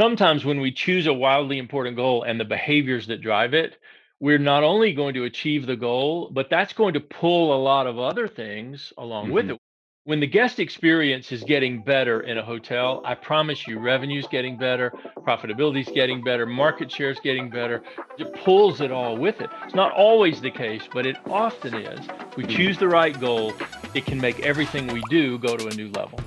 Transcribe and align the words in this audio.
sometimes 0.00 0.46
when 0.46 0.62
we 0.62 0.72
choose 0.72 1.06
a 1.06 1.12
wildly 1.12 1.58
important 1.58 1.94
goal 1.94 2.22
and 2.22 2.40
the 2.40 2.44
behaviors 2.46 3.06
that 3.08 3.20
drive 3.20 3.52
it, 3.52 3.76
we're 4.18 4.38
not 4.38 4.64
only 4.64 4.94
going 4.94 5.12
to 5.12 5.24
achieve 5.24 5.66
the 5.66 5.76
goal, 5.76 6.30
but 6.32 6.48
that's 6.48 6.72
going 6.72 6.94
to 6.94 7.00
pull 7.00 7.54
a 7.54 7.60
lot 7.62 7.86
of 7.86 7.98
other 7.98 8.26
things 8.26 8.94
along 8.96 9.24
mm-hmm. 9.26 9.34
with 9.34 9.50
it. 9.50 9.58
When 10.04 10.18
the 10.18 10.26
guest 10.26 10.58
experience 10.58 11.30
is 11.32 11.44
getting 11.44 11.82
better 11.82 12.22
in 12.22 12.38
a 12.38 12.42
hotel, 12.42 13.02
I 13.04 13.14
promise 13.14 13.66
you, 13.66 13.78
revenue's 13.78 14.26
getting 14.26 14.56
better, 14.56 14.90
profitability's 15.18 15.90
getting 15.92 16.24
better, 16.24 16.46
market 16.46 16.90
share's 16.90 17.20
getting 17.20 17.50
better. 17.50 17.82
It 18.18 18.32
pulls 18.42 18.80
it 18.80 18.90
all 18.90 19.18
with 19.18 19.42
it. 19.42 19.50
It's 19.66 19.74
not 19.74 19.92
always 19.92 20.40
the 20.40 20.50
case, 20.50 20.84
but 20.90 21.04
it 21.04 21.16
often 21.26 21.74
is. 21.74 22.00
We 22.38 22.44
mm-hmm. 22.44 22.56
choose 22.56 22.78
the 22.78 22.88
right 22.88 23.20
goal, 23.20 23.52
it 23.92 24.06
can 24.06 24.18
make 24.18 24.40
everything 24.40 24.86
we 24.86 25.02
do 25.10 25.38
go 25.38 25.58
to 25.58 25.66
a 25.66 25.74
new 25.74 25.90
level. 25.90 26.18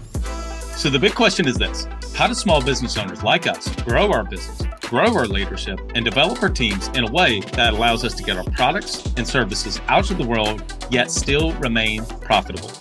So 0.75 0.89
the 0.89 0.99
big 0.99 1.15
question 1.15 1.47
is 1.47 1.55
this 1.55 1.87
How 2.15 2.27
do 2.27 2.33
small 2.33 2.61
business 2.61 2.97
owners 2.97 3.23
like 3.23 3.47
us 3.47 3.73
grow 3.83 4.11
our 4.11 4.23
business, 4.23 4.61
grow 4.81 5.15
our 5.15 5.27
leadership, 5.27 5.79
and 5.95 6.03
develop 6.03 6.41
our 6.43 6.49
teams 6.49 6.89
in 6.89 7.03
a 7.03 7.11
way 7.11 7.39
that 7.53 7.73
allows 7.73 8.03
us 8.03 8.13
to 8.15 8.23
get 8.23 8.37
our 8.37 8.43
products 8.43 9.05
and 9.15 9.27
services 9.27 9.79
out 9.87 10.05
to 10.05 10.13
the 10.13 10.25
world, 10.25 10.61
yet 10.89 11.11
still 11.11 11.53
remain 11.53 12.05
profitable? 12.05 12.71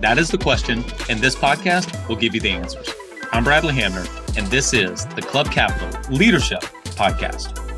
That 0.00 0.18
is 0.18 0.30
the 0.30 0.38
question, 0.38 0.84
and 1.08 1.20
this 1.20 1.36
podcast 1.36 2.08
will 2.08 2.16
give 2.16 2.34
you 2.34 2.40
the 2.40 2.50
answers. 2.50 2.90
I'm 3.32 3.44
Bradley 3.44 3.74
Hamner, 3.74 4.04
and 4.36 4.46
this 4.48 4.72
is 4.74 5.06
the 5.06 5.22
Club 5.22 5.50
Capital 5.50 5.88
Leadership 6.10 6.62
Podcast. 6.96 7.71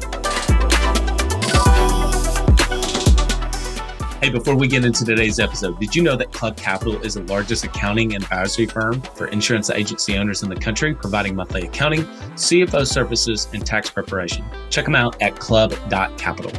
Hey, 4.24 4.30
before 4.30 4.56
we 4.56 4.69
get 4.69 4.87
into 4.87 5.05
today's 5.05 5.38
episode, 5.38 5.78
did 5.78 5.95
you 5.95 6.02
know 6.02 6.16
that 6.16 6.33
Club 6.33 6.56
Capital 6.56 6.98
is 7.02 7.12
the 7.12 7.23
largest 7.24 7.62
accounting 7.62 8.14
and 8.14 8.24
advisory 8.24 8.64
firm 8.64 9.02
for 9.02 9.27
insurance 9.27 9.69
agency 9.69 10.16
owners 10.16 10.42
in 10.42 10.48
the 10.48 10.56
country, 10.56 10.95
providing 10.95 11.37
monthly 11.37 11.66
accounting, 11.66 12.05
CFO 12.34 12.87
services, 12.87 13.48
and 13.52 13.66
tax 13.66 13.91
preparation? 13.91 14.42
Check 14.70 14.87
them 14.87 14.95
out 14.95 15.20
at 15.20 15.38
club.capital. 15.38 16.52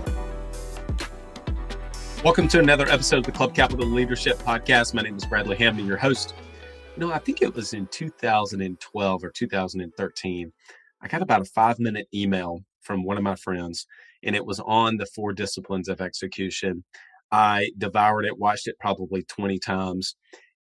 Welcome 2.24 2.48
to 2.50 2.60
another 2.60 2.88
episode 2.88 3.18
of 3.18 3.24
the 3.24 3.32
Club 3.32 3.56
Capital 3.56 3.88
Leadership 3.88 4.38
Podcast. 4.38 4.94
My 4.94 5.02
name 5.02 5.16
is 5.16 5.26
Bradley 5.26 5.58
Hamner, 5.58 5.82
your 5.82 5.98
host. 5.98 6.36
You 6.96 7.08
know, 7.08 7.12
I 7.12 7.18
think 7.18 7.42
it 7.42 7.56
was 7.56 7.74
in 7.74 7.88
2012 7.88 9.24
or 9.24 9.32
2013. 9.32 10.54
I 11.02 11.08
got 11.08 11.24
about 11.24 11.42
a 11.42 11.46
five 11.46 11.80
minute 11.80 12.08
email 12.14 12.64
from 12.82 13.04
one 13.04 13.18
of 13.18 13.24
my 13.24 13.36
friends, 13.36 13.88
and 14.22 14.36
it 14.36 14.46
was 14.46 14.60
on 14.60 14.98
the 14.98 15.08
four 15.08 15.34
disciplines 15.34 15.90
of 15.90 16.00
execution. 16.00 16.84
I 17.32 17.72
devoured 17.78 18.26
it, 18.26 18.38
watched 18.38 18.68
it 18.68 18.80
probably 18.80 19.24
20 19.24 19.60
times, 19.60 20.16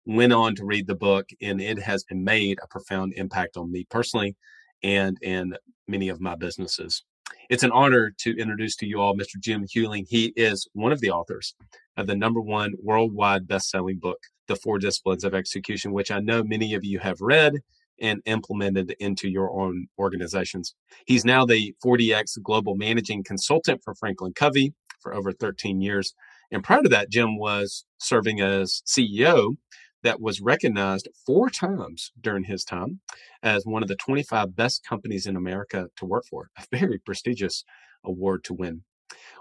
went 0.07 0.33
on 0.33 0.55
to 0.57 0.65
read 0.65 0.87
the 0.87 0.95
book, 0.95 1.29
and 1.41 1.61
it 1.61 1.79
has 1.81 2.05
made 2.11 2.59
a 2.63 2.69
profound 2.69 3.13
impact 3.17 3.57
on 3.57 3.71
me 3.71 3.87
personally 3.91 4.37
and 4.83 5.19
in 5.23 5.55
many 5.87 6.09
of 6.09 6.21
my 6.21 6.35
businesses. 6.35 7.05
It's 7.51 7.63
an 7.63 7.73
honor 7.73 8.13
to 8.19 8.37
introduce 8.39 8.77
to 8.77 8.87
you 8.87 9.01
all 9.01 9.17
Mr. 9.17 9.39
Jim 9.41 9.65
Huling. 9.65 10.07
He 10.09 10.33
is 10.37 10.69
one 10.73 10.93
of 10.93 11.01
the 11.01 11.11
authors 11.11 11.55
of 11.97 12.07
the 12.07 12.17
number 12.17 12.41
one 12.41 12.75
worldwide 12.83 13.47
best-selling 13.47 13.99
book, 13.99 14.19
The 14.47 14.57
Four 14.57 14.79
Disciplines 14.79 15.25
of 15.25 15.35
Execution, 15.35 15.93
which 15.93 16.11
I 16.11 16.21
know 16.21 16.43
many 16.43 16.75
of 16.75 16.85
you 16.85 16.99
have 17.01 17.21
read 17.21 17.55
and 18.01 18.23
implemented 18.27 18.95
into 19.01 19.29
your 19.29 19.51
own 19.51 19.89
organizations. 19.99 20.75
He's 21.07 21.25
now 21.25 21.45
the 21.45 21.75
4DX 21.85 22.43
Global 22.43 22.77
Managing 22.77 23.25
Consultant 23.25 23.83
for 23.83 23.95
Franklin 23.95 24.33
Covey 24.35 24.73
for 25.01 25.15
over 25.15 25.33
13 25.33 25.81
years. 25.81 26.15
And 26.51 26.65
prior 26.65 26.83
to 26.83 26.89
that, 26.89 27.11
Jim 27.11 27.39
was 27.39 27.85
serving 27.99 28.41
as 28.41 28.83
CEO 28.87 29.57
that 30.03 30.21
was 30.21 30.41
recognized 30.41 31.09
four 31.27 31.51
times 31.51 32.13
during 32.21 32.45
his 32.45 32.65
time 32.65 33.01
as 33.43 33.65
one 33.65 33.83
of 33.83 33.89
the 33.89 33.97
25 33.97 34.55
best 34.55 34.85
companies 34.85 35.27
in 35.27 35.37
America 35.37 35.89
to 35.97 36.07
work 36.07 36.25
for, 36.31 36.51
a 36.59 36.65
very 36.77 36.99
prestigious 36.99 37.65
award 38.05 38.45
to 38.45 38.55
win. 38.55 38.83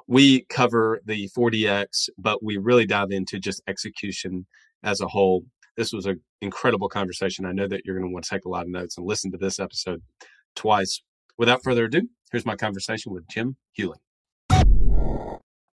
We 0.07 0.45
cover 0.49 1.01
the 1.05 1.29
4DX, 1.37 2.09
but 2.17 2.43
we 2.43 2.57
really 2.57 2.85
dive 2.85 3.11
into 3.11 3.39
just 3.39 3.61
execution 3.67 4.47
as 4.83 5.01
a 5.01 5.07
whole. 5.07 5.45
This 5.75 5.93
was 5.93 6.05
an 6.05 6.21
incredible 6.41 6.89
conversation. 6.89 7.45
I 7.45 7.51
know 7.51 7.67
that 7.67 7.81
you're 7.85 7.97
going 7.97 8.09
to 8.09 8.13
want 8.13 8.25
to 8.25 8.29
take 8.29 8.45
a 8.45 8.49
lot 8.49 8.63
of 8.63 8.69
notes 8.69 8.97
and 8.97 9.05
listen 9.05 9.31
to 9.31 9.37
this 9.37 9.59
episode 9.59 10.01
twice. 10.55 11.01
Without 11.37 11.63
further 11.63 11.85
ado, 11.85 12.07
here's 12.31 12.45
my 12.45 12.55
conversation 12.55 13.13
with 13.13 13.27
Jim 13.27 13.57
Huling. 13.77 13.99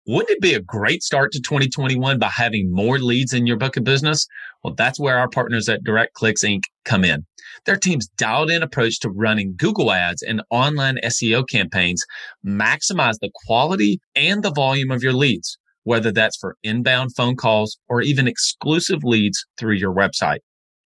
Wouldn't 0.07 0.29
it 0.29 0.43
be 0.43 0.53
a 0.53 0.61
great 0.61 1.03
start 1.03 1.33
to 1.33 1.41
2021 1.41 2.19
by 2.19 2.29
having 2.29 2.71
more 2.71 2.99
leads 2.99 3.33
in 3.33 3.47
your 3.47 3.57
book 3.57 3.79
of 3.79 3.85
business? 3.85 4.27
Well, 4.63 4.75
that's 4.75 5.01
where 5.01 5.17
our 5.17 5.31
partners 5.31 5.67
at 5.71 5.83
DirectClicks 5.83 6.45
Inc. 6.45 6.65
come 6.85 7.07
in. 7.07 7.25
Their 7.65 7.79
team's 7.79 8.09
dialed 8.19 8.51
in 8.51 8.63
approach 8.63 9.01
to 9.01 9.09
running 9.09 9.55
Google 9.57 9.93
ads 9.93 10.21
and 10.21 10.43
online 10.51 10.99
SEO 11.03 11.49
campaigns 11.49 12.05
maximize 12.47 13.15
the 13.23 13.31
quality 13.47 13.99
and 14.15 14.43
the 14.43 14.53
volume 14.53 14.91
of 14.91 15.03
your 15.03 15.15
leads, 15.15 15.57
whether 15.85 16.13
that's 16.13 16.37
for 16.37 16.57
inbound 16.63 17.17
phone 17.17 17.35
calls 17.35 17.79
or 17.89 18.03
even 18.03 18.29
exclusive 18.29 19.05
leads 19.05 19.47
through 19.59 19.77
your 19.77 19.95
website. 19.95 20.41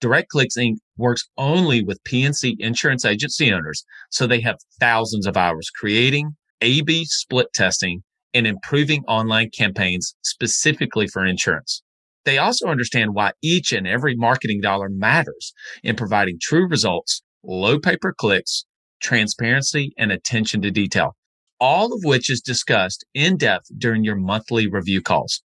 DirectClicks 0.01 0.56
Inc. 0.56 0.77
works 0.97 1.28
only 1.37 1.84
with 1.84 2.03
P&C 2.05 2.56
insurance 2.59 3.05
agency 3.05 3.53
owners, 3.53 3.84
so 4.09 4.27
they 4.27 4.41
have 4.41 4.56
thousands 4.81 5.27
of 5.27 5.37
hours 5.37 5.69
creating, 5.78 6.34
A-B 6.62 7.05
split 7.05 7.49
testing, 7.53 8.03
and 8.34 8.47
improving 8.47 9.04
online 9.04 9.50
campaigns 9.50 10.15
specifically 10.22 11.06
for 11.06 11.25
insurance. 11.25 11.82
They 12.25 12.38
also 12.38 12.69
understand 12.69 13.15
why 13.15 13.32
each 13.43 13.72
and 13.72 13.87
every 13.87 14.15
marketing 14.15 14.60
dollar 14.60 14.88
matters 14.88 15.53
in 15.82 15.97
providing 15.97 16.38
true 16.41 16.69
results, 16.69 17.22
low 17.42 17.78
pay 17.78 17.97
per 17.97 18.12
clicks, 18.12 18.65
transparency, 19.00 19.92
and 19.98 20.12
attention 20.12 20.62
to 20.62 20.71
detail, 20.71 21.16
all 21.60 21.92
of 21.92 22.04
which 22.04 22.31
is 22.31 22.41
discussed 22.41 23.04
in 23.12 23.37
depth 23.37 23.66
during 23.76 24.04
your 24.04 24.16
monthly 24.16 24.69
review 24.69 25.03
calls. 25.03 25.42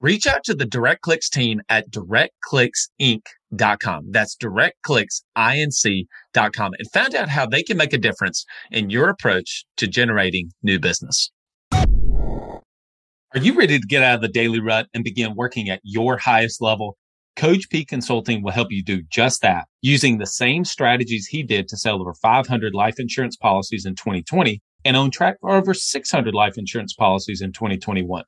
Reach 0.00 0.28
out 0.28 0.44
to 0.44 0.54
the 0.54 0.64
DirectClicks 0.64 1.28
team 1.28 1.60
at 1.68 1.90
directclicksinc.com. 1.90 4.12
That's 4.12 4.36
directclicksinc.com 4.36 6.72
and 6.78 6.90
find 6.92 7.16
out 7.16 7.28
how 7.28 7.46
they 7.46 7.64
can 7.64 7.76
make 7.76 7.92
a 7.92 7.98
difference 7.98 8.44
in 8.70 8.90
your 8.90 9.08
approach 9.08 9.64
to 9.76 9.88
generating 9.88 10.52
new 10.62 10.78
business. 10.78 11.32
Are 13.34 13.40
you 13.40 13.52
ready 13.52 13.78
to 13.78 13.86
get 13.86 14.02
out 14.02 14.14
of 14.14 14.20
the 14.22 14.28
daily 14.28 14.58
rut 14.58 14.86
and 14.94 15.04
begin 15.04 15.34
working 15.34 15.68
at 15.68 15.82
your 15.82 16.16
highest 16.16 16.62
level? 16.62 16.96
Coach 17.36 17.68
P 17.68 17.84
Consulting 17.84 18.42
will 18.42 18.52
help 18.52 18.68
you 18.70 18.82
do 18.82 19.02
just 19.02 19.42
that 19.42 19.66
using 19.82 20.16
the 20.16 20.26
same 20.26 20.64
strategies 20.64 21.26
he 21.26 21.42
did 21.42 21.68
to 21.68 21.76
sell 21.76 22.00
over 22.00 22.14
500 22.14 22.74
life 22.74 22.98
insurance 22.98 23.36
policies 23.36 23.84
in 23.84 23.96
2020 23.96 24.62
and 24.86 24.96
on 24.96 25.10
track 25.10 25.36
for 25.42 25.50
over 25.50 25.74
600 25.74 26.34
life 26.34 26.56
insurance 26.56 26.94
policies 26.94 27.42
in 27.42 27.52
2021. 27.52 28.24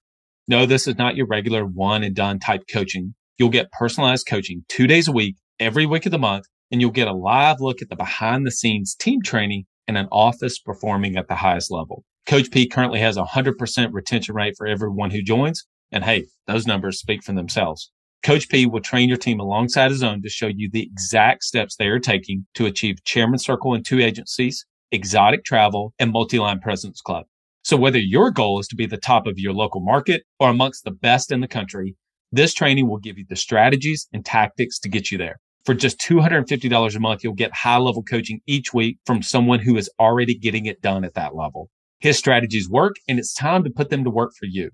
No, 0.46 0.66
this 0.66 0.86
is 0.86 0.98
not 0.98 1.16
your 1.16 1.26
regular 1.26 1.64
one 1.64 2.04
and 2.04 2.14
done 2.14 2.38
type 2.38 2.64
coaching. 2.70 3.14
You'll 3.38 3.48
get 3.48 3.72
personalized 3.72 4.26
coaching 4.26 4.66
two 4.68 4.86
days 4.86 5.08
a 5.08 5.12
week, 5.12 5.36
every 5.58 5.86
week 5.86 6.04
of 6.04 6.12
the 6.12 6.18
month, 6.18 6.44
and 6.70 6.82
you'll 6.82 6.90
get 6.90 7.08
a 7.08 7.14
live 7.14 7.56
look 7.60 7.80
at 7.80 7.88
the 7.88 7.96
behind 7.96 8.46
the 8.46 8.50
scenes 8.50 8.94
team 8.94 9.22
training 9.22 9.64
and 9.88 9.96
an 9.96 10.08
office 10.12 10.58
performing 10.58 11.16
at 11.16 11.26
the 11.26 11.36
highest 11.36 11.70
level. 11.70 12.04
Coach 12.30 12.52
P 12.52 12.68
currently 12.68 13.00
has 13.00 13.16
a 13.16 13.24
100% 13.24 13.88
retention 13.90 14.36
rate 14.36 14.54
for 14.56 14.64
everyone 14.64 15.10
who 15.10 15.20
joins. 15.20 15.66
And 15.90 16.04
hey, 16.04 16.26
those 16.46 16.64
numbers 16.64 17.00
speak 17.00 17.24
for 17.24 17.32
themselves. 17.32 17.90
Coach 18.22 18.48
P 18.48 18.66
will 18.66 18.80
train 18.80 19.08
your 19.08 19.18
team 19.18 19.40
alongside 19.40 19.90
his 19.90 20.04
own 20.04 20.22
to 20.22 20.28
show 20.28 20.46
you 20.46 20.70
the 20.70 20.84
exact 20.84 21.42
steps 21.42 21.74
they 21.74 21.88
are 21.88 21.98
taking 21.98 22.46
to 22.54 22.66
achieve 22.66 23.02
chairman 23.02 23.40
circle 23.40 23.74
in 23.74 23.82
two 23.82 23.98
agencies, 23.98 24.64
exotic 24.92 25.44
travel, 25.44 25.92
and 25.98 26.12
multi-line 26.12 26.60
presence 26.60 27.00
club. 27.00 27.26
So 27.64 27.76
whether 27.76 27.98
your 27.98 28.30
goal 28.30 28.60
is 28.60 28.68
to 28.68 28.76
be 28.76 28.86
the 28.86 28.96
top 28.96 29.26
of 29.26 29.36
your 29.36 29.52
local 29.52 29.80
market 29.80 30.22
or 30.38 30.50
amongst 30.50 30.84
the 30.84 30.92
best 30.92 31.32
in 31.32 31.40
the 31.40 31.48
country, 31.48 31.96
this 32.30 32.54
training 32.54 32.88
will 32.88 32.98
give 32.98 33.18
you 33.18 33.24
the 33.28 33.34
strategies 33.34 34.06
and 34.12 34.24
tactics 34.24 34.78
to 34.78 34.88
get 34.88 35.10
you 35.10 35.18
there. 35.18 35.40
For 35.64 35.74
just 35.74 35.98
$250 35.98 36.94
a 36.94 37.00
month, 37.00 37.24
you'll 37.24 37.34
get 37.34 37.52
high 37.52 37.78
level 37.78 38.04
coaching 38.04 38.40
each 38.46 38.72
week 38.72 38.98
from 39.04 39.20
someone 39.20 39.58
who 39.58 39.76
is 39.76 39.90
already 39.98 40.38
getting 40.38 40.66
it 40.66 40.80
done 40.80 41.02
at 41.02 41.14
that 41.14 41.34
level. 41.34 41.68
His 42.00 42.16
strategies 42.16 42.68
work 42.68 42.96
and 43.08 43.18
it's 43.18 43.34
time 43.34 43.62
to 43.64 43.70
put 43.70 43.90
them 43.90 44.04
to 44.04 44.10
work 44.10 44.32
for 44.38 44.46
you. 44.46 44.70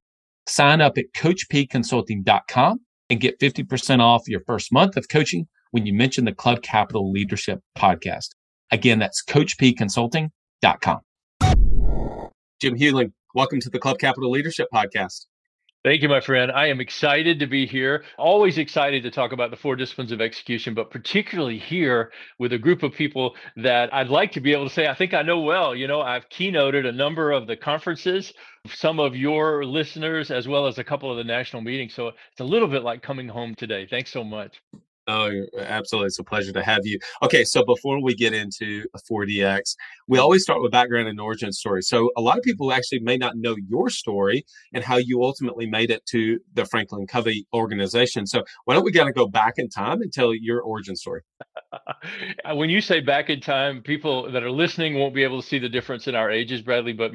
Sign 0.49 0.81
up 0.81 0.96
at 0.96 1.06
coachpconsulting.com 1.17 2.81
and 3.11 3.20
get 3.20 3.40
50% 3.40 4.00
off 4.00 4.28
your 4.28 4.40
first 4.46 4.73
month 4.73 4.96
of 4.96 5.08
coaching 5.08 5.49
when 5.73 5.87
you 5.87 5.93
mention 5.93 6.25
the 6.25 6.32
Club 6.32 6.62
Capital 6.62 7.11
Leadership 7.11 7.61
podcast. 7.76 8.28
Again, 8.70 9.00
that's 9.00 9.25
coachpconsulting.com. 9.25 11.00
Jim 12.61 12.78
Huling, 12.78 13.12
welcome 13.34 13.58
to 13.61 13.70
the 13.70 13.81
Club 13.81 13.99
Capital 13.99 14.31
Leadership 14.31 14.69
podcast. 14.73 15.26
Thank 15.87 16.03
you, 16.03 16.09
my 16.09 16.21
friend. 16.21 16.50
I 16.50 16.67
am 16.67 16.81
excited 16.81 17.38
to 17.38 17.47
be 17.47 17.65
here. 17.65 18.03
Always 18.19 18.59
excited 18.59 19.05
to 19.05 19.11
talk 19.12 19.31
about 19.31 19.53
the 19.53 19.56
four 19.56 19.77
disciplines 19.77 20.11
of 20.11 20.21
execution, 20.21 20.75
but 20.75 20.91
particularly 20.91 21.61
here 21.61 22.11
with 22.41 22.53
a 22.53 22.59
group 22.59 22.83
of 22.83 22.93
people 22.93 23.37
that 23.59 23.94
I'd 23.94 24.09
like 24.09 24.33
to 24.33 24.41
be 24.41 24.53
able 24.53 24.67
to 24.67 24.75
say, 24.75 24.88
I 24.88 24.97
think 24.97 25.15
I 25.15 25.23
know 25.23 25.43
well. 25.43 25.77
You 25.77 25.87
know, 25.87 26.00
I've 26.00 26.29
keynoted 26.29 26.88
a 26.88 26.91
number 26.91 27.31
of 27.31 27.47
the 27.47 27.56
conferences, 27.56 28.33
some 28.67 28.99
of 28.99 29.15
your 29.15 29.65
listeners, 29.65 30.33
as 30.33 30.49
well 30.49 30.67
as 30.67 30.79
a 30.79 30.83
couple 30.83 31.09
of 31.09 31.19
the 31.19 31.23
national 31.23 31.62
meetings. 31.62 31.94
So 31.94 32.09
it's 32.09 32.41
a 32.41 32.44
little 32.44 32.67
bit 32.67 32.83
like 32.83 33.00
coming 33.00 33.29
home 33.29 33.55
today. 33.55 33.87
Thanks 33.88 34.11
so 34.11 34.25
much. 34.25 34.61
Oh, 35.08 35.31
uh, 35.56 35.61
absolutely. 35.61 36.08
It's 36.08 36.19
a 36.19 36.25
pleasure 36.25 36.53
to 36.53 36.62
have 36.62 36.81
you. 36.85 36.99
Okay, 37.23 37.44
so 37.44 37.64
before 37.64 38.03
we 38.03 38.14
get 38.14 38.32
into 38.35 38.85
4DX, 39.08 39.76
we 40.08 40.19
always 40.19 40.43
start 40.43 40.61
with 40.61 40.73
background 40.73 41.06
and 41.06 41.20
origin 41.20 41.53
story. 41.53 41.82
So 41.82 42.11
a 42.17 42.20
lot 42.20 42.38
of 42.38 42.43
people 42.43 42.73
actually 42.73 43.00
may 43.00 43.17
not 43.17 43.37
know 43.37 43.55
your 43.69 43.88
story 43.88 44.44
and 44.75 44.82
how 44.82 44.97
you 44.97 45.23
ultimately 45.23 45.67
made 45.67 45.91
it 45.93 46.05
to 46.06 46.41
the 46.55 46.64
Franklin 46.64 47.06
Covey 47.06 47.47
organization. 47.55 48.26
So 48.26 48.43
why 48.64 48.75
don't 48.75 48.85
we 48.85 48.93
kind 48.93 49.08
of 49.08 49.14
go 49.14 49.29
back 49.29 49.55
in 49.58 49.69
time 49.69 50.03
and 50.03 50.12
tell 50.12 50.35
your 50.35 50.61
origin 50.61 50.97
story? 50.97 51.23
Uh, 52.44 52.55
when 52.55 52.70
you 52.70 52.81
say 52.81 53.00
back 53.00 53.31
in 53.31 53.41
time, 53.41 53.82
people 53.82 54.31
that 54.31 54.43
are 54.43 54.50
listening 54.50 54.94
won't 54.94 55.14
be 55.14 55.25
able 55.25 55.41
to 55.41 55.47
see 55.47 55.59
the 55.59 55.69
difference 55.69 56.06
in 56.06 56.14
our 56.14 56.31
ages, 56.31 56.62
Bradley, 56.62 56.93
but 56.93 57.11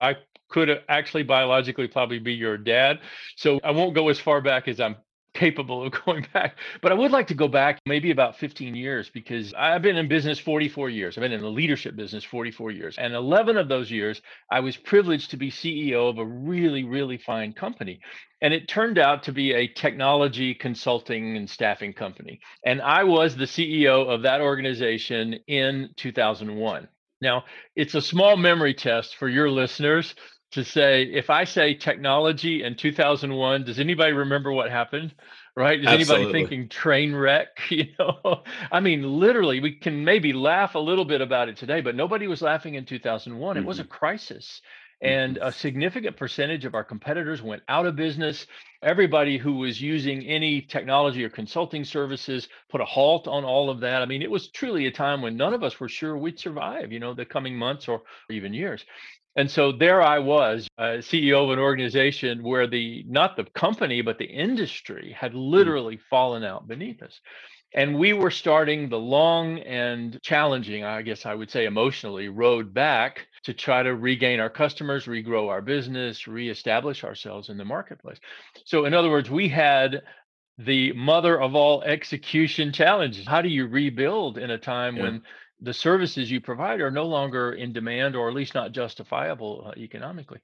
I 0.00 0.16
could 0.48 0.82
actually 0.88 1.24
biologically 1.24 1.88
probably 1.88 2.18
be 2.18 2.32
your 2.32 2.56
dad. 2.56 3.00
So 3.36 3.58
I 3.64 3.70
won't 3.72 3.94
go 3.94 4.08
as 4.08 4.18
far 4.18 4.40
back 4.40 4.68
as 4.68 4.80
I'm 4.80 4.96
capable 5.38 5.84
of 5.84 5.92
going 6.04 6.26
back. 6.34 6.56
But 6.82 6.92
I 6.92 6.94
would 6.96 7.12
like 7.12 7.28
to 7.28 7.34
go 7.34 7.48
back 7.48 7.78
maybe 7.86 8.10
about 8.10 8.36
15 8.36 8.74
years 8.74 9.08
because 9.08 9.54
I've 9.54 9.82
been 9.82 9.96
in 9.96 10.08
business 10.08 10.38
44 10.38 10.90
years. 10.90 11.16
I've 11.16 11.22
been 11.22 11.32
in 11.32 11.40
the 11.40 11.48
leadership 11.48 11.96
business 11.96 12.24
44 12.24 12.72
years. 12.72 12.98
And 12.98 13.14
11 13.14 13.56
of 13.56 13.68
those 13.68 13.90
years, 13.90 14.20
I 14.50 14.60
was 14.60 14.76
privileged 14.76 15.30
to 15.30 15.36
be 15.36 15.50
CEO 15.50 16.10
of 16.10 16.18
a 16.18 16.26
really, 16.26 16.84
really 16.84 17.18
fine 17.18 17.52
company. 17.52 18.00
And 18.42 18.52
it 18.52 18.68
turned 18.68 18.98
out 18.98 19.22
to 19.24 19.32
be 19.32 19.52
a 19.52 19.66
technology 19.68 20.54
consulting 20.54 21.36
and 21.36 21.48
staffing 21.48 21.92
company. 21.92 22.40
And 22.64 22.82
I 22.82 23.04
was 23.04 23.36
the 23.36 23.44
CEO 23.44 24.08
of 24.08 24.22
that 24.22 24.40
organization 24.40 25.34
in 25.46 25.90
2001. 25.96 26.88
Now, 27.20 27.44
it's 27.74 27.94
a 27.94 28.00
small 28.00 28.36
memory 28.36 28.74
test 28.74 29.16
for 29.16 29.28
your 29.28 29.50
listeners 29.50 30.14
to 30.52 30.64
say 30.64 31.02
if 31.04 31.30
I 31.30 31.44
say 31.44 31.74
technology 31.74 32.62
in 32.62 32.76
2001, 32.76 33.64
does 33.64 33.78
anybody 33.78 34.12
remember 34.12 34.52
what 34.52 34.70
happened? 34.70 35.14
Right? 35.56 35.80
Is 35.80 35.86
Absolutely. 35.86 36.24
anybody 36.24 36.32
thinking 36.32 36.68
train 36.68 37.14
wreck? 37.14 37.48
You 37.70 37.86
know, 37.98 38.42
I 38.72 38.80
mean, 38.80 39.02
literally, 39.02 39.60
we 39.60 39.72
can 39.72 40.04
maybe 40.04 40.32
laugh 40.32 40.74
a 40.74 40.78
little 40.78 41.04
bit 41.04 41.20
about 41.20 41.48
it 41.48 41.56
today, 41.56 41.80
but 41.80 41.94
nobody 41.94 42.26
was 42.26 42.42
laughing 42.42 42.74
in 42.74 42.84
2001. 42.84 43.56
Mm-hmm. 43.56 43.62
It 43.62 43.66
was 43.66 43.78
a 43.78 43.82
mm-hmm. 43.82 43.90
crisis. 43.90 44.62
And 45.00 45.36
mm-hmm. 45.36 45.46
a 45.46 45.52
significant 45.52 46.16
percentage 46.16 46.64
of 46.64 46.74
our 46.74 46.82
competitors 46.82 47.40
went 47.40 47.62
out 47.68 47.86
of 47.86 47.94
business. 47.94 48.46
Everybody 48.82 49.38
who 49.38 49.54
was 49.54 49.80
using 49.80 50.24
any 50.26 50.60
technology 50.60 51.24
or 51.24 51.30
consulting 51.30 51.84
services 51.84 52.48
put 52.68 52.80
a 52.80 52.84
halt 52.84 53.28
on 53.28 53.44
all 53.44 53.70
of 53.70 53.80
that. 53.80 54.02
I 54.02 54.06
mean, 54.06 54.22
it 54.22 54.30
was 54.30 54.48
truly 54.48 54.86
a 54.86 54.90
time 54.90 55.22
when 55.22 55.36
none 55.36 55.54
of 55.54 55.62
us 55.62 55.78
were 55.78 55.88
sure 55.88 56.16
we'd 56.16 56.38
survive, 56.38 56.90
you 56.90 56.98
know, 56.98 57.14
the 57.14 57.24
coming 57.24 57.56
months 57.56 57.86
or 57.86 58.02
even 58.28 58.52
years. 58.52 58.84
And 59.38 59.48
so 59.48 59.70
there 59.70 60.02
I 60.02 60.18
was, 60.18 60.66
uh, 60.78 60.98
CEO 60.98 61.44
of 61.44 61.50
an 61.50 61.60
organization 61.60 62.42
where 62.42 62.66
the 62.66 63.04
not 63.06 63.36
the 63.36 63.44
company 63.44 64.02
but 64.02 64.18
the 64.18 64.24
industry 64.24 65.14
had 65.16 65.30
hmm. 65.30 65.38
literally 65.38 66.00
fallen 66.10 66.42
out 66.42 66.66
beneath 66.66 67.00
us. 67.02 67.20
And 67.72 67.96
we 67.96 68.14
were 68.14 68.32
starting 68.32 68.88
the 68.88 68.98
long 68.98 69.60
and 69.60 70.18
challenging, 70.22 70.82
I 70.82 71.02
guess 71.02 71.24
I 71.24 71.34
would 71.36 71.52
say 71.52 71.66
emotionally, 71.66 72.28
road 72.28 72.74
back 72.74 73.28
to 73.44 73.54
try 73.54 73.84
to 73.84 73.94
regain 73.94 74.40
our 74.40 74.50
customers, 74.50 75.04
regrow 75.04 75.48
our 75.48 75.62
business, 75.62 76.26
reestablish 76.26 77.04
ourselves 77.04 77.48
in 77.48 77.58
the 77.58 77.64
marketplace. 77.64 78.18
So, 78.64 78.86
in 78.86 78.94
other 78.94 79.10
words, 79.10 79.30
we 79.30 79.48
had 79.48 80.02
the 80.56 80.92
mother 80.94 81.40
of 81.40 81.54
all 81.54 81.82
execution 81.82 82.72
challenges. 82.72 83.28
How 83.28 83.42
do 83.42 83.48
you 83.48 83.68
rebuild 83.68 84.38
in 84.38 84.50
a 84.50 84.58
time 84.58 84.96
yeah. 84.96 85.02
when 85.04 85.22
the 85.60 85.74
services 85.74 86.30
you 86.30 86.40
provide 86.40 86.80
are 86.80 86.90
no 86.90 87.06
longer 87.06 87.52
in 87.52 87.72
demand 87.72 88.14
or 88.16 88.28
at 88.28 88.34
least 88.34 88.54
not 88.54 88.72
justifiable 88.72 89.64
uh, 89.66 89.78
economically. 89.78 90.40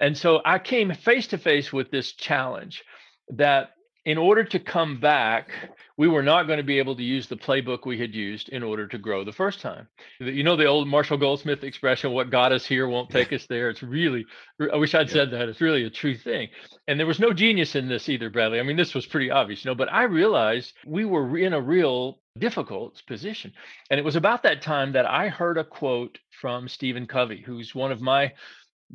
And 0.00 0.16
so 0.16 0.40
I 0.44 0.58
came 0.58 0.92
face 0.94 1.28
to 1.28 1.38
face 1.38 1.72
with 1.72 1.90
this 1.90 2.12
challenge 2.12 2.84
that 3.30 3.70
in 4.04 4.18
order 4.18 4.42
to 4.42 4.58
come 4.58 4.98
back, 4.98 5.50
we 5.96 6.08
were 6.08 6.22
not 6.22 6.48
going 6.48 6.56
to 6.56 6.64
be 6.64 6.78
able 6.78 6.96
to 6.96 7.04
use 7.04 7.28
the 7.28 7.36
playbook 7.36 7.86
we 7.86 7.98
had 7.98 8.14
used 8.14 8.48
in 8.48 8.62
order 8.62 8.88
to 8.88 8.98
grow 8.98 9.22
the 9.22 9.32
first 9.32 9.60
time. 9.60 9.86
You 10.18 10.42
know 10.42 10.56
the 10.56 10.66
old 10.66 10.88
Marshall 10.88 11.18
Goldsmith 11.18 11.62
expression, 11.62 12.10
what 12.12 12.30
got 12.30 12.50
us 12.50 12.66
here 12.66 12.88
won't 12.88 13.10
take 13.10 13.32
us 13.32 13.46
there. 13.46 13.70
It's 13.70 13.82
really, 13.82 14.26
I 14.72 14.76
wish 14.76 14.94
I'd 14.94 15.06
yeah. 15.08 15.12
said 15.12 15.30
that. 15.30 15.48
It's 15.48 15.60
really 15.60 15.84
a 15.84 15.90
true 15.90 16.16
thing. 16.16 16.48
And 16.88 16.98
there 16.98 17.06
was 17.06 17.20
no 17.20 17.32
genius 17.32 17.76
in 17.76 17.88
this 17.88 18.08
either, 18.08 18.28
Bradley. 18.28 18.58
I 18.58 18.64
mean, 18.64 18.76
this 18.76 18.94
was 18.94 19.06
pretty 19.06 19.30
obvious, 19.30 19.64
you 19.64 19.70
know, 19.70 19.76
but 19.76 19.92
I 19.92 20.04
realized 20.04 20.72
we 20.84 21.04
were 21.04 21.38
in 21.38 21.52
a 21.52 21.60
real 21.60 22.18
difficult 22.38 23.02
position. 23.06 23.52
And 23.90 24.00
it 24.00 24.04
was 24.04 24.16
about 24.16 24.42
that 24.42 24.62
time 24.62 24.92
that 24.92 25.06
I 25.06 25.28
heard 25.28 25.58
a 25.58 25.64
quote 25.64 26.18
from 26.40 26.66
Stephen 26.66 27.06
Covey, 27.06 27.40
who's 27.40 27.74
one 27.74 27.92
of 27.92 28.00
my 28.00 28.32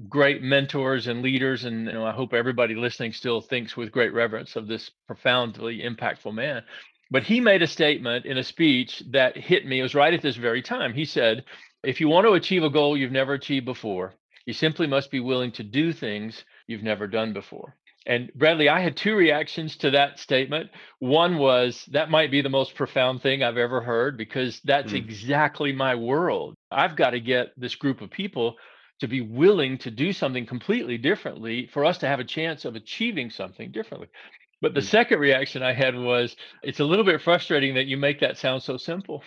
great 0.08 0.42
mentors 0.42 1.08
and 1.08 1.22
leaders. 1.22 1.66
And 1.66 1.86
you 1.86 1.94
know, 1.94 2.06
I 2.06 2.12
hope 2.12 2.34
everybody 2.34 2.76
listening 2.76 3.14
still 3.14 3.42
thinks 3.42 3.76
with 3.76 3.92
great 3.92 4.14
reverence 4.14 4.56
of 4.56 4.68
this 4.68 4.92
profoundly 5.08 5.82
impactful 5.82 6.34
man. 6.34 6.64
But 7.10 7.24
he 7.24 7.40
made 7.40 7.62
a 7.62 7.68
statement 7.68 8.26
in 8.26 8.38
a 8.38 8.44
speech 8.44 9.02
that 9.12 9.38
hit 9.38 9.66
me. 9.66 9.80
It 9.80 9.84
was 9.84 9.96
right 9.96 10.14
at 10.14 10.22
this 10.22 10.36
very 10.36 10.62
time. 10.62 10.94
He 10.94 11.06
said, 11.06 11.46
If 11.84 12.02
you 12.02 12.10
want 12.10 12.28
to 12.28 12.34
achieve 12.34 12.64
a 12.64 12.70
goal 12.70 12.98
you've 12.98 13.12
never 13.12 13.34
achieved 13.34 13.66
before, 13.66 14.14
you 14.46 14.54
simply 14.54 14.88
must 14.88 15.10
be 15.10 15.20
willing 15.20 15.52
to 15.54 15.64
do 15.64 15.94
things 15.94 16.44
you've 16.68 16.84
never 16.84 17.08
done 17.08 17.34
before. 17.34 17.76
And 18.06 18.32
Bradley, 18.34 18.70
I 18.70 18.80
had 18.80 18.96
two 18.96 19.16
reactions 19.16 19.76
to 19.78 19.92
that 19.92 20.18
statement. 20.18 20.70
One 21.00 21.38
was 21.38 21.86
that 21.92 22.10
might 22.10 22.32
be 22.32 22.42
the 22.42 22.50
most 22.50 22.74
profound 22.74 23.22
thing 23.22 23.44
I've 23.44 23.58
ever 23.58 23.82
heard 23.82 24.18
because 24.18 24.62
that's 24.64 24.94
mm. 24.94 24.98
exactly 24.98 25.74
my 25.74 25.96
world. 25.96 26.56
I've 26.72 26.96
got 26.96 27.10
to 27.12 27.20
get 27.20 27.48
this 27.58 27.76
group 27.76 28.02
of 28.02 28.10
people 28.10 28.56
to 29.00 29.08
be 29.08 29.22
willing 29.22 29.78
to 29.80 29.92
do 29.92 30.12
something 30.14 30.46
completely 30.46 30.98
differently 30.98 31.68
for 31.68 31.86
us 31.86 32.00
to 32.00 32.08
have 32.08 32.20
a 32.20 32.26
chance 32.26 32.66
of 32.66 32.76
achieving 32.76 33.30
something 33.30 33.72
differently. 33.72 34.08
But 34.62 34.74
the 34.74 34.82
mm. 34.82 34.90
second 34.90 35.20
reaction 35.20 35.62
I 35.62 35.74
had 35.74 35.96
was 35.96 36.36
it's 36.64 36.80
a 36.80 36.86
little 36.86 37.06
bit 37.06 37.22
frustrating 37.22 37.76
that 37.76 37.86
you 37.86 37.98
make 37.98 38.20
that 38.22 38.38
sound 38.38 38.64
so 38.64 38.78
simple 38.78 39.24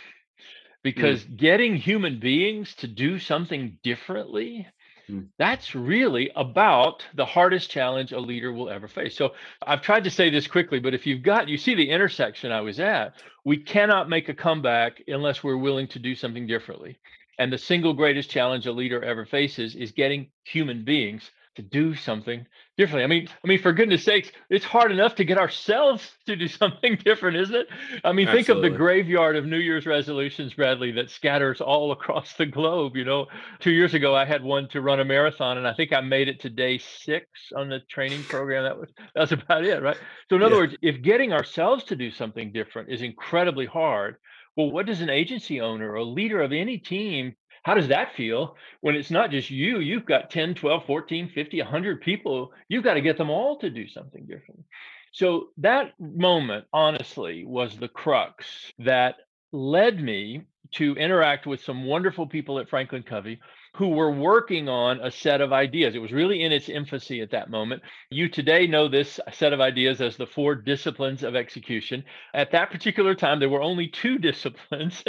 because 0.82 1.22
mm. 1.22 1.36
getting 1.36 1.76
human 1.76 2.18
beings 2.18 2.74
to 2.76 2.88
do 2.88 3.18
something 3.18 3.78
differently 3.82 4.66
Hmm. 5.10 5.22
That's 5.38 5.74
really 5.74 6.30
about 6.36 7.04
the 7.14 7.26
hardest 7.26 7.70
challenge 7.70 8.12
a 8.12 8.20
leader 8.20 8.52
will 8.52 8.70
ever 8.70 8.88
face. 8.88 9.16
So 9.16 9.32
I've 9.66 9.82
tried 9.82 10.04
to 10.04 10.10
say 10.10 10.30
this 10.30 10.46
quickly, 10.46 10.78
but 10.78 10.94
if 10.94 11.06
you've 11.06 11.22
got, 11.22 11.48
you 11.48 11.58
see 11.58 11.74
the 11.74 11.90
intersection 11.90 12.52
I 12.52 12.60
was 12.60 12.80
at, 12.80 13.14
we 13.44 13.56
cannot 13.56 14.08
make 14.08 14.28
a 14.28 14.34
comeback 14.34 15.02
unless 15.08 15.42
we're 15.42 15.56
willing 15.56 15.88
to 15.88 15.98
do 15.98 16.14
something 16.14 16.46
differently. 16.46 16.98
And 17.40 17.50
the 17.50 17.56
single 17.56 17.94
greatest 17.94 18.28
challenge 18.28 18.66
a 18.66 18.72
leader 18.72 19.02
ever 19.02 19.24
faces 19.24 19.74
is 19.74 19.92
getting 19.92 20.28
human 20.44 20.84
beings 20.84 21.30
to 21.56 21.62
do 21.62 21.94
something 21.94 22.46
differently. 22.76 23.02
I 23.02 23.06
mean, 23.06 23.28
I 23.42 23.48
mean, 23.48 23.62
for 23.62 23.72
goodness 23.72 24.04
sakes, 24.04 24.30
it's 24.50 24.64
hard 24.66 24.92
enough 24.92 25.14
to 25.14 25.24
get 25.24 25.38
ourselves 25.38 26.12
to 26.26 26.36
do 26.36 26.48
something 26.48 26.98
different, 27.02 27.38
isn't 27.38 27.54
it? 27.54 27.68
I 28.04 28.12
mean, 28.12 28.28
Absolutely. 28.28 28.44
think 28.44 28.48
of 28.50 28.60
the 28.60 28.76
graveyard 28.76 29.36
of 29.36 29.46
New 29.46 29.56
Year's 29.56 29.86
resolutions, 29.86 30.52
Bradley, 30.52 30.92
that 30.92 31.08
scatters 31.08 31.62
all 31.62 31.92
across 31.92 32.34
the 32.34 32.44
globe. 32.44 32.94
You 32.94 33.06
know, 33.06 33.24
two 33.58 33.70
years 33.70 33.94
ago 33.94 34.14
I 34.14 34.26
had 34.26 34.44
one 34.44 34.68
to 34.68 34.82
run 34.82 35.00
a 35.00 35.04
marathon, 35.06 35.56
and 35.56 35.66
I 35.66 35.72
think 35.72 35.94
I 35.94 36.02
made 36.02 36.28
it 36.28 36.40
to 36.40 36.50
day 36.50 36.76
six 36.76 37.26
on 37.56 37.70
the 37.70 37.80
training 37.88 38.22
program. 38.24 38.64
That 38.64 38.78
was 38.78 38.90
that's 39.14 39.32
about 39.32 39.64
it, 39.64 39.82
right? 39.82 39.96
So, 40.28 40.36
in 40.36 40.42
other 40.42 40.56
yeah. 40.56 40.60
words, 40.60 40.76
if 40.82 41.00
getting 41.00 41.32
ourselves 41.32 41.84
to 41.84 41.96
do 41.96 42.10
something 42.10 42.52
different 42.52 42.90
is 42.90 43.00
incredibly 43.00 43.64
hard, 43.64 44.16
well, 44.60 44.70
what 44.70 44.86
does 44.86 45.00
an 45.00 45.10
agency 45.10 45.60
owner 45.60 45.94
or 45.94 46.02
leader 46.02 46.42
of 46.42 46.52
any 46.52 46.78
team 46.78 47.34
how 47.62 47.74
does 47.74 47.88
that 47.88 48.14
feel 48.14 48.56
when 48.80 48.94
it's 48.94 49.10
not 49.10 49.30
just 49.30 49.50
you? 49.50 49.80
You've 49.80 50.06
got 50.06 50.30
10, 50.30 50.54
12, 50.54 50.84
14, 50.86 51.30
50, 51.34 51.60
100 51.60 52.00
people. 52.00 52.52
You've 52.68 52.84
got 52.84 52.94
to 52.94 53.00
get 53.00 53.18
them 53.18 53.30
all 53.30 53.58
to 53.58 53.70
do 53.70 53.86
something 53.88 54.24
different. 54.26 54.64
So 55.12 55.48
that 55.58 55.92
moment, 55.98 56.66
honestly, 56.72 57.44
was 57.44 57.76
the 57.76 57.88
crux 57.88 58.72
that 58.78 59.16
led 59.52 60.00
me 60.00 60.42
to 60.72 60.94
interact 60.94 61.46
with 61.46 61.62
some 61.62 61.84
wonderful 61.84 62.26
people 62.26 62.58
at 62.60 62.70
Franklin 62.70 63.02
Covey 63.02 63.40
who 63.74 63.88
were 63.88 64.10
working 64.10 64.68
on 64.68 65.00
a 65.00 65.10
set 65.10 65.40
of 65.40 65.52
ideas. 65.52 65.94
It 65.94 66.00
was 66.00 66.12
really 66.12 66.42
in 66.42 66.52
its 66.52 66.68
infancy 66.68 67.20
at 67.20 67.30
that 67.30 67.50
moment. 67.50 67.82
You 68.10 68.28
today 68.28 68.66
know 68.66 68.88
this 68.88 69.20
set 69.32 69.52
of 69.52 69.60
ideas 69.60 70.00
as 70.00 70.16
the 70.16 70.26
four 70.26 70.54
disciplines 70.54 71.22
of 71.22 71.36
execution. 71.36 72.04
At 72.34 72.50
that 72.50 72.70
particular 72.70 73.14
time, 73.14 73.38
there 73.38 73.48
were 73.48 73.62
only 73.62 73.88
two 73.88 74.18
disciplines, 74.30 75.04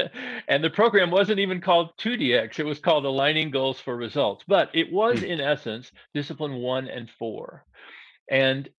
and 0.48 0.64
the 0.64 0.70
program 0.70 1.10
wasn't 1.10 1.40
even 1.40 1.62
called 1.62 1.98
2DX. 1.98 2.60
It 2.60 2.66
was 2.66 2.80
called 2.80 3.06
Aligning 3.06 3.52
Goals 3.52 3.80
for 3.80 3.96
Results. 3.96 4.44
But 4.48 4.70
it 4.74 4.92
was, 4.92 5.20
hmm. 5.20 5.26
in 5.26 5.42
essence, 5.42 5.92
discipline 6.14 6.56
one 6.56 6.88
and 6.88 7.10
four. 7.18 7.66
And 8.30 8.70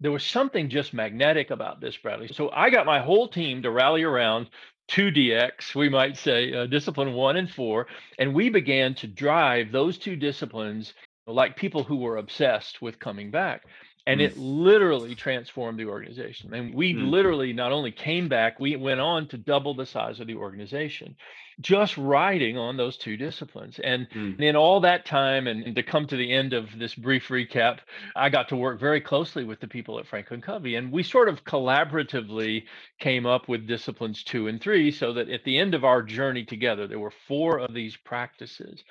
there 0.00 0.12
was 0.12 0.24
something 0.24 0.68
just 0.68 0.92
magnetic 0.94 1.50
about 1.50 1.80
this, 1.80 1.96
Bradley. 1.96 2.28
So 2.28 2.50
I 2.50 2.70
got 2.70 2.86
my 2.86 3.00
whole 3.00 3.28
team 3.28 3.62
to 3.62 3.70
rally 3.70 4.02
around 4.02 4.50
2DX, 4.88 5.74
we 5.74 5.88
might 5.88 6.16
say, 6.16 6.52
uh, 6.52 6.66
discipline 6.66 7.12
one 7.12 7.36
and 7.36 7.50
four. 7.50 7.86
And 8.18 8.34
we 8.34 8.48
began 8.48 8.94
to 8.96 9.06
drive 9.06 9.72
those 9.72 9.98
two 9.98 10.16
disciplines 10.16 10.94
like 11.26 11.56
people 11.56 11.82
who 11.82 11.96
were 11.96 12.18
obsessed 12.18 12.80
with 12.80 12.98
coming 12.98 13.30
back. 13.30 13.64
And 14.06 14.20
mm. 14.20 14.24
it 14.24 14.36
literally 14.36 15.14
transformed 15.14 15.78
the 15.78 15.86
organization. 15.86 16.54
And 16.54 16.74
we 16.74 16.94
mm. 16.94 17.10
literally 17.10 17.52
not 17.52 17.72
only 17.72 17.92
came 17.92 18.28
back, 18.28 18.60
we 18.60 18.76
went 18.76 19.00
on 19.00 19.28
to 19.28 19.36
double 19.36 19.74
the 19.74 19.86
size 19.86 20.20
of 20.20 20.26
the 20.26 20.36
organization 20.36 21.16
just 21.60 21.96
riding 21.96 22.58
on 22.58 22.76
those 22.76 22.96
two 22.98 23.16
disciplines. 23.16 23.80
And 23.82 24.08
mm. 24.10 24.38
in 24.40 24.56
all 24.56 24.80
that 24.80 25.06
time, 25.06 25.46
and, 25.46 25.64
and, 25.64 25.76
to 25.76 25.82
come 25.82 26.06
to 26.06 26.16
the 26.16 26.30
end 26.30 26.52
of 26.52 26.78
this 26.78 26.94
brief 26.94 27.28
recap, 27.28 27.78
I 28.14 28.28
got 28.28 28.48
to 28.50 28.56
work 28.56 28.78
very 28.78 29.00
closely 29.00 29.44
with 29.44 29.60
the 29.60 29.66
people 29.66 29.98
at 29.98 30.06
Franklin 30.06 30.42
Covey. 30.42 30.74
And 30.74 30.92
we 30.92 31.02
sort 31.02 31.28
of 31.28 31.44
collaboratively 31.44 32.64
came 32.98 33.24
up 33.24 33.48
with 33.48 33.66
disciplines 33.66 34.22
two 34.22 34.48
and 34.48 34.60
three 34.60 34.90
so 34.90 35.14
that 35.14 35.30
at 35.30 35.44
the 35.44 35.58
end 35.58 35.74
of 35.74 35.84
our 35.84 36.02
journey 36.02 36.44
together, 36.44 36.86
there 36.86 36.98
were 36.98 37.12
four 37.26 37.58
of 37.58 37.72
these 37.72 37.96
practices. 37.96 38.84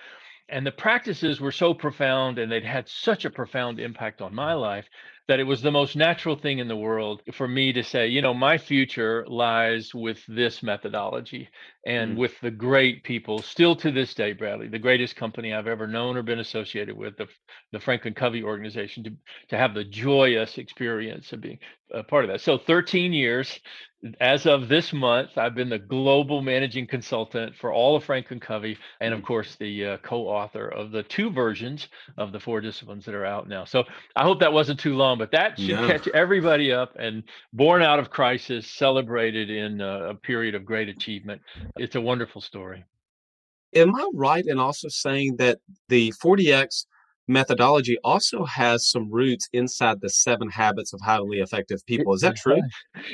And 0.48 0.66
the 0.66 0.72
practices 0.72 1.42
were 1.42 1.52
so 1.52 1.74
profound 1.74 2.38
and 2.38 2.52
they'd 2.52 2.64
had 2.64 2.88
such 2.88 3.26
a 3.26 3.30
profound 3.30 3.80
impact 3.80 4.22
on 4.22 4.36
my 4.36 4.54
life 4.54 4.88
that 5.28 5.40
it 5.40 5.44
was 5.44 5.62
the 5.62 5.72
most 5.72 5.96
natural 5.96 6.36
thing 6.36 6.60
in 6.60 6.68
the 6.68 6.76
world 6.76 7.22
for 7.34 7.48
me 7.48 7.74
to 7.74 7.84
say, 7.84 8.08
you 8.08 8.22
know, 8.22 8.34
my 8.34 8.60
future 8.60 9.26
lies 9.28 9.94
with 9.94 10.24
this 10.28 10.62
methodology 10.62 11.50
and 11.86 12.16
mm. 12.16 12.20
with 12.20 12.40
the 12.42 12.52
great 12.52 13.04
people 13.04 13.42
still 13.42 13.76
to 13.76 13.92
this 13.92 14.14
day, 14.14 14.34
Bradley, 14.34 14.68
the 14.68 14.78
greatest 14.78 15.16
company 15.16 15.52
I've 15.52 15.68
ever 15.68 15.88
known 15.88 16.16
or 16.16 16.22
been 16.22 16.40
associated 16.40 16.96
with, 16.96 17.18
the, 17.18 17.28
the 17.72 17.80
Franklin 17.80 18.14
Covey 18.14 18.44
organization, 18.44 19.04
to, 19.04 19.12
to 19.50 19.58
have 19.58 19.74
the 19.74 19.84
joyous 19.84 20.60
experience 20.60 21.34
of 21.34 21.42
being 21.42 21.58
a 21.92 22.04
part 22.04 22.26
of 22.26 22.30
that. 22.30 22.42
So 22.42 22.60
13 22.60 23.12
years 23.12 23.60
as 24.20 24.46
of 24.46 24.68
this 24.68 24.94
month, 24.94 25.38
I've 25.38 25.56
been 25.56 25.70
the 25.70 25.80
global 25.80 26.42
managing 26.42 26.88
consultant 26.88 27.56
for 27.56 27.72
all 27.72 27.96
of 27.96 28.04
Franklin 28.04 28.40
Covey, 28.40 28.78
and 29.00 29.14
of 29.14 29.24
course, 29.24 29.56
the 29.56 29.86
uh, 29.86 29.98
co 29.98 30.28
author 30.28 30.68
of 30.68 30.92
the 30.92 31.04
two 31.04 31.32
versions 31.32 31.88
of 32.18 32.32
the 32.32 32.40
four 32.40 32.62
disciplines 32.62 33.06
that 33.06 33.16
are 33.16 33.26
out 33.26 33.48
now. 33.48 33.66
So 33.66 33.84
I 34.16 34.24
hope 34.24 34.40
that 34.42 34.54
wasn't 34.54 34.80
too 34.80 34.96
long, 34.96 35.18
but 35.18 35.32
that 35.32 35.60
should 35.60 35.78
catch 35.88 36.08
everybody 36.10 36.72
up 36.72 36.96
and 36.98 37.24
born 37.54 37.82
out 37.82 38.00
of 38.00 38.10
crisis, 38.10 38.68
celebrated 38.68 39.50
in 39.50 39.82
a, 39.82 40.10
a 40.10 40.16
period 40.16 40.56
of 40.56 40.66
great 40.66 40.90
achievement. 40.90 41.42
It's 41.78 41.96
a 41.96 42.02
wonderful 42.02 42.42
story. 42.42 42.86
Am 43.74 43.94
I 43.96 44.10
right 44.14 44.46
in 44.46 44.60
also 44.60 44.88
saying 44.88 45.38
that 45.38 45.60
the 45.90 46.14
4DX 46.24 46.86
methodology 47.28 47.98
also 48.04 48.46
has 48.46 48.90
some 48.90 49.10
roots 49.12 49.50
inside 49.54 50.02
the 50.02 50.10
seven 50.10 50.50
habits 50.50 50.94
of 50.94 51.02
highly 51.02 51.40
effective 51.40 51.86
people. 51.86 52.14
Is 52.14 52.22
that 52.22 52.36
true? 52.36 52.62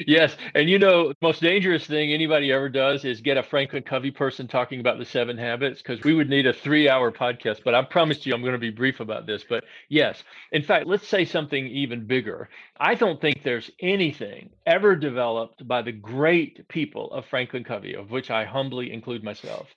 yes. 0.07 0.35
And 0.55 0.69
you 0.69 0.79
know, 0.79 1.13
most 1.21 1.41
dangerous 1.41 1.85
thing 1.85 2.11
anybody 2.11 2.51
ever 2.51 2.69
does 2.69 3.05
is 3.05 3.21
get 3.21 3.37
a 3.37 3.43
Franklin 3.43 3.83
Covey 3.83 4.11
person 4.11 4.47
talking 4.47 4.79
about 4.79 4.97
the 4.97 5.05
seven 5.05 5.37
habits 5.37 5.81
because 5.81 6.03
we 6.03 6.13
would 6.13 6.29
need 6.29 6.47
a 6.47 6.53
three 6.53 6.89
hour 6.89 7.11
podcast. 7.11 7.61
But 7.63 7.75
I 7.75 7.83
promised 7.83 8.25
you 8.25 8.33
I'm 8.33 8.41
going 8.41 8.53
to 8.53 8.59
be 8.59 8.69
brief 8.69 8.99
about 8.99 9.25
this. 9.25 9.43
But 9.47 9.63
yes, 9.89 10.23
in 10.51 10.63
fact, 10.63 10.87
let's 10.87 11.07
say 11.07 11.25
something 11.25 11.67
even 11.67 12.05
bigger. 12.05 12.49
I 12.79 12.95
don't 12.95 13.21
think 13.21 13.43
there's 13.43 13.69
anything 13.79 14.49
ever 14.65 14.95
developed 14.95 15.67
by 15.67 15.81
the 15.81 15.91
great 15.91 16.67
people 16.67 17.11
of 17.11 17.25
Franklin 17.25 17.63
Covey, 17.63 17.95
of 17.95 18.11
which 18.11 18.31
I 18.31 18.45
humbly 18.45 18.91
include 18.91 19.23
myself, 19.23 19.67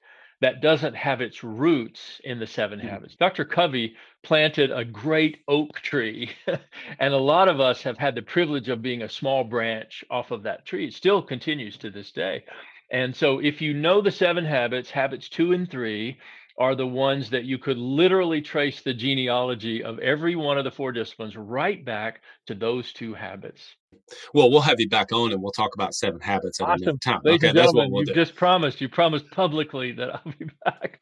that 0.41 0.61
doesn't 0.61 0.95
have 0.95 1.21
its 1.21 1.45
roots 1.45 2.21
in 2.25 2.39
the 2.39 2.47
seven 2.47 2.79
mm-hmm. 2.79 2.89
habits. 2.89 3.17
Dr. 3.17 3.45
Covey 3.45 3.95
planted 4.23 4.71
a 4.71 4.85
great 4.85 5.39
oak 5.49 5.81
tree, 5.81 6.31
and 6.99 7.15
a 7.15 7.19
lot 7.19 7.49
of 7.49 7.61
us 7.61 7.83
have 7.83 7.99
had 7.99 8.15
the 8.15 8.23
privilege 8.23 8.69
of 8.69 8.83
being 8.83 9.03
a 9.03 9.09
small 9.09 9.45
branch 9.45 10.05
off 10.11 10.31
of 10.31 10.43
that 10.45 10.67
tree. 10.67 10.87
It 10.87 10.95
still 10.95 11.23
continues 11.23 11.77
to 11.79 11.91
this 11.91 12.13
day. 12.13 12.45
And 12.91 13.15
so, 13.17 13.39
if 13.41 13.61
you 13.61 13.75
know 13.75 14.01
the 14.01 14.11
seven 14.11 14.45
habits, 14.45 14.91
habits 14.91 15.29
two 15.29 15.53
and 15.53 15.71
three, 15.71 16.19
are 16.57 16.75
the 16.75 16.87
ones 16.87 17.31
that 17.31 17.45
you 17.45 17.59
could 17.59 17.79
literally 17.79 18.41
trace 18.41 18.81
the 18.81 18.95
genealogy 18.95 19.83
of 19.83 19.99
every 19.99 20.37
one 20.37 20.59
of 20.59 20.65
the 20.65 20.71
four 20.71 20.93
disciplines 20.93 21.37
right 21.37 21.85
back 21.85 22.21
to 22.47 22.55
those 22.55 22.93
two 22.93 23.15
habits. 23.15 23.75
Well, 24.33 24.51
we'll 24.51 24.61
have 24.63 24.81
you 24.81 24.89
back 24.89 25.13
on 25.13 25.33
and 25.33 25.43
we'll 25.43 25.53
talk 25.53 25.75
about 25.75 25.95
seven 25.95 26.21
habits 26.21 26.61
at 26.61 26.69
awesome. 26.69 26.83
another 26.83 26.99
time. 26.99 27.21
Ladies 27.25 27.51
okay, 27.51 27.53
that's 27.53 27.73
what 27.73 27.91
we'll 27.91 28.03
you 28.03 28.07
do. 28.07 28.15
just 28.15 28.35
promised. 28.35 28.81
You 28.81 28.89
promised 28.89 29.31
publicly 29.31 29.93
that 29.93 30.15
I'll 30.15 30.33
be 30.39 30.47
back. 30.65 31.01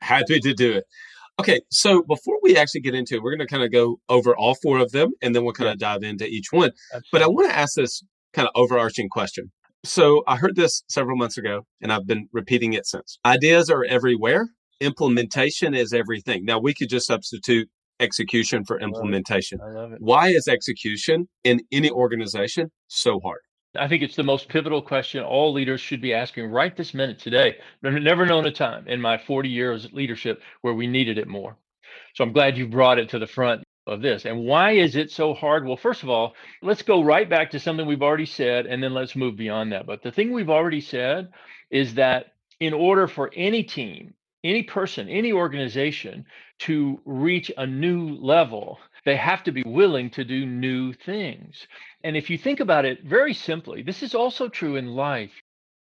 Happy 0.00 0.40
to 0.40 0.54
do 0.54 0.72
it. 0.72 0.84
Okay, 1.38 1.60
so 1.70 2.02
before 2.02 2.36
we 2.42 2.56
actually 2.56 2.82
get 2.82 2.94
into 2.94 3.14
it, 3.14 3.22
we're 3.22 3.34
going 3.34 3.46
to 3.46 3.52
kind 3.52 3.62
of 3.62 3.72
go 3.72 3.98
over 4.08 4.36
all 4.36 4.54
four 4.54 4.78
of 4.78 4.92
them 4.92 5.12
and 5.22 5.34
then 5.34 5.42
we'll 5.42 5.54
kind 5.54 5.70
of 5.70 5.78
dive 5.78 6.02
into 6.02 6.26
each 6.26 6.48
one. 6.50 6.70
Absolutely. 6.92 7.08
But 7.12 7.22
I 7.22 7.26
want 7.28 7.50
to 7.50 7.56
ask 7.56 7.74
this 7.76 8.02
kind 8.34 8.46
of 8.46 8.52
overarching 8.54 9.08
question. 9.08 9.50
So 9.82 10.22
I 10.26 10.36
heard 10.36 10.56
this 10.56 10.82
several 10.88 11.16
months 11.16 11.38
ago 11.38 11.62
and 11.80 11.92
I've 11.92 12.06
been 12.06 12.28
repeating 12.32 12.74
it 12.74 12.86
since. 12.86 13.18
Ideas 13.24 13.70
are 13.70 13.84
everywhere, 13.84 14.48
implementation 14.80 15.74
is 15.74 15.92
everything. 15.92 16.44
Now 16.44 16.58
we 16.58 16.74
could 16.74 16.90
just 16.90 17.06
substitute 17.06 17.68
execution 18.00 18.64
for 18.64 18.80
implementation. 18.80 19.60
I 19.60 19.70
love 19.70 19.92
it. 19.92 20.00
Why 20.00 20.28
is 20.28 20.48
execution 20.48 21.28
in 21.44 21.60
any 21.70 21.90
organization 21.90 22.70
so 22.88 23.20
hard? 23.20 23.40
I 23.78 23.86
think 23.86 24.02
it's 24.02 24.16
the 24.16 24.24
most 24.24 24.48
pivotal 24.48 24.82
question 24.82 25.22
all 25.22 25.52
leaders 25.52 25.80
should 25.80 26.00
be 26.00 26.12
asking 26.12 26.46
right 26.46 26.76
this 26.76 26.92
minute 26.92 27.20
today. 27.20 27.56
I've 27.84 27.92
never 27.94 28.26
known 28.26 28.46
a 28.46 28.50
time 28.50 28.88
in 28.88 29.00
my 29.00 29.16
40 29.16 29.48
years 29.48 29.84
of 29.84 29.92
leadership 29.92 30.42
where 30.62 30.74
we 30.74 30.88
needed 30.88 31.18
it 31.18 31.28
more. 31.28 31.56
So 32.14 32.24
I'm 32.24 32.32
glad 32.32 32.58
you 32.58 32.66
brought 32.66 32.98
it 32.98 33.08
to 33.10 33.20
the 33.20 33.28
front 33.28 33.62
of 33.86 34.02
this. 34.02 34.24
And 34.24 34.44
why 34.44 34.72
is 34.72 34.96
it 34.96 35.12
so 35.12 35.34
hard? 35.34 35.64
Well, 35.64 35.76
first 35.76 36.02
of 36.02 36.08
all, 36.08 36.34
let's 36.62 36.82
go 36.82 37.02
right 37.02 37.28
back 37.28 37.50
to 37.52 37.60
something 37.60 37.86
we've 37.86 38.02
already 38.02 38.26
said 38.26 38.66
and 38.66 38.82
then 38.82 38.92
let's 38.92 39.14
move 39.14 39.36
beyond 39.36 39.72
that. 39.72 39.86
But 39.86 40.02
the 40.02 40.12
thing 40.12 40.32
we've 40.32 40.50
already 40.50 40.80
said 40.80 41.30
is 41.70 41.94
that 41.94 42.32
in 42.58 42.72
order 42.72 43.06
for 43.06 43.30
any 43.34 43.62
team, 43.62 44.14
any 44.44 44.62
person, 44.62 45.08
any 45.08 45.32
organization 45.32 46.24
to 46.60 47.00
reach 47.04 47.50
a 47.56 47.66
new 47.66 48.14
level, 48.14 48.78
they 49.04 49.16
have 49.16 49.42
to 49.44 49.52
be 49.52 49.62
willing 49.64 50.10
to 50.10 50.24
do 50.24 50.46
new 50.46 50.92
things. 50.92 51.66
And 52.04 52.16
if 52.16 52.30
you 52.30 52.38
think 52.38 52.60
about 52.60 52.84
it 52.84 53.04
very 53.04 53.34
simply, 53.34 53.82
this 53.82 54.02
is 54.02 54.14
also 54.14 54.48
true 54.48 54.76
in 54.76 54.88
life. 54.88 55.32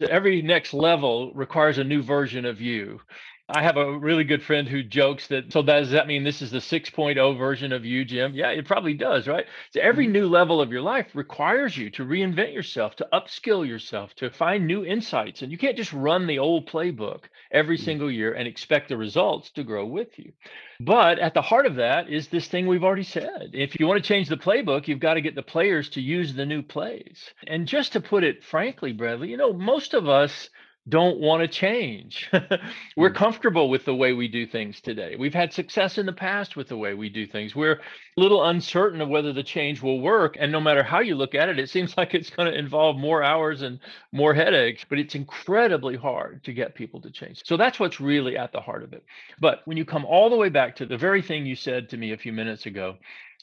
Every 0.01 0.43
next 0.43 0.75
level 0.75 1.33
requires 1.35 1.79
a 1.79 1.85
new 1.85 2.03
version 2.03 2.45
of 2.45 2.61
you. 2.61 3.01
I 3.49 3.62
have 3.62 3.76
a 3.76 3.97
really 3.97 4.25
good 4.25 4.43
friend 4.43 4.67
who 4.67 4.83
jokes 4.83 5.29
that, 5.29 5.53
so 5.53 5.62
does 5.62 5.91
that 5.91 6.09
mean 6.09 6.25
this 6.25 6.43
is 6.43 6.50
the 6.50 6.59
6.0 6.59 7.38
version 7.38 7.73
of 7.73 7.85
you, 7.85 8.05
Jim? 8.05 8.35
Yeah, 8.35 8.50
it 8.50 8.67
probably 8.67 8.95
does, 8.95 9.29
right? 9.29 9.47
So 9.71 9.81
every 9.81 10.07
mm-hmm. 10.07 10.15
new 10.15 10.29
level 10.29 10.61
of 10.61 10.73
your 10.73 10.83
life 10.83 11.07
requires 11.15 11.76
you 11.76 11.91
to 11.91 12.05
reinvent 12.05 12.53
yourself, 12.53 12.97
to 12.97 13.09
upskill 13.12 13.65
yourself, 13.65 14.12
to 14.17 14.31
find 14.31 14.67
new 14.67 14.85
insights. 14.85 15.43
And 15.43 15.53
you 15.53 15.59
can't 15.59 15.76
just 15.76 15.93
run 15.93 16.26
the 16.26 16.41
old 16.41 16.69
playbook 16.69 17.26
every 17.53 17.76
mm-hmm. 17.76 17.85
single 17.85 18.11
year 18.11 18.33
and 18.33 18.49
expect 18.49 18.88
the 18.88 18.97
results 18.97 19.50
to 19.50 19.62
grow 19.62 19.87
with 19.87 20.19
you. 20.19 20.33
But 20.81 21.21
at 21.21 21.33
the 21.33 21.43
heart 21.43 21.67
of 21.67 21.76
that 21.76 22.11
is 22.11 22.26
this 22.26 22.49
thing 22.49 22.67
we've 22.67 22.85
already 22.85 23.05
said. 23.05 23.50
If 23.53 23.79
you 23.79 23.87
want 23.87 24.03
to 24.03 24.09
change 24.09 24.29
the 24.29 24.37
playbook, 24.37 24.88
you've 24.88 24.99
got 24.99 25.15
to 25.15 25.21
get 25.21 25.37
the 25.37 25.43
players 25.43 25.88
to 25.91 26.00
use 26.00 26.35
the 26.35 26.47
new 26.47 26.62
plays. 26.62 27.31
And 27.47 27.69
just 27.69 27.93
to 27.93 28.00
put 28.00 28.25
it 28.25 28.43
frankly, 28.43 28.93
Bradley, 28.93 29.31
you 29.31 29.37
know, 29.37 29.53
most 29.53 29.95
of 29.95 30.09
us 30.09 30.50
don't 30.88 31.19
want 31.19 31.43
to 31.43 31.49
change. 31.49 32.31
We're 32.97 33.09
hmm. 33.09 33.16
comfortable 33.16 33.69
with 33.69 33.85
the 33.85 33.95
way 33.95 34.12
we 34.12 34.28
do 34.28 34.47
things 34.47 34.81
today. 34.81 35.16
We've 35.19 35.35
had 35.35 35.52
success 35.52 35.99
in 35.99 36.07
the 36.07 36.12
past 36.12 36.57
with 36.57 36.69
the 36.69 36.76
way 36.76 36.95
we 36.95 37.09
do 37.09 37.26
things. 37.26 37.57
We're 37.57 37.73
a 37.73 37.81
little 38.21 38.45
uncertain 38.45 39.00
of 39.00 39.09
whether 39.09 39.33
the 39.33 39.43
change 39.43 39.83
will 39.83 40.00
work. 40.00 40.37
And 40.38 40.52
no 40.52 40.61
matter 40.61 40.83
how 40.83 41.00
you 41.00 41.14
look 41.14 41.35
at 41.35 41.49
it, 41.49 41.59
it 41.59 41.71
seems 41.71 41.97
like 41.97 42.14
it's 42.14 42.31
going 42.31 42.50
to 42.50 42.59
involve 42.59 42.97
more 42.97 43.23
hours 43.23 43.62
and 43.62 43.81
more 44.12 44.35
headaches, 44.35 44.85
but 44.88 44.99
it's 44.99 45.14
incredibly 45.14 45.97
hard 45.97 46.45
to 46.45 46.52
get 46.52 46.75
people 46.75 47.00
to 47.00 47.11
change. 47.11 47.43
So 47.45 47.57
that's 47.57 47.81
what's 47.81 48.00
really 48.00 48.37
at 48.37 48.52
the 48.52 48.61
heart 48.61 48.85
of 48.85 48.93
it. 48.93 49.05
But 49.40 49.62
when 49.64 49.76
you 49.76 49.85
come 49.85 50.05
all 50.05 50.31
the 50.31 50.37
way 50.37 50.49
back 50.49 50.76
to 50.76 50.87
the 50.87 50.99
very 50.99 51.23
thing 51.23 51.47
you 51.47 51.57
said 51.57 51.88
to 51.90 51.97
me 51.97 52.12
a 52.12 52.19
few 52.19 52.33
minutes 52.33 52.66
ago, 52.66 52.97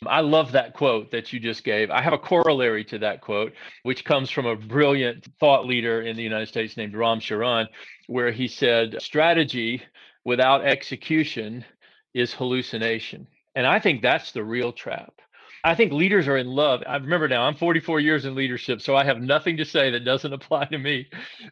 I 0.09 0.21
love 0.21 0.51
that 0.53 0.73
quote 0.73 1.11
that 1.11 1.33
you 1.33 1.39
just 1.39 1.63
gave. 1.63 1.91
I 1.91 2.01
have 2.01 2.13
a 2.13 2.17
corollary 2.17 2.83
to 2.85 2.99
that 2.99 3.21
quote, 3.21 3.53
which 3.83 4.05
comes 4.05 4.29
from 4.29 4.45
a 4.45 4.55
brilliant 4.55 5.27
thought 5.39 5.65
leader 5.65 6.01
in 6.01 6.15
the 6.15 6.23
United 6.23 6.47
States 6.47 6.77
named 6.77 6.95
Ram 6.95 7.19
Charan, 7.19 7.67
where 8.07 8.31
he 8.31 8.47
said, 8.47 9.01
Strategy 9.01 9.81
without 10.23 10.65
execution 10.65 11.65
is 12.13 12.33
hallucination. 12.33 13.27
And 13.55 13.67
I 13.67 13.79
think 13.79 14.01
that's 14.01 14.31
the 14.31 14.43
real 14.43 14.71
trap. 14.71 15.13
I 15.63 15.75
think 15.75 15.93
leaders 15.93 16.27
are 16.27 16.37
in 16.37 16.47
love. 16.47 16.83
I 16.85 16.97
remember 16.97 17.27
now, 17.27 17.43
I'm 17.43 17.55
44 17.55 17.99
years 18.01 18.25
in 18.25 18.35
leadership, 18.35 18.81
so 18.81 18.95
I 18.95 19.05
have 19.05 19.21
nothing 19.21 19.57
to 19.57 19.65
say 19.65 19.91
that 19.91 20.03
doesn't 20.03 20.33
apply 20.39 20.65
to 20.65 20.77
me. 20.77 21.07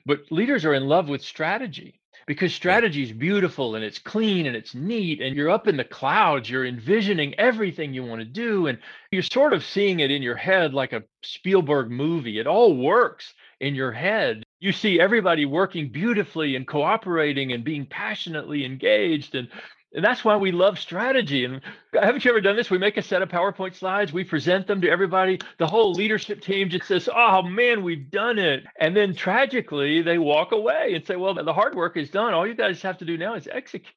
But 0.06 0.32
leaders 0.32 0.66
are 0.66 0.74
in 0.74 0.88
love 0.88 1.08
with 1.08 1.22
strategy 1.22 2.02
because 2.28 2.54
strategy 2.54 3.04
is 3.04 3.12
beautiful 3.12 3.76
and 3.76 3.84
it's 3.84 4.00
clean 4.00 4.46
and 4.46 4.56
it's 4.56 4.76
neat 4.76 5.22
and 5.22 5.36
you're 5.36 5.50
up 5.50 5.68
in 5.68 5.78
the 5.78 5.84
clouds 5.84 6.50
you're 6.50 6.66
envisioning 6.66 7.34
everything 7.40 7.94
you 7.94 8.04
want 8.06 8.20
to 8.20 8.26
do 8.26 8.68
and 8.68 8.78
you're 9.12 9.24
sort 9.24 9.54
of 9.54 9.64
seeing 9.64 10.00
it 10.02 10.12
in 10.12 10.22
your 10.22 10.36
head 10.36 10.74
like 10.74 10.94
a 10.94 11.04
Spielberg 11.24 11.90
movie 11.90 12.40
it 12.40 12.48
all 12.48 12.76
works 12.78 13.34
in 13.60 13.76
your 13.76 13.92
head 13.92 14.44
you 14.60 14.72
see 14.72 15.00
everybody 15.00 15.46
working 15.46 15.90
beautifully 15.90 16.56
and 16.56 16.68
cooperating 16.68 17.52
and 17.54 17.64
being 17.64 17.86
passionately 17.86 18.66
engaged 18.66 19.36
and 19.36 19.48
And 19.94 20.04
that's 20.04 20.24
why 20.24 20.38
we 20.38 20.52
love 20.52 20.80
strategy. 20.80 21.44
And 21.44 21.62
haven't 21.94 22.24
you 22.24 22.32
ever 22.32 22.40
done 22.40 22.56
this? 22.56 22.70
We 22.70 22.78
make 22.78 22.96
a 22.96 23.02
set 23.02 23.22
of 23.22 23.30
PowerPoint 23.30 23.76
slides, 23.76 24.14
we 24.14 24.24
present 24.24 24.68
them 24.68 24.80
to 24.82 24.90
everybody. 24.90 25.40
The 25.58 25.68
whole 25.68 25.92
leadership 25.92 26.42
team 26.42 26.70
just 26.70 26.88
says, 26.88 27.10
Oh 27.14 27.42
man, 27.42 27.84
we've 27.84 28.10
done 28.10 28.40
it. 28.40 28.64
And 28.80 28.96
then 28.96 29.14
tragically, 29.14 30.02
they 30.02 30.18
walk 30.18 30.54
away 30.54 30.94
and 30.94 31.06
say, 31.06 31.18
Well, 31.18 31.34
the 31.34 31.54
hard 31.54 31.76
work 31.76 31.98
is 31.98 32.10
done. 32.10 32.34
All 32.34 32.48
you 32.48 32.56
guys 32.56 32.82
have 32.82 32.98
to 33.00 33.06
do 33.06 33.18
now 33.18 33.34
is 33.36 33.48
execute. 33.52 33.96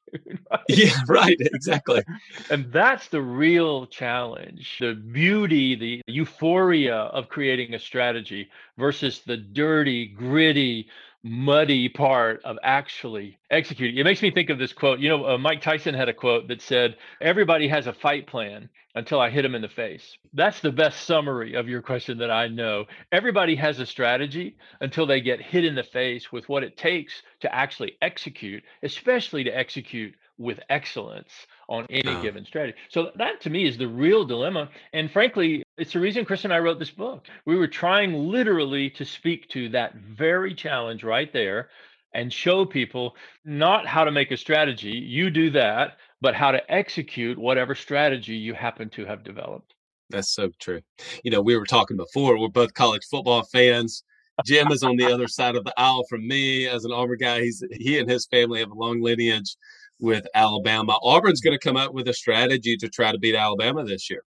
Right? 0.51 0.59
Yeah, 0.67 0.95
right. 1.07 1.37
Exactly. 1.39 2.03
and 2.49 2.71
that's 2.71 3.07
the 3.07 3.21
real 3.21 3.87
challenge 3.87 4.77
the 4.79 4.93
beauty, 4.93 5.75
the 5.75 6.01
euphoria 6.07 6.95
of 6.95 7.29
creating 7.29 7.73
a 7.73 7.79
strategy 7.79 8.49
versus 8.77 9.21
the 9.21 9.37
dirty, 9.37 10.07
gritty, 10.07 10.87
muddy 11.25 11.89
part 11.89 12.39
of 12.45 12.55
actually 12.61 13.39
executing. 13.49 13.97
It 13.97 14.03
makes 14.03 14.21
me 14.21 14.29
think 14.29 14.51
of 14.51 14.59
this 14.59 14.71
quote. 14.71 14.99
You 14.99 15.09
know, 15.09 15.27
uh, 15.27 15.37
Mike 15.39 15.59
Tyson 15.59 15.95
had 15.95 16.07
a 16.07 16.13
quote 16.13 16.47
that 16.49 16.61
said, 16.61 16.97
Everybody 17.19 17.67
has 17.67 17.87
a 17.87 17.93
fight 17.93 18.27
plan 18.27 18.69
until 18.93 19.19
I 19.19 19.31
hit 19.31 19.43
him 19.43 19.55
in 19.55 19.63
the 19.63 19.67
face. 19.67 20.17
That's 20.33 20.59
the 20.59 20.71
best 20.71 21.05
summary 21.05 21.55
of 21.55 21.67
your 21.67 21.81
question 21.81 22.19
that 22.19 22.29
I 22.29 22.47
know. 22.47 22.85
Everybody 23.11 23.55
has 23.55 23.79
a 23.79 23.87
strategy 23.87 24.55
until 24.81 25.07
they 25.07 25.19
get 25.19 25.41
hit 25.41 25.65
in 25.65 25.73
the 25.73 25.83
face 25.83 26.31
with 26.31 26.47
what 26.47 26.63
it 26.63 26.77
takes 26.77 27.23
to 27.41 27.53
actually 27.53 27.97
execute, 28.03 28.63
especially 28.83 29.43
to 29.45 29.57
execute 29.57 30.13
with 30.37 30.59
excellence 30.69 31.31
on 31.67 31.87
any 31.89 32.07
uh, 32.07 32.21
given 32.21 32.45
strategy. 32.45 32.77
So 32.89 33.11
that 33.15 33.41
to 33.41 33.49
me 33.49 33.65
is 33.67 33.79
the 33.79 33.87
real 33.87 34.25
dilemma. 34.25 34.69
And 34.93 35.09
frankly, 35.09 35.64
it's 35.77 35.93
the 35.93 35.99
reason 35.99 36.25
Chris 36.25 36.45
and 36.45 36.53
I 36.53 36.59
wrote 36.59 36.79
this 36.79 36.91
book. 36.91 37.25
We 37.45 37.57
were 37.57 37.67
trying 37.67 38.13
literally 38.13 38.89
to 38.91 39.05
speak 39.05 39.49
to 39.49 39.69
that 39.69 39.95
very 39.95 40.53
challenge 40.53 41.03
right 41.03 41.31
there 41.31 41.69
and 42.13 42.31
show 42.31 42.65
people 42.65 43.15
not 43.43 43.85
how 43.85 44.05
to 44.05 44.11
make 44.11 44.31
a 44.31 44.37
strategy, 44.37 44.91
you 44.91 45.29
do 45.29 45.49
that, 45.51 45.97
but 46.21 46.33
how 46.33 46.51
to 46.51 46.71
execute 46.71 47.37
whatever 47.37 47.75
strategy 47.75 48.35
you 48.35 48.53
happen 48.53 48.89
to 48.89 49.05
have 49.05 49.23
developed. 49.23 49.73
That's 50.09 50.33
so 50.33 50.49
true. 50.59 50.81
You 51.23 51.31
know, 51.31 51.41
we 51.41 51.57
were 51.57 51.65
talking 51.65 51.97
before, 51.97 52.39
we're 52.39 52.47
both 52.47 52.73
college 52.73 53.03
football 53.09 53.43
fans. 53.43 54.03
Jim 54.45 54.71
is 54.71 54.83
on 54.83 54.97
the 54.97 55.11
other 55.11 55.27
side 55.27 55.55
of 55.55 55.63
the 55.65 55.73
aisle 55.77 56.05
from 56.09 56.27
me 56.27 56.67
as 56.67 56.85
an 56.85 56.91
Auburn 56.91 57.17
guy. 57.19 57.41
He's 57.41 57.63
he 57.71 57.99
and 57.99 58.09
his 58.09 58.25
family 58.25 58.59
have 58.59 58.71
a 58.71 58.75
long 58.75 59.01
lineage 59.01 59.55
with 59.99 60.27
Alabama. 60.35 60.97
Auburn's 61.03 61.41
going 61.41 61.57
to 61.57 61.63
come 61.63 61.77
up 61.77 61.93
with 61.93 62.07
a 62.07 62.13
strategy 62.13 62.75
to 62.77 62.89
try 62.89 63.11
to 63.11 63.17
beat 63.17 63.35
Alabama 63.35 63.83
this 63.83 64.09
year. 64.09 64.23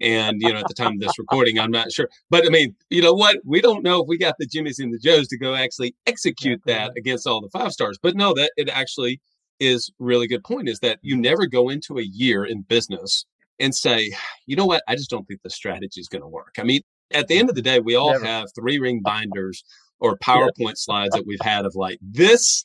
And, 0.00 0.40
you 0.40 0.52
know, 0.52 0.58
at 0.58 0.68
the 0.68 0.74
time 0.74 0.94
of 0.94 1.00
this 1.00 1.18
recording, 1.18 1.58
I'm 1.58 1.70
not 1.70 1.92
sure. 1.92 2.08
But 2.30 2.46
I 2.46 2.48
mean, 2.48 2.74
you 2.90 3.02
know 3.02 3.14
what? 3.14 3.38
We 3.44 3.60
don't 3.60 3.84
know 3.84 4.02
if 4.02 4.08
we 4.08 4.18
got 4.18 4.34
the 4.38 4.46
Jimmies 4.46 4.78
and 4.78 4.92
the 4.92 4.98
Joes 4.98 5.28
to 5.28 5.38
go 5.38 5.54
actually 5.54 5.94
execute 6.06 6.60
that 6.66 6.92
against 6.96 7.26
all 7.26 7.40
the 7.40 7.50
five 7.50 7.72
stars. 7.72 7.98
But 8.02 8.16
no, 8.16 8.34
that 8.34 8.52
it 8.56 8.68
actually 8.68 9.20
is 9.60 9.92
really 9.98 10.26
good 10.26 10.42
point 10.42 10.68
is 10.68 10.80
that 10.80 10.98
you 11.02 11.16
never 11.16 11.46
go 11.46 11.68
into 11.68 11.98
a 11.98 12.02
year 12.02 12.44
in 12.44 12.62
business 12.62 13.24
and 13.60 13.74
say, 13.74 14.12
you 14.46 14.56
know 14.56 14.66
what? 14.66 14.82
I 14.88 14.96
just 14.96 15.10
don't 15.10 15.26
think 15.28 15.40
the 15.42 15.50
strategy 15.50 16.00
is 16.00 16.08
going 16.08 16.22
to 16.22 16.28
work. 16.28 16.56
I 16.58 16.64
mean, 16.64 16.80
at 17.12 17.28
the 17.28 17.38
end 17.38 17.48
of 17.48 17.54
the 17.54 17.62
day, 17.62 17.78
we 17.78 17.94
all 17.94 18.12
never. 18.12 18.24
have 18.24 18.48
three 18.54 18.78
ring 18.78 19.02
binders 19.04 19.62
or 20.00 20.16
PowerPoint 20.18 20.76
slides 20.76 21.14
that 21.14 21.26
we've 21.26 21.40
had 21.40 21.64
of 21.64 21.76
like 21.76 21.98
this 22.02 22.64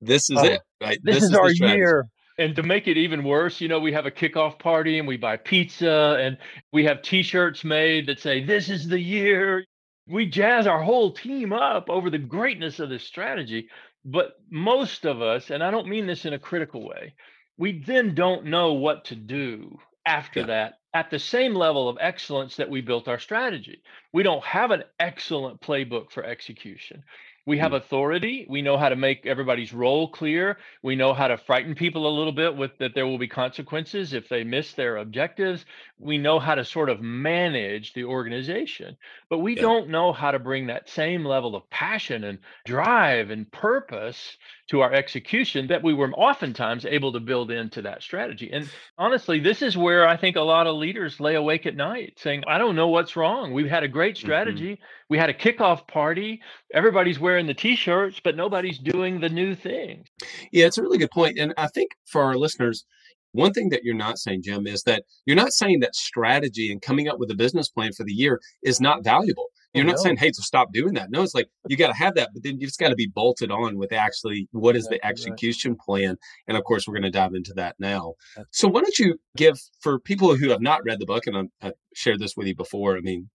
this 0.00 0.30
is 0.30 0.38
oh, 0.38 0.44
it. 0.44 0.60
Right? 0.80 0.98
This, 1.02 1.16
this 1.16 1.24
is, 1.24 1.30
is 1.30 1.36
our 1.36 1.50
year. 1.50 2.08
And 2.38 2.54
to 2.54 2.62
make 2.62 2.86
it 2.86 2.96
even 2.96 3.24
worse, 3.24 3.60
you 3.60 3.66
know, 3.66 3.80
we 3.80 3.92
have 3.92 4.06
a 4.06 4.12
kickoff 4.12 4.58
party 4.60 4.98
and 4.98 5.08
we 5.08 5.16
buy 5.16 5.36
pizza 5.36 6.16
and 6.20 6.38
we 6.72 6.84
have 6.84 7.02
t-shirts 7.02 7.64
made 7.64 8.06
that 8.06 8.20
say, 8.20 8.44
This 8.44 8.68
is 8.68 8.86
the 8.86 9.00
year. 9.00 9.64
We 10.06 10.26
jazz 10.26 10.66
our 10.66 10.82
whole 10.82 11.12
team 11.12 11.52
up 11.52 11.90
over 11.90 12.08
the 12.08 12.18
greatness 12.18 12.78
of 12.78 12.88
this 12.88 13.02
strategy. 13.02 13.68
But 14.04 14.36
most 14.48 15.04
of 15.04 15.20
us, 15.20 15.50
and 15.50 15.62
I 15.62 15.70
don't 15.70 15.88
mean 15.88 16.06
this 16.06 16.24
in 16.24 16.32
a 16.32 16.38
critical 16.38 16.86
way, 16.86 17.14
we 17.58 17.82
then 17.82 18.14
don't 18.14 18.46
know 18.46 18.72
what 18.74 19.04
to 19.06 19.16
do 19.16 19.78
after 20.06 20.40
yeah. 20.40 20.46
that 20.46 20.74
at 20.94 21.10
the 21.10 21.18
same 21.18 21.54
level 21.54 21.88
of 21.88 21.98
excellence 22.00 22.56
that 22.56 22.70
we 22.70 22.80
built 22.80 23.08
our 23.08 23.18
strategy. 23.18 23.82
We 24.12 24.22
don't 24.22 24.44
have 24.44 24.70
an 24.70 24.84
excellent 24.98 25.60
playbook 25.60 26.10
for 26.10 26.24
execution. 26.24 27.02
We 27.48 27.56
have 27.56 27.72
mm. 27.72 27.76
authority. 27.76 28.44
We 28.46 28.60
know 28.60 28.76
how 28.76 28.90
to 28.90 28.94
make 28.94 29.24
everybody's 29.24 29.72
role 29.72 30.06
clear. 30.10 30.58
We 30.82 30.96
know 30.96 31.14
how 31.14 31.28
to 31.28 31.38
frighten 31.38 31.74
people 31.74 32.06
a 32.06 32.12
little 32.14 32.32
bit 32.32 32.54
with 32.54 32.76
that 32.76 32.94
there 32.94 33.06
will 33.06 33.16
be 33.16 33.26
consequences 33.26 34.12
if 34.12 34.28
they 34.28 34.44
miss 34.44 34.74
their 34.74 34.98
objectives. 34.98 35.64
We 35.98 36.18
know 36.18 36.40
how 36.40 36.56
to 36.56 36.64
sort 36.66 36.90
of 36.90 37.00
manage 37.00 37.94
the 37.94 38.04
organization, 38.04 38.98
but 39.30 39.38
we 39.38 39.56
yeah. 39.56 39.62
don't 39.62 39.88
know 39.88 40.12
how 40.12 40.30
to 40.30 40.38
bring 40.38 40.66
that 40.66 40.90
same 40.90 41.24
level 41.24 41.56
of 41.56 41.70
passion 41.70 42.22
and 42.24 42.38
drive 42.66 43.30
and 43.30 43.50
purpose 43.50 44.36
to 44.68 44.82
our 44.82 44.92
execution 44.92 45.68
that 45.68 45.82
we 45.82 45.94
were 45.94 46.12
oftentimes 46.12 46.84
able 46.84 47.12
to 47.12 47.20
build 47.20 47.50
into 47.50 47.80
that 47.80 48.02
strategy. 48.02 48.50
And 48.52 48.68
honestly, 48.98 49.40
this 49.40 49.62
is 49.62 49.76
where 49.76 50.06
I 50.06 50.18
think 50.18 50.36
a 50.36 50.42
lot 50.42 50.66
of 50.66 50.76
leaders 50.76 51.18
lay 51.18 51.34
awake 51.34 51.64
at 51.64 51.74
night 51.74 52.18
saying, 52.18 52.44
I 52.46 52.58
don't 52.58 52.76
know 52.76 52.88
what's 52.88 53.16
wrong. 53.16 53.54
We've 53.54 53.70
had 53.70 53.84
a 53.84 53.88
great 53.88 54.16
mm-hmm. 54.16 54.26
strategy. 54.26 54.72
Mm-hmm. 54.74 54.82
We 55.08 55.18
had 55.18 55.30
a 55.30 55.34
kickoff 55.34 55.86
party. 55.88 56.40
Everybody's 56.74 57.18
wearing 57.18 57.46
the 57.46 57.54
t 57.54 57.76
shirts, 57.76 58.20
but 58.22 58.36
nobody's 58.36 58.78
doing 58.78 59.20
the 59.20 59.28
new 59.28 59.54
thing. 59.54 60.04
Yeah, 60.52 60.66
it's 60.66 60.78
a 60.78 60.82
really 60.82 60.98
good 60.98 61.10
point. 61.10 61.38
And 61.38 61.54
I 61.56 61.68
think 61.68 61.92
for 62.06 62.22
our 62.22 62.36
listeners, 62.36 62.84
one 63.32 63.52
thing 63.52 63.68
that 63.70 63.84
you're 63.84 63.94
not 63.94 64.18
saying, 64.18 64.42
Jim, 64.42 64.66
is 64.66 64.82
that 64.84 65.04
you're 65.26 65.36
not 65.36 65.52
saying 65.52 65.80
that 65.80 65.94
strategy 65.94 66.72
and 66.72 66.80
coming 66.80 67.08
up 67.08 67.18
with 67.18 67.30
a 67.30 67.34
business 67.34 67.68
plan 67.68 67.92
for 67.92 68.04
the 68.04 68.12
year 68.12 68.40
is 68.62 68.80
not 68.80 69.04
valuable. 69.04 69.46
Oh, 69.50 69.78
you're 69.78 69.86
not 69.86 69.98
saying, 69.98 70.16
hey, 70.16 70.30
to 70.30 70.42
stop 70.42 70.72
doing 70.72 70.94
that. 70.94 71.10
No, 71.10 71.22
it's 71.22 71.34
like 71.34 71.48
you 71.68 71.76
got 71.76 71.88
to 71.88 71.96
have 71.96 72.14
that, 72.14 72.30
but 72.32 72.42
then 72.42 72.58
you 72.58 72.66
just 72.66 72.80
got 72.80 72.88
to 72.88 72.94
be 72.94 73.06
bolted 73.06 73.50
on 73.50 73.76
with 73.76 73.92
actually 73.92 74.48
what 74.52 74.76
is 74.76 74.86
the 74.86 75.04
execution 75.06 75.76
plan. 75.76 76.16
And 76.46 76.56
of 76.56 76.64
course, 76.64 76.86
we're 76.86 76.94
going 76.94 77.02
to 77.02 77.10
dive 77.10 77.34
into 77.34 77.52
that 77.54 77.76
now. 77.78 78.14
So, 78.50 78.66
why 78.66 78.80
don't 78.80 78.98
you 78.98 79.16
give 79.36 79.60
for 79.80 80.00
people 80.00 80.34
who 80.36 80.48
have 80.50 80.62
not 80.62 80.84
read 80.84 80.98
the 81.00 81.06
book, 81.06 81.26
and 81.26 81.50
I've 81.60 81.74
shared 81.94 82.18
this 82.18 82.34
with 82.34 82.46
you 82.46 82.54
before. 82.54 82.96
I 82.96 83.00
mean, 83.00 83.28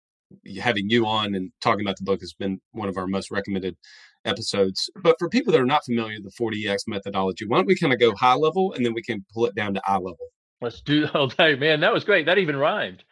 having 0.60 0.88
you 0.88 1.06
on 1.06 1.34
and 1.34 1.50
talking 1.60 1.84
about 1.84 1.96
the 1.96 2.04
book 2.04 2.20
has 2.20 2.32
been 2.32 2.60
one 2.72 2.88
of 2.88 2.96
our 2.96 3.06
most 3.06 3.30
recommended 3.30 3.76
episodes. 4.24 4.90
But 5.02 5.16
for 5.18 5.28
people 5.28 5.52
that 5.52 5.60
are 5.60 5.66
not 5.66 5.84
familiar 5.84 6.16
with 6.22 6.32
the 6.32 6.42
4DX 6.42 6.78
methodology, 6.86 7.46
why 7.46 7.58
don't 7.58 7.66
we 7.66 7.78
kind 7.78 7.92
of 7.92 8.00
go 8.00 8.14
high 8.14 8.34
level 8.34 8.72
and 8.72 8.84
then 8.84 8.94
we 8.94 9.02
can 9.02 9.24
pull 9.32 9.46
it 9.46 9.54
down 9.54 9.74
to 9.74 9.82
eye 9.86 9.96
level? 9.96 10.28
Let's 10.60 10.80
do 10.80 11.08
oh, 11.14 11.20
all 11.20 11.26
day, 11.28 11.56
man. 11.56 11.80
That 11.80 11.92
was 11.92 12.04
great. 12.04 12.26
That 12.26 12.38
even 12.38 12.56
rhymed. 12.56 13.04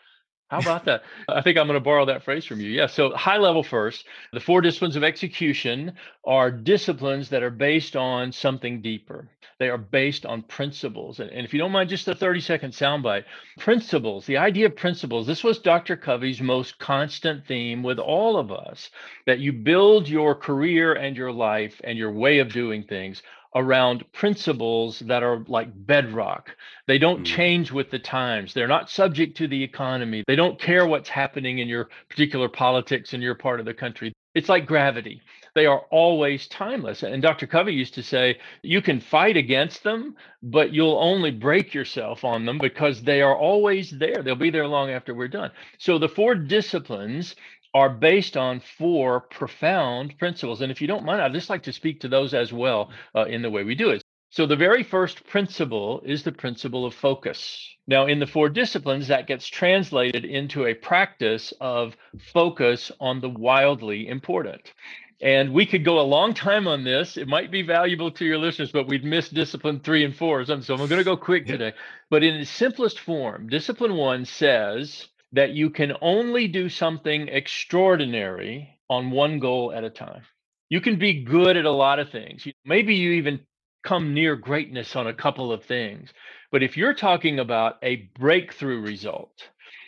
How 0.51 0.59
about 0.59 0.85
that? 0.87 1.05
I 1.29 1.43
think 1.43 1.57
I'm 1.57 1.69
going 1.69 1.79
to 1.79 1.85
borrow 1.85 2.07
that 2.07 2.25
phrase 2.25 2.45
from 2.45 2.61
you. 2.61 2.71
Yeah. 2.71 2.89
So, 2.89 3.11
high 3.11 3.39
level 3.39 3.63
first, 3.63 4.05
the 4.33 4.41
four 4.41 4.61
disciplines 4.61 4.97
of 4.97 5.05
execution 5.05 5.93
are 6.25 6.51
disciplines 6.51 7.29
that 7.29 7.45
are 7.45 7.51
based 7.51 7.95
on 7.95 8.33
something 8.33 8.83
deeper. 8.83 9.29
They 9.61 9.69
are 9.69 9.79
based 9.79 10.27
on 10.27 10.43
principles. 10.43 11.21
And, 11.21 11.31
and 11.31 11.45
if 11.45 11.53
you 11.53 11.61
don't 11.61 11.71
mind, 11.71 11.91
just 11.91 12.09
a 12.09 12.15
30 12.15 12.41
second 12.41 12.73
soundbite 12.73 13.25
principles, 13.59 14.27
the 14.27 14.39
idea 14.39 14.67
of 14.67 14.75
principles. 14.75 15.27
This 15.27 15.45
was 15.45 15.59
Dr. 15.61 15.97
Covey's 15.97 16.41
most 16.41 16.79
constant 16.79 17.47
theme 17.47 17.85
with 17.85 18.01
all 18.01 18.37
of 18.37 18.51
us 18.51 18.91
that 19.27 19.39
you 19.39 19.53
build 19.53 20.09
your 20.09 20.35
career 20.35 20.95
and 20.95 21.17
your 21.17 21.31
life 21.31 21.81
and 21.85 21.97
your 21.97 22.11
way 22.11 22.39
of 22.39 22.53
doing 22.53 22.83
things 22.83 23.23
around 23.55 24.05
principles 24.13 25.01
that 25.01 25.23
are 25.23 25.45
like 25.49 25.69
bedrock. 25.87 26.55
They 26.87 26.99
don't 26.99 27.23
mm. 27.23 27.27
change 27.27 27.73
with 27.73 27.91
the 27.91 27.99
times. 27.99 28.55
They're 28.55 28.69
not 28.69 28.91
subject 28.91 29.37
to 29.39 29.49
the 29.49 29.63
economy. 29.63 30.23
They 30.27 30.37
don't 30.37 30.61
care 30.61 30.87
what's 30.87 31.09
happening 31.09 31.59
in 31.59 31.69
your 31.69 31.89
particular 32.09 32.49
politics 32.49 33.13
in 33.13 33.23
your 33.23 33.35
part 33.35 33.61
of 33.61 33.67
the 33.67 33.75
country. 33.75 34.13
It's 34.35 34.49
like 34.49 34.67
gravity. 34.67 35.21
They 35.57 35.67
are 35.67 35.81
always 35.91 36.47
timeless. 36.47 37.03
And 37.03 37.21
Dr. 37.21 37.49
Covey 37.49 37.73
used 37.73 37.95
to 37.95 38.03
say, 38.05 38.39
you 38.63 38.81
can 38.81 39.01
fight 39.01 39.37
against 39.37 39.83
them, 39.83 40.15
but 40.43 40.73
you'll 40.73 40.99
only 41.01 41.33
break 41.33 41.75
yourself 41.75 42.25
on 42.25 42.47
them 42.47 42.59
because 42.59 43.03
they 43.03 43.23
are 43.23 43.37
always 43.37 43.91
there. 43.91 44.23
They'll 44.23 44.37
be 44.37 44.51
there 44.51 44.69
long 44.69 44.91
after 44.91 45.15
we're 45.15 45.27
done. 45.27 45.51
So 45.79 45.99
the 45.99 46.09
four 46.09 46.37
disciplines 46.37 47.35
are 47.75 47.91
based 47.91 48.37
on 48.37 48.61
four 48.79 49.21
profound 49.21 50.19
principles. 50.19 50.61
And 50.61 50.73
if 50.73 50.81
you 50.81 50.89
don't 50.89 51.05
mind, 51.05 51.23
I'd 51.23 51.33
just 51.33 51.51
like 51.51 51.63
to 51.65 51.73
speak 51.73 52.01
to 52.01 52.09
those 52.09 52.35
as 52.35 52.53
well 52.53 52.91
uh, 53.15 53.25
in 53.25 53.43
the 53.43 53.51
way 53.51 53.65
we 53.65 53.75
do 53.75 53.91
it. 53.91 54.03
So, 54.33 54.47
the 54.47 54.57
very 54.57 54.85
first 54.85 55.27
principle 55.27 56.03
is 56.05 56.23
the 56.23 56.31
principle 56.31 56.87
of 56.87 56.95
focus. 56.95 57.69
Now, 57.89 58.07
in 58.07 58.21
the 58.21 58.29
four 58.29 58.49
disciplines, 58.49 59.09
that 59.09 59.27
gets 59.27 59.49
translated 59.49 60.25
into 60.25 60.67
a 60.67 60.75
practice 60.75 61.53
of 61.61 61.97
focus 62.33 62.93
on 63.01 63.21
the 63.21 63.29
wildly 63.29 64.07
important. 64.07 64.73
And 65.21 65.53
we 65.53 65.67
could 65.67 65.85
go 65.85 66.01
a 66.01 66.03
long 66.03 66.33
time 66.33 66.69
on 66.69 66.85
this. 66.85 67.17
It 67.17 67.29
might 67.29 67.51
be 67.51 67.63
valuable 67.63 68.11
to 68.13 68.25
your 68.25 68.39
listeners, 68.39 68.73
but 68.73 68.87
we'd 68.87 69.05
miss 69.05 69.29
discipline 69.29 69.81
three 69.81 70.05
and 70.05 70.15
four. 70.15 70.45
So 70.45 70.55
I'm 70.55 70.63
going 70.63 70.89
to 70.89 71.05
go 71.05 71.17
quick 71.17 71.47
today. 71.47 71.73
But 72.09 72.23
in 72.23 72.37
its 72.37 72.51
simplest 72.51 73.01
form, 73.01 73.49
discipline 73.49 73.97
one 73.97 74.25
says 74.25 75.09
that 75.33 75.51
you 75.51 75.71
can 75.71 75.93
only 76.01 76.49
do 76.49 76.69
something 76.69 77.29
extraordinary 77.29 78.79
on 78.89 79.11
one 79.11 79.39
goal 79.39 79.73
at 79.73 79.85
a 79.85 79.91
time. 79.91 80.23
You 80.69 80.81
can 80.81 80.99
be 80.99 81.25
good 81.25 81.57
at 81.57 81.65
a 81.65 81.71
lot 81.71 81.99
of 81.99 82.11
things. 82.11 82.47
Maybe 82.65 82.95
you 82.95 83.13
even 83.13 83.41
come 83.85 84.15
near 84.15 84.37
greatness 84.37 84.97
on 84.97 85.07
a 85.07 85.15
couple 85.15 85.53
of 85.53 85.65
things. 85.65 86.11
But 86.53 86.63
if 86.63 86.77
you're 86.77 86.95
talking 86.95 87.39
about 87.39 87.77
a 87.83 88.11
breakthrough 88.19 88.81
result, 88.81 89.33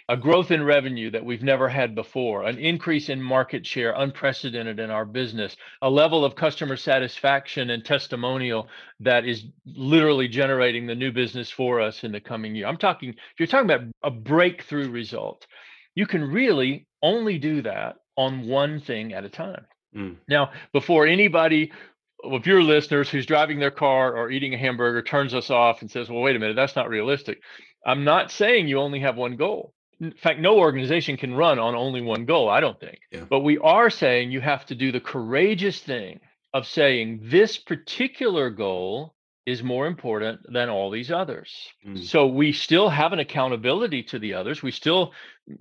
a 0.08 0.16
growth 0.16 0.50
in 0.50 0.62
revenue 0.62 1.10
that 1.10 1.24
we've 1.24 1.42
never 1.42 1.68
had 1.68 1.94
before, 1.94 2.44
an 2.44 2.58
increase 2.58 3.08
in 3.08 3.22
market 3.22 3.66
share 3.66 3.92
unprecedented 3.96 4.78
in 4.78 4.90
our 4.90 5.04
business, 5.04 5.56
a 5.80 5.90
level 5.90 6.24
of 6.24 6.34
customer 6.34 6.76
satisfaction 6.76 7.70
and 7.70 7.84
testimonial 7.84 8.68
that 9.00 9.24
is 9.24 9.44
literally 9.64 10.28
generating 10.28 10.86
the 10.86 10.94
new 10.94 11.12
business 11.12 11.50
for 11.50 11.80
us 11.80 12.04
in 12.04 12.12
the 12.12 12.20
coming 12.20 12.54
year. 12.54 12.66
I'm 12.66 12.76
talking, 12.76 13.10
if 13.10 13.16
you're 13.38 13.46
talking 13.46 13.70
about 13.70 13.86
a 14.02 14.10
breakthrough 14.10 14.90
result, 14.90 15.46
you 15.94 16.06
can 16.06 16.30
really 16.30 16.86
only 17.02 17.38
do 17.38 17.62
that 17.62 17.96
on 18.16 18.46
one 18.46 18.80
thing 18.80 19.14
at 19.14 19.24
a 19.24 19.28
time. 19.28 19.66
Mm. 19.96 20.16
Now, 20.28 20.52
before 20.72 21.06
anybody 21.06 21.72
of 22.24 22.46
your 22.46 22.62
listeners 22.62 23.08
who's 23.08 23.26
driving 23.26 23.58
their 23.58 23.70
car 23.70 24.16
or 24.16 24.30
eating 24.30 24.54
a 24.54 24.58
hamburger 24.58 25.02
turns 25.02 25.34
us 25.34 25.50
off 25.50 25.82
and 25.82 25.90
says, 25.90 26.08
well, 26.08 26.22
wait 26.22 26.36
a 26.36 26.38
minute, 26.38 26.56
that's 26.56 26.76
not 26.76 26.88
realistic. 26.88 27.40
I'm 27.84 28.04
not 28.04 28.30
saying 28.30 28.68
you 28.68 28.78
only 28.78 29.00
have 29.00 29.16
one 29.16 29.36
goal. 29.36 29.74
In 30.02 30.12
fact, 30.12 30.40
no 30.40 30.58
organization 30.58 31.16
can 31.16 31.32
run 31.32 31.60
on 31.60 31.76
only 31.76 32.02
one 32.02 32.24
goal, 32.24 32.48
I 32.48 32.60
don't 32.60 32.78
think. 32.78 32.98
Yeah. 33.12 33.24
But 33.30 33.40
we 33.40 33.58
are 33.58 33.88
saying 33.88 34.32
you 34.32 34.40
have 34.40 34.66
to 34.66 34.74
do 34.74 34.90
the 34.90 35.00
courageous 35.00 35.78
thing 35.80 36.18
of 36.52 36.66
saying 36.66 37.20
this 37.22 37.56
particular 37.56 38.50
goal 38.50 39.14
is 39.46 39.62
more 39.62 39.86
important 39.86 40.40
than 40.52 40.68
all 40.68 40.90
these 40.90 41.10
others. 41.10 41.52
Mm. 41.86 42.02
So 42.02 42.26
we 42.26 42.52
still 42.52 42.88
have 42.88 43.12
an 43.12 43.20
accountability 43.20 44.02
to 44.04 44.18
the 44.18 44.34
others. 44.34 44.62
We 44.62 44.72
still 44.72 45.12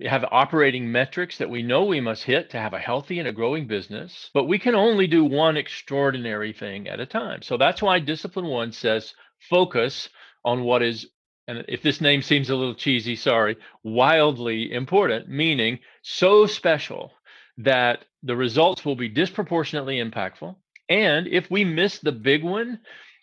have 0.04 0.24
operating 0.30 0.90
metrics 0.90 1.38
that 1.38 1.50
we 1.50 1.62
know 1.62 1.84
we 1.84 2.00
must 2.00 2.24
hit 2.24 2.50
to 2.50 2.58
have 2.58 2.74
a 2.74 2.78
healthy 2.78 3.18
and 3.20 3.28
a 3.28 3.32
growing 3.32 3.66
business, 3.66 4.30
but 4.34 4.44
we 4.44 4.58
can 4.58 4.74
only 4.74 5.06
do 5.06 5.24
one 5.24 5.56
extraordinary 5.56 6.52
thing 6.52 6.88
at 6.88 7.00
a 7.00 7.06
time. 7.06 7.42
So 7.42 7.56
that's 7.56 7.82
why 7.82 7.98
discipline 7.98 8.46
1 8.46 8.72
says 8.72 9.14
focus 9.50 10.08
on 10.44 10.62
what 10.62 10.82
is 10.82 11.08
and 11.48 11.64
if 11.68 11.82
this 11.82 12.00
name 12.00 12.22
seems 12.22 12.50
a 12.50 12.54
little 12.54 12.74
cheesy, 12.74 13.16
sorry, 13.16 13.56
wildly 13.82 14.72
important, 14.72 15.28
meaning 15.28 15.78
so 16.02 16.46
special 16.46 17.12
that 17.58 18.04
the 18.22 18.36
results 18.36 18.84
will 18.84 18.96
be 18.96 19.08
disproportionately 19.08 19.96
impactful. 19.96 20.54
And 20.88 21.26
if 21.26 21.50
we 21.50 21.64
miss 21.64 21.98
the 21.98 22.12
big 22.12 22.44
one, 22.44 22.80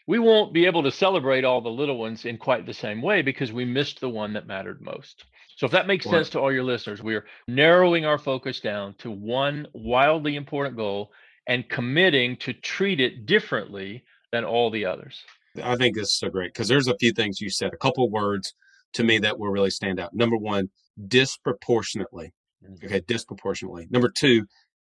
we 0.08 0.20
won't 0.20 0.54
be 0.54 0.66
able 0.66 0.84
to 0.84 0.92
celebrate 0.92 1.46
all 1.46 1.62
the 1.62 1.70
little 1.70 1.98
ones 1.98 2.26
in 2.26 2.38
quite 2.38 2.66
the 2.66 2.74
same 2.74 3.02
way 3.02 3.22
because 3.22 3.54
we 3.54 3.64
missed 3.64 4.00
the 4.00 4.10
one 4.10 4.34
that 4.34 4.48
mattered 4.48 4.82
most. 4.82 5.24
So 5.56 5.66
if 5.66 5.72
that 5.74 5.88
makes 5.88 6.10
sense 6.10 6.30
to 6.32 6.40
all 6.40 6.52
your 6.52 6.64
listeners, 6.64 7.04
we're 7.04 7.26
narrowing 7.48 8.06
our 8.06 8.18
focus 8.18 8.60
down 8.60 8.96
to 9.00 9.12
one 9.12 9.68
wildly 9.74 10.36
important 10.36 10.78
goal 10.78 11.12
and 11.48 11.68
committing 11.68 12.38
to 12.38 12.54
treat 12.54 13.00
it 13.00 13.26
differently 13.26 14.04
than 14.32 14.46
all 14.46 14.72
the 14.72 14.86
others. 14.86 15.22
I 15.64 15.76
think 15.76 15.96
this 15.96 16.10
is 16.10 16.18
so 16.18 16.30
great 16.30 16.54
because 16.54 16.68
there's 16.68 16.88
a 16.88 16.98
few 16.98 17.12
things 17.12 17.42
you 17.42 17.50
said, 17.50 17.74
a 17.74 17.78
couple 17.78 18.10
words 18.10 18.54
to 18.94 19.04
me 19.04 19.20
that 19.20 19.40
will 19.40 19.50
really 19.50 19.70
stand 19.70 20.00
out. 20.00 20.14
Number 20.14 20.38
one, 20.38 20.70
disproportionately. 21.08 22.34
Mm-hmm. 22.64 22.86
Okay, 22.86 23.02
disproportionately. 23.08 23.88
Number 23.90 24.10
two, 24.10 24.46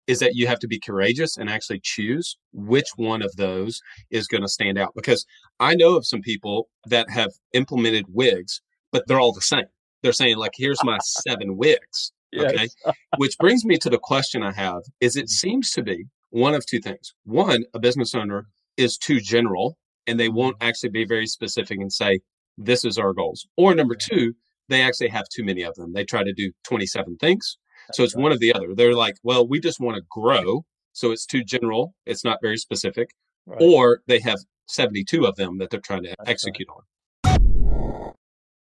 is 0.08 0.20
that 0.20 0.36
you 0.36 0.48
have 0.48 0.60
to 0.60 0.68
be 0.68 0.80
courageous 0.80 1.38
and 1.38 1.50
actually 1.50 1.80
choose 1.82 2.38
which 2.54 2.90
one 2.96 3.22
of 3.22 3.36
those 3.38 3.82
is 4.12 4.28
going 4.28 4.44
to 4.44 4.48
stand 4.48 4.78
out. 4.78 4.94
Because 4.96 5.26
I 5.60 5.76
know 5.76 5.96
of 5.96 6.06
some 6.06 6.22
people 6.22 6.70
that 6.86 7.10
have 7.10 7.32
implemented 7.54 8.06
wigs, 8.10 8.62
but 8.92 9.08
they're 9.08 9.20
all 9.20 9.34
the 9.34 9.42
same. 9.42 9.66
They're 10.04 10.14
saying, 10.14 10.38
like, 10.38 10.52
here's 10.56 10.84
my 10.84 10.98
seven 11.02 11.58
wigs. 11.58 12.12
Okay. 12.38 12.68
Which 13.18 13.38
brings 13.38 13.64
me 13.64 13.78
to 13.78 13.90
the 13.90 13.98
question 13.98 14.44
I 14.44 14.52
have 14.52 14.82
is 15.00 15.16
it 15.16 15.30
seems 15.30 15.72
to 15.72 15.82
be 15.82 16.08
one 16.32 16.54
of 16.54 16.66
two 16.66 16.82
things. 16.82 17.14
One, 17.24 17.64
a 17.74 17.80
business 17.80 18.14
owner 18.14 18.48
is 18.76 18.98
too 18.98 19.22
general 19.22 19.78
and 20.08 20.20
they 20.20 20.30
won't 20.30 20.58
actually 20.62 20.90
be 20.90 21.06
very 21.06 21.28
specific 21.28 21.80
and 21.80 21.92
say, 21.92 22.20
this 22.58 22.86
is 22.86 22.98
our 22.98 23.14
goals. 23.14 23.46
Or 23.58 23.76
number 23.76 23.96
two, 23.96 24.34
they 24.70 24.82
actually 24.82 25.10
have 25.10 25.26
too 25.30 25.44
many 25.44 25.64
of 25.64 25.76
them. 25.76 25.94
They 25.94 26.06
try 26.06 26.24
to 26.24 26.34
do 26.34 26.52
27 26.64 27.18
things 27.18 27.58
so 27.94 28.04
it's 28.04 28.16
one 28.16 28.32
or 28.32 28.38
the 28.38 28.54
other. 28.54 28.74
They're 28.74 28.96
like, 28.96 29.16
well, 29.24 29.48
we 29.48 29.60
just 29.60 29.80
want 29.80 29.98
to 29.98 30.04
grow. 30.10 30.66
So 30.94 31.12
it's 31.12 31.26
too 31.26 31.44
general. 31.44 31.94
It's 32.06 32.24
not 32.24 32.40
very 32.42 32.58
specific. 32.58 33.10
Right. 33.46 33.62
Or 33.62 34.00
they 34.08 34.20
have 34.20 34.40
72 34.68 35.26
of 35.26 35.36
them 35.36 35.58
that 35.60 35.70
they're 35.70 35.80
trying 35.80 36.04
to 36.04 36.16
That's 36.18 36.30
execute 36.30 36.68
right. 36.70 37.40
on. 37.40 38.14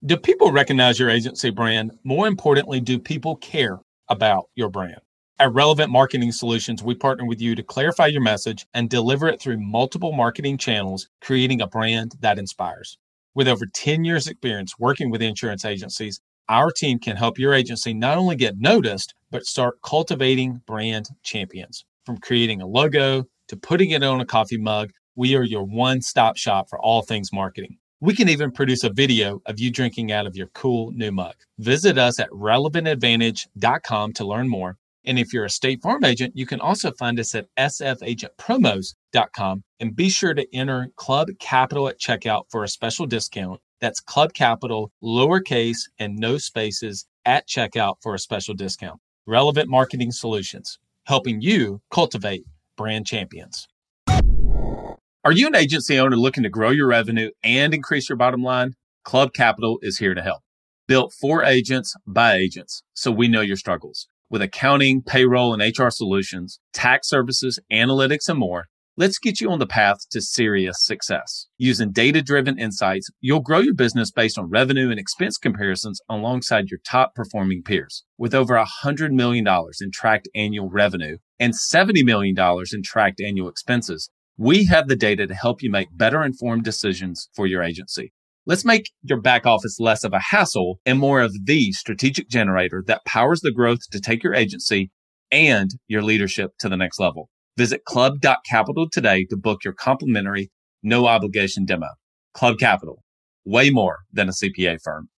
Do 0.04 0.16
people 0.16 0.52
recognize 0.52 0.98
your 0.98 1.10
agency 1.10 1.50
brand? 1.50 1.92
More 2.04 2.26
importantly, 2.26 2.80
do 2.80 2.98
people 2.98 3.36
care 3.36 3.78
about 4.08 4.46
your 4.54 4.68
brand? 4.68 5.00
At 5.38 5.52
Relevant 5.52 5.90
Marketing 5.90 6.32
Solutions, 6.32 6.82
we 6.82 6.94
partner 6.94 7.26
with 7.26 7.42
you 7.42 7.54
to 7.56 7.62
clarify 7.62 8.06
your 8.06 8.22
message 8.22 8.66
and 8.72 8.88
deliver 8.88 9.28
it 9.28 9.38
through 9.38 9.58
multiple 9.58 10.12
marketing 10.12 10.56
channels, 10.56 11.10
creating 11.20 11.60
a 11.60 11.66
brand 11.66 12.14
that 12.20 12.38
inspires. 12.38 12.96
With 13.34 13.46
over 13.46 13.66
10 13.66 14.06
years' 14.06 14.28
experience 14.28 14.78
working 14.78 15.10
with 15.10 15.20
insurance 15.20 15.66
agencies, 15.66 16.22
our 16.48 16.70
team 16.70 16.98
can 16.98 17.18
help 17.18 17.38
your 17.38 17.52
agency 17.52 17.92
not 17.92 18.16
only 18.16 18.34
get 18.34 18.56
noticed, 18.56 19.12
but 19.30 19.44
start 19.44 19.82
cultivating 19.82 20.62
brand 20.66 21.10
champions. 21.22 21.84
From 22.06 22.16
creating 22.16 22.62
a 22.62 22.66
logo 22.66 23.26
to 23.48 23.56
putting 23.58 23.90
it 23.90 24.02
on 24.02 24.22
a 24.22 24.26
coffee 24.26 24.56
mug, 24.56 24.90
we 25.16 25.36
are 25.36 25.44
your 25.44 25.64
one 25.64 26.00
stop 26.00 26.38
shop 26.38 26.70
for 26.70 26.80
all 26.80 27.02
things 27.02 27.30
marketing. 27.30 27.76
We 28.00 28.14
can 28.14 28.30
even 28.30 28.52
produce 28.52 28.84
a 28.84 28.90
video 28.90 29.42
of 29.44 29.60
you 29.60 29.70
drinking 29.70 30.12
out 30.12 30.26
of 30.26 30.34
your 30.34 30.48
cool 30.54 30.92
new 30.92 31.12
mug. 31.12 31.34
Visit 31.58 31.98
us 31.98 32.18
at 32.18 32.30
relevantadvantage.com 32.30 34.14
to 34.14 34.24
learn 34.24 34.48
more. 34.48 34.78
And 35.06 35.18
if 35.18 35.32
you're 35.32 35.44
a 35.44 35.50
State 35.50 35.82
Farm 35.82 36.04
agent, 36.04 36.36
you 36.36 36.46
can 36.46 36.60
also 36.60 36.92
find 36.92 37.18
us 37.20 37.34
at 37.34 37.46
sfagentpromos.com 37.56 39.62
and 39.80 39.96
be 39.96 40.08
sure 40.08 40.34
to 40.34 40.46
enter 40.54 40.88
Club 40.96 41.28
Capital 41.38 41.88
at 41.88 42.00
checkout 42.00 42.44
for 42.50 42.64
a 42.64 42.68
special 42.68 43.06
discount 43.06 43.60
that's 43.80 44.00
Club 44.00 44.32
Capital, 44.32 44.92
lowercase 45.02 45.88
and 45.98 46.16
no 46.16 46.38
spaces 46.38 47.06
at 47.24 47.48
checkout 47.48 47.96
for 48.02 48.14
a 48.14 48.18
special 48.18 48.54
discount. 48.54 49.00
Relevant 49.26 49.68
Marketing 49.68 50.12
Solutions, 50.12 50.78
helping 51.04 51.40
you 51.40 51.80
cultivate 51.90 52.44
brand 52.76 53.06
champions. 53.06 53.66
Are 55.24 55.32
you 55.32 55.48
an 55.48 55.56
agency 55.56 55.98
owner 55.98 56.16
looking 56.16 56.44
to 56.44 56.48
grow 56.48 56.70
your 56.70 56.86
revenue 56.86 57.30
and 57.42 57.74
increase 57.74 58.08
your 58.08 58.16
bottom 58.16 58.42
line? 58.42 58.74
Club 59.04 59.32
Capital 59.34 59.78
is 59.82 59.98
here 59.98 60.14
to 60.14 60.22
help. 60.22 60.42
Built 60.86 61.12
for 61.12 61.42
agents 61.42 61.96
by 62.06 62.34
agents, 62.34 62.84
so 62.94 63.10
we 63.10 63.26
know 63.26 63.40
your 63.40 63.56
struggles. 63.56 64.06
With 64.28 64.42
accounting, 64.42 65.02
payroll, 65.02 65.54
and 65.54 65.62
HR 65.62 65.90
solutions, 65.90 66.58
tax 66.72 67.08
services, 67.08 67.60
analytics, 67.72 68.28
and 68.28 68.38
more, 68.38 68.66
Let's 68.98 69.18
get 69.18 69.42
you 69.42 69.50
on 69.50 69.58
the 69.58 69.66
path 69.66 70.08
to 70.08 70.22
serious 70.22 70.82
success. 70.82 71.48
Using 71.58 71.92
data 71.92 72.22
driven 72.22 72.58
insights, 72.58 73.10
you'll 73.20 73.42
grow 73.42 73.58
your 73.58 73.74
business 73.74 74.10
based 74.10 74.38
on 74.38 74.48
revenue 74.48 74.88
and 74.88 74.98
expense 74.98 75.36
comparisons 75.36 76.00
alongside 76.08 76.70
your 76.70 76.80
top 76.82 77.14
performing 77.14 77.62
peers. 77.62 78.04
With 78.16 78.34
over 78.34 78.54
$100 78.54 79.10
million 79.10 79.46
in 79.46 79.90
tracked 79.90 80.30
annual 80.34 80.70
revenue 80.70 81.18
and 81.38 81.52
$70 81.52 82.06
million 82.06 82.34
in 82.72 82.82
tracked 82.82 83.20
annual 83.20 83.50
expenses, 83.50 84.08
we 84.38 84.64
have 84.64 84.88
the 84.88 84.96
data 84.96 85.26
to 85.26 85.34
help 85.34 85.62
you 85.62 85.70
make 85.70 85.88
better 85.92 86.22
informed 86.22 86.64
decisions 86.64 87.28
for 87.34 87.46
your 87.46 87.62
agency. 87.62 88.14
Let's 88.48 88.64
make 88.64 88.92
your 89.02 89.20
back 89.20 89.44
office 89.44 89.80
less 89.80 90.04
of 90.04 90.12
a 90.12 90.20
hassle 90.20 90.78
and 90.86 91.00
more 91.00 91.20
of 91.20 91.34
the 91.46 91.72
strategic 91.72 92.28
generator 92.28 92.80
that 92.86 93.04
powers 93.04 93.40
the 93.40 93.50
growth 93.50 93.80
to 93.90 94.00
take 94.00 94.22
your 94.22 94.36
agency 94.36 94.92
and 95.32 95.68
your 95.88 96.02
leadership 96.02 96.52
to 96.60 96.68
the 96.68 96.76
next 96.76 97.00
level. 97.00 97.28
Visit 97.58 97.84
club.capital 97.84 98.88
today 98.92 99.26
to 99.30 99.36
book 99.36 99.64
your 99.64 99.72
complimentary, 99.72 100.52
no 100.84 101.08
obligation 101.08 101.64
demo. 101.64 101.88
Club 102.34 102.56
Capital, 102.60 103.02
way 103.44 103.70
more 103.70 103.98
than 104.12 104.28
a 104.28 104.32
CPA 104.32 104.78
firm. 104.80 105.08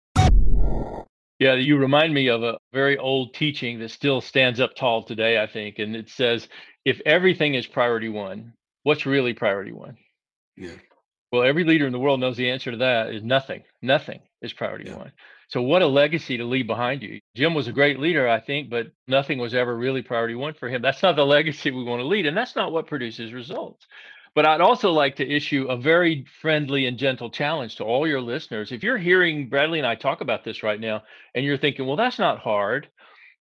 Yeah, 1.38 1.54
you 1.56 1.76
remind 1.76 2.14
me 2.14 2.28
of 2.28 2.42
a 2.42 2.56
very 2.72 2.96
old 2.96 3.34
teaching 3.34 3.78
that 3.80 3.90
still 3.90 4.22
stands 4.22 4.58
up 4.58 4.74
tall 4.74 5.02
today, 5.02 5.38
I 5.38 5.46
think. 5.46 5.78
And 5.78 5.94
it 5.94 6.08
says, 6.08 6.48
if 6.86 6.98
everything 7.04 7.56
is 7.56 7.66
priority 7.66 8.08
one, 8.08 8.54
what's 8.84 9.04
really 9.04 9.34
priority 9.34 9.72
one? 9.72 9.98
Yeah. 10.56 10.70
Well, 11.30 11.42
every 11.42 11.64
leader 11.64 11.86
in 11.86 11.92
the 11.92 11.98
world 11.98 12.20
knows 12.20 12.36
the 12.36 12.50
answer 12.50 12.70
to 12.70 12.78
that 12.78 13.14
is 13.14 13.22
nothing. 13.22 13.62
Nothing 13.82 14.20
is 14.40 14.52
priority 14.52 14.88
yeah. 14.88 14.96
one. 14.96 15.12
So 15.48 15.62
what 15.62 15.82
a 15.82 15.86
legacy 15.86 16.36
to 16.36 16.44
leave 16.44 16.66
behind 16.66 17.02
you. 17.02 17.20
Jim 17.34 17.54
was 17.54 17.68
a 17.68 17.72
great 17.72 17.98
leader, 17.98 18.28
I 18.28 18.40
think, 18.40 18.68
but 18.68 18.88
nothing 19.06 19.38
was 19.38 19.54
ever 19.54 19.74
really 19.74 20.02
priority 20.02 20.34
one 20.34 20.54
for 20.54 20.68
him. 20.68 20.82
That's 20.82 21.02
not 21.02 21.16
the 21.16 21.26
legacy 21.26 21.70
we 21.70 21.84
want 21.84 22.00
to 22.00 22.06
lead, 22.06 22.26
and 22.26 22.36
that's 22.36 22.56
not 22.56 22.72
what 22.72 22.86
produces 22.86 23.32
results. 23.32 23.86
But 24.34 24.46
I'd 24.46 24.60
also 24.60 24.92
like 24.92 25.16
to 25.16 25.28
issue 25.28 25.66
a 25.68 25.76
very 25.76 26.26
friendly 26.40 26.86
and 26.86 26.98
gentle 26.98 27.30
challenge 27.30 27.76
to 27.76 27.84
all 27.84 28.06
your 28.06 28.20
listeners. 28.20 28.72
If 28.72 28.82
you're 28.82 28.98
hearing 28.98 29.48
Bradley 29.48 29.78
and 29.78 29.86
I 29.86 29.94
talk 29.94 30.20
about 30.20 30.44
this 30.44 30.62
right 30.62 30.78
now, 30.78 31.02
and 31.34 31.44
you're 31.44 31.56
thinking, 31.56 31.86
well, 31.86 31.96
that's 31.96 32.18
not 32.18 32.38
hard, 32.38 32.88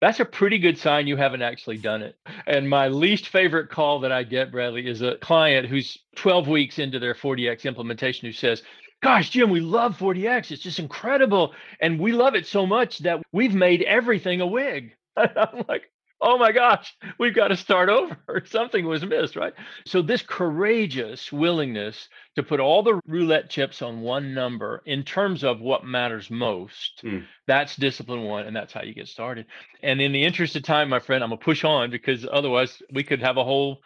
that's 0.01 0.21
a 0.21 0.25
pretty 0.25 0.59
good 0.59 0.79
sign 0.79 1.07
you 1.07 1.17
haven't 1.17 1.43
actually 1.43 1.79
done 1.79 2.03
it. 2.03 2.17
And 2.47 2.69
my 2.69 2.89
least 2.89 3.29
favorite 3.29 3.71
call 3.71 4.01
that 4.01 4.13
I 4.13 4.23
get, 4.25 4.53
Bradley, 4.53 4.87
is 4.87 5.03
a 5.03 5.17
client 5.17 5.67
who's 5.69 5.99
12 6.17 6.49
weeks 6.49 6.79
into 6.79 6.99
their 6.99 7.15
4DX 7.15 7.65
implementation 7.65 8.27
who 8.27 8.33
says, 8.33 8.63
gosh, 9.03 9.31
Jim, 9.31 9.51
we 9.51 9.61
love 9.61 9.97
4DX. 9.99 10.51
It's 10.51 10.63
just 10.63 10.79
incredible. 10.79 11.55
And 11.81 11.99
we 11.99 12.13
love 12.13 12.35
it 12.35 12.47
so 12.47 12.67
much 12.67 12.99
that 13.01 13.23
we've 13.33 13.55
made 13.55 13.83
everything 13.83 14.41
a 14.41 14.47
wig. 14.47 14.95
I'm 15.17 15.65
like, 15.69 15.91
oh 16.21 16.39
my 16.39 16.53
gosh, 16.53 16.97
we've 17.19 17.35
got 17.35 17.49
to 17.49 17.57
start 17.57 17.89
over. 17.89 18.17
Something 18.47 18.87
was 18.87 19.05
missed, 19.05 19.37
right? 19.37 19.53
So, 19.87 20.03
this 20.03 20.23
courageous 20.23 21.33
willingness 21.33 22.09
to 22.37 22.43
put 22.43 22.61
all 22.61 22.83
the 22.83 23.01
roulette 23.07 23.51
chips 23.51 23.83
on 23.83 24.01
one 24.01 24.35
number 24.35 24.83
in 24.87 25.03
terms 25.03 25.45
of 25.45 25.61
what 25.61 25.85
matters 25.85 26.31
most, 26.31 27.01
mm. 27.03 27.25
that's 27.47 27.77
discipline 27.77 28.23
one. 28.23 28.47
And 28.47 28.57
that's 28.57 28.73
how 28.73 28.83
you 28.83 28.95
get 28.95 29.09
started. 29.09 29.47
And 29.83 30.01
in 30.01 30.13
the 30.13 30.25
interest 30.25 30.57
of 30.57 30.63
time, 30.63 30.89
my 30.89 31.01
friend, 31.01 31.23
I'm 31.23 31.31
going 31.31 31.39
to 31.39 31.45
push 31.45 31.65
on 31.65 31.91
because 31.91 32.27
otherwise 32.31 32.83
we 32.93 33.03
could 33.03 33.21
have 33.21 33.37
a 33.37 33.45
whole 33.45 33.81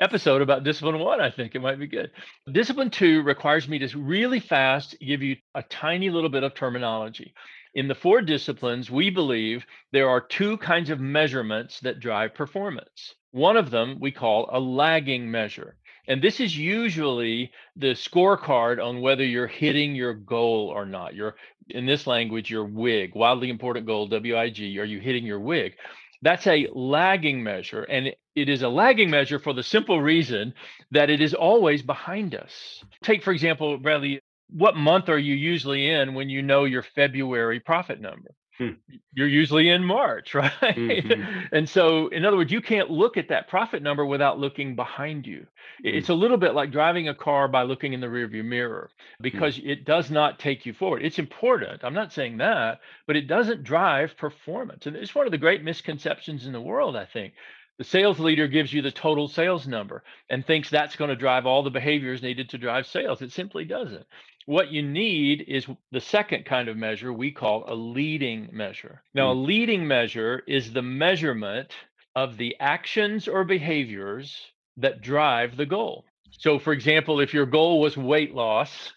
episode 0.00 0.42
about 0.42 0.64
discipline 0.64 0.98
one. 0.98 1.20
I 1.20 1.30
think 1.30 1.54
it 1.54 1.60
might 1.60 1.78
be 1.78 1.86
good. 1.86 2.10
Discipline 2.50 2.90
two 2.90 3.22
requires 3.22 3.68
me 3.68 3.78
to 3.78 3.98
really 3.98 4.40
fast 4.40 4.96
give 5.00 5.22
you 5.22 5.36
a 5.54 5.62
tiny 5.62 6.10
little 6.10 6.30
bit 6.30 6.42
of 6.42 6.54
terminology. 6.54 7.34
In 7.74 7.88
the 7.88 7.94
four 7.94 8.20
disciplines, 8.20 8.88
we 8.88 9.10
believe 9.10 9.66
there 9.90 10.08
are 10.08 10.20
two 10.20 10.56
kinds 10.58 10.90
of 10.90 11.00
measurements 11.00 11.80
that 11.80 11.98
drive 11.98 12.34
performance. 12.34 13.14
One 13.32 13.56
of 13.56 13.70
them 13.70 13.98
we 14.00 14.12
call 14.12 14.48
a 14.52 14.60
lagging 14.60 15.28
measure. 15.28 15.76
And 16.06 16.22
this 16.22 16.38
is 16.38 16.56
usually 16.56 17.50
the 17.74 17.94
scorecard 17.94 18.84
on 18.84 19.00
whether 19.00 19.24
you're 19.24 19.48
hitting 19.48 19.94
your 19.96 20.14
goal 20.14 20.68
or 20.68 20.86
not. 20.86 21.14
You're 21.14 21.34
in 21.68 21.86
this 21.86 22.06
language, 22.06 22.50
your 22.50 22.64
WIG, 22.64 23.14
wildly 23.14 23.50
important 23.50 23.86
goal, 23.86 24.08
WIG. 24.08 24.78
Are 24.78 24.84
you 24.84 25.00
hitting 25.00 25.24
your 25.24 25.40
WIG? 25.40 25.74
That's 26.22 26.46
a 26.46 26.68
lagging 26.72 27.42
measure. 27.42 27.82
And 27.82 28.14
it 28.36 28.48
is 28.48 28.62
a 28.62 28.68
lagging 28.68 29.10
measure 29.10 29.38
for 29.38 29.52
the 29.52 29.62
simple 29.62 30.00
reason 30.00 30.54
that 30.90 31.10
it 31.10 31.20
is 31.20 31.34
always 31.34 31.82
behind 31.82 32.34
us. 32.34 32.84
Take, 33.02 33.22
for 33.22 33.32
example, 33.32 33.78
Bradley, 33.78 34.20
what 34.50 34.76
month 34.76 35.08
are 35.08 35.18
you 35.18 35.34
usually 35.34 35.90
in 35.90 36.14
when 36.14 36.28
you 36.28 36.42
know 36.42 36.64
your 36.64 36.82
February 36.82 37.60
profit 37.60 38.00
number? 38.00 38.30
Hmm. 38.58 38.70
You're 39.12 39.26
usually 39.26 39.68
in 39.68 39.84
March, 39.84 40.32
right? 40.34 40.52
Mm-hmm. 40.62 41.46
and 41.50 41.68
so, 41.68 42.06
in 42.08 42.24
other 42.24 42.36
words, 42.36 42.52
you 42.52 42.60
can't 42.60 42.88
look 42.88 43.16
at 43.16 43.28
that 43.28 43.48
profit 43.48 43.82
number 43.82 44.06
without 44.06 44.38
looking 44.38 44.76
behind 44.76 45.26
you. 45.26 45.40
Mm-hmm. 45.84 45.96
It's 45.98 46.08
a 46.08 46.14
little 46.14 46.36
bit 46.36 46.54
like 46.54 46.70
driving 46.70 47.08
a 47.08 47.14
car 47.14 47.48
by 47.48 47.64
looking 47.64 47.94
in 47.94 48.00
the 48.00 48.06
rearview 48.06 48.44
mirror 48.44 48.90
hmm. 49.18 49.22
because 49.22 49.58
mm-hmm. 49.58 49.70
it 49.70 49.84
does 49.84 50.10
not 50.10 50.38
take 50.38 50.66
you 50.66 50.72
forward. 50.72 51.04
It's 51.04 51.18
important. 51.18 51.82
I'm 51.82 51.94
not 51.94 52.12
saying 52.12 52.36
that, 52.38 52.80
but 53.06 53.16
it 53.16 53.26
doesn't 53.26 53.64
drive 53.64 54.16
performance. 54.16 54.86
And 54.86 54.94
it's 54.94 55.14
one 55.14 55.26
of 55.26 55.32
the 55.32 55.38
great 55.38 55.64
misconceptions 55.64 56.46
in 56.46 56.52
the 56.52 56.60
world, 56.60 56.94
I 56.94 57.06
think. 57.06 57.34
The 57.76 57.84
sales 57.84 58.20
leader 58.20 58.46
gives 58.46 58.72
you 58.72 58.82
the 58.82 58.92
total 58.92 59.26
sales 59.26 59.66
number 59.66 60.04
and 60.30 60.46
thinks 60.46 60.70
that's 60.70 60.94
going 60.94 61.10
to 61.10 61.16
drive 61.16 61.44
all 61.44 61.64
the 61.64 61.70
behaviors 61.70 62.22
needed 62.22 62.50
to 62.50 62.58
drive 62.58 62.86
sales. 62.86 63.20
It 63.20 63.32
simply 63.32 63.64
doesn't. 63.64 64.06
What 64.46 64.70
you 64.70 64.82
need 64.82 65.44
is 65.48 65.66
the 65.90 66.00
second 66.00 66.44
kind 66.44 66.68
of 66.68 66.76
measure 66.76 67.12
we 67.12 67.30
call 67.30 67.64
a 67.66 67.74
leading 67.74 68.48
measure. 68.52 69.02
Now, 69.14 69.30
a 69.30 69.34
hmm. 69.34 69.44
leading 69.44 69.86
measure 69.86 70.42
is 70.46 70.72
the 70.72 70.82
measurement 70.82 71.72
of 72.14 72.36
the 72.36 72.54
actions 72.60 73.26
or 73.26 73.44
behaviors 73.44 74.38
that 74.76 75.00
drive 75.00 75.56
the 75.56 75.66
goal. 75.66 76.04
So, 76.30 76.58
for 76.58 76.72
example, 76.72 77.20
if 77.20 77.32
your 77.32 77.46
goal 77.46 77.80
was 77.80 77.96
weight 77.96 78.34
loss, 78.34 78.92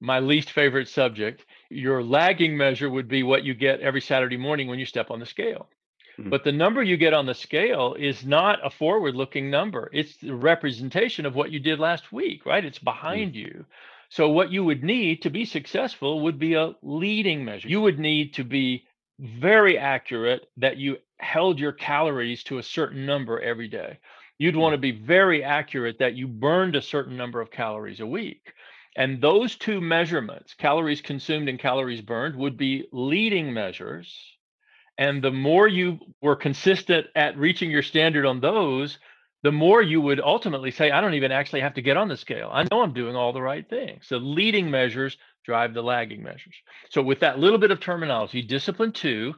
my 0.00 0.18
least 0.18 0.50
favorite 0.50 0.88
subject, 0.88 1.44
your 1.70 2.02
lagging 2.02 2.56
measure 2.56 2.90
would 2.90 3.08
be 3.08 3.22
what 3.22 3.44
you 3.44 3.54
get 3.54 3.80
every 3.80 4.00
Saturday 4.00 4.36
morning 4.36 4.66
when 4.66 4.78
you 4.78 4.86
step 4.86 5.10
on 5.10 5.20
the 5.20 5.26
scale. 5.26 5.68
Hmm. 6.16 6.28
But 6.28 6.42
the 6.42 6.52
number 6.52 6.82
you 6.82 6.96
get 6.96 7.14
on 7.14 7.26
the 7.26 7.34
scale 7.34 7.94
is 7.94 8.24
not 8.24 8.58
a 8.66 8.70
forward 8.70 9.14
looking 9.14 9.48
number. 9.48 9.88
It's 9.92 10.16
the 10.16 10.34
representation 10.34 11.24
of 11.24 11.36
what 11.36 11.52
you 11.52 11.60
did 11.60 11.78
last 11.78 12.12
week, 12.12 12.44
right? 12.44 12.64
It's 12.64 12.78
hmm. 12.78 12.84
behind 12.84 13.36
you. 13.36 13.64
So, 14.12 14.28
what 14.28 14.52
you 14.52 14.62
would 14.64 14.84
need 14.84 15.22
to 15.22 15.30
be 15.30 15.46
successful 15.46 16.20
would 16.20 16.38
be 16.38 16.52
a 16.52 16.74
leading 16.82 17.46
measure. 17.46 17.66
You 17.66 17.80
would 17.80 17.98
need 17.98 18.34
to 18.34 18.44
be 18.44 18.84
very 19.18 19.78
accurate 19.78 20.50
that 20.58 20.76
you 20.76 20.98
held 21.18 21.58
your 21.58 21.72
calories 21.72 22.44
to 22.44 22.58
a 22.58 22.62
certain 22.62 23.06
number 23.06 23.40
every 23.40 23.68
day. 23.68 24.00
You'd 24.36 24.54
want 24.54 24.74
to 24.74 24.78
be 24.78 24.90
very 24.90 25.42
accurate 25.42 25.98
that 26.00 26.14
you 26.14 26.28
burned 26.28 26.76
a 26.76 26.82
certain 26.82 27.16
number 27.16 27.40
of 27.40 27.50
calories 27.50 28.00
a 28.00 28.06
week. 28.06 28.52
And 28.96 29.18
those 29.18 29.56
two 29.56 29.80
measurements, 29.80 30.52
calories 30.52 31.00
consumed 31.00 31.48
and 31.48 31.58
calories 31.58 32.02
burned, 32.02 32.36
would 32.36 32.58
be 32.58 32.88
leading 32.92 33.54
measures. 33.54 34.14
And 34.98 35.24
the 35.24 35.32
more 35.32 35.66
you 35.66 35.98
were 36.20 36.36
consistent 36.36 37.06
at 37.16 37.38
reaching 37.38 37.70
your 37.70 37.82
standard 37.82 38.26
on 38.26 38.40
those, 38.40 38.98
the 39.42 39.52
more 39.52 39.82
you 39.82 40.00
would 40.00 40.20
ultimately 40.20 40.70
say, 40.70 40.90
I 40.90 41.00
don't 41.00 41.14
even 41.14 41.32
actually 41.32 41.60
have 41.60 41.74
to 41.74 41.82
get 41.82 41.96
on 41.96 42.08
the 42.08 42.16
scale. 42.16 42.48
I 42.52 42.62
know 42.64 42.82
I'm 42.82 42.94
doing 42.94 43.16
all 43.16 43.32
the 43.32 43.42
right 43.42 43.68
things. 43.68 44.08
The 44.08 44.18
leading 44.18 44.70
measures 44.70 45.16
drive 45.44 45.74
the 45.74 45.82
lagging 45.82 46.22
measures. 46.22 46.54
So 46.90 47.02
with 47.02 47.20
that 47.20 47.38
little 47.38 47.58
bit 47.58 47.72
of 47.72 47.80
terminology, 47.80 48.42
discipline 48.42 48.92
two 48.92 49.34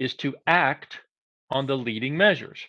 is 0.00 0.14
to 0.16 0.34
act 0.46 0.98
on 1.50 1.66
the 1.66 1.76
leading 1.76 2.16
measures. 2.16 2.60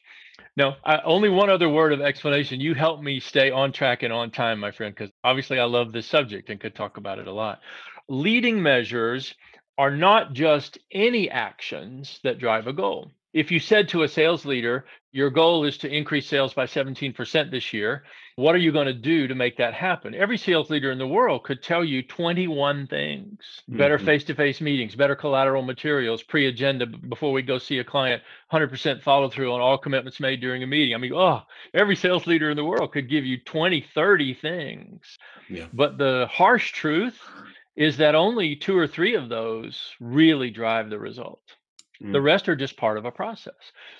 Now, 0.55 0.77
I, 0.85 0.99
only 0.99 1.29
one 1.29 1.49
other 1.49 1.69
word 1.69 1.91
of 1.91 2.01
explanation. 2.01 2.59
You 2.59 2.75
help 2.75 3.01
me 3.01 3.19
stay 3.19 3.49
on 3.49 3.71
track 3.71 4.03
and 4.03 4.13
on 4.13 4.29
time, 4.29 4.59
my 4.59 4.71
friend, 4.71 4.93
because 4.93 5.11
obviously 5.23 5.59
I 5.59 5.65
love 5.65 5.91
this 5.91 6.05
subject 6.05 6.49
and 6.49 6.59
could 6.59 6.75
talk 6.75 6.97
about 6.97 7.19
it 7.19 7.27
a 7.27 7.33
lot. 7.33 7.61
Leading 8.07 8.61
measures 8.61 9.33
are 9.77 9.95
not 9.95 10.33
just 10.33 10.77
any 10.91 11.29
actions 11.29 12.19
that 12.23 12.37
drive 12.37 12.67
a 12.67 12.73
goal 12.73 13.11
if 13.35 13.51
you 13.51 13.59
said 13.59 13.89
to 13.89 14.03
a 14.03 14.07
sales 14.07 14.45
leader, 14.45 14.85
your 15.15 15.29
goal 15.29 15.63
is 15.63 15.77
to 15.77 15.87
increase 15.87 16.27
sales 16.27 16.53
by 16.53 16.65
17% 16.65 17.49
this 17.49 17.71
year, 17.71 18.03
what 18.35 18.53
are 18.53 18.57
you 18.57 18.73
going 18.73 18.87
to 18.87 18.93
do 18.93 19.29
to 19.29 19.33
make 19.33 19.55
that 19.55 19.73
happen? 19.73 20.13
Every 20.13 20.37
sales 20.37 20.69
leader 20.69 20.91
in 20.91 20.97
the 20.97 21.07
world 21.07 21.45
could 21.45 21.63
tell 21.63 21.85
you 21.85 22.03
21 22.03 22.87
things 22.87 23.39
better 23.69 23.97
face 23.97 24.25
to 24.25 24.35
face 24.35 24.59
meetings, 24.59 24.93
better 24.93 25.15
collateral 25.15 25.61
materials, 25.61 26.21
pre 26.21 26.47
agenda 26.47 26.85
before 26.85 27.31
we 27.31 27.43
go 27.43 27.57
see 27.57 27.79
a 27.79 27.83
client, 27.85 28.23
100% 28.51 29.01
follow 29.01 29.29
through 29.29 29.53
on 29.53 29.61
all 29.61 29.77
commitments 29.77 30.19
made 30.19 30.41
during 30.41 30.63
a 30.63 30.67
meeting. 30.67 30.93
I 30.93 30.97
mean, 30.97 31.13
oh, 31.13 31.43
every 31.73 31.95
sales 31.95 32.27
leader 32.27 32.51
in 32.51 32.57
the 32.57 32.65
world 32.65 32.91
could 32.91 33.09
give 33.09 33.23
you 33.23 33.37
20, 33.39 33.85
30 33.95 34.33
things. 34.33 35.17
Yeah. 35.49 35.67
But 35.71 35.97
the 35.97 36.27
harsh 36.29 36.73
truth 36.73 37.17
is 37.77 37.95
that 37.97 38.15
only 38.15 38.57
two 38.57 38.77
or 38.77 38.85
three 38.85 39.15
of 39.15 39.29
those 39.29 39.93
really 40.01 40.49
drive 40.49 40.89
the 40.89 40.99
result. 40.99 41.39
The 42.01 42.19
mm. 42.19 42.23
rest 42.23 42.49
are 42.49 42.55
just 42.55 42.77
part 42.77 42.97
of 42.97 43.05
a 43.05 43.11
process. 43.11 43.53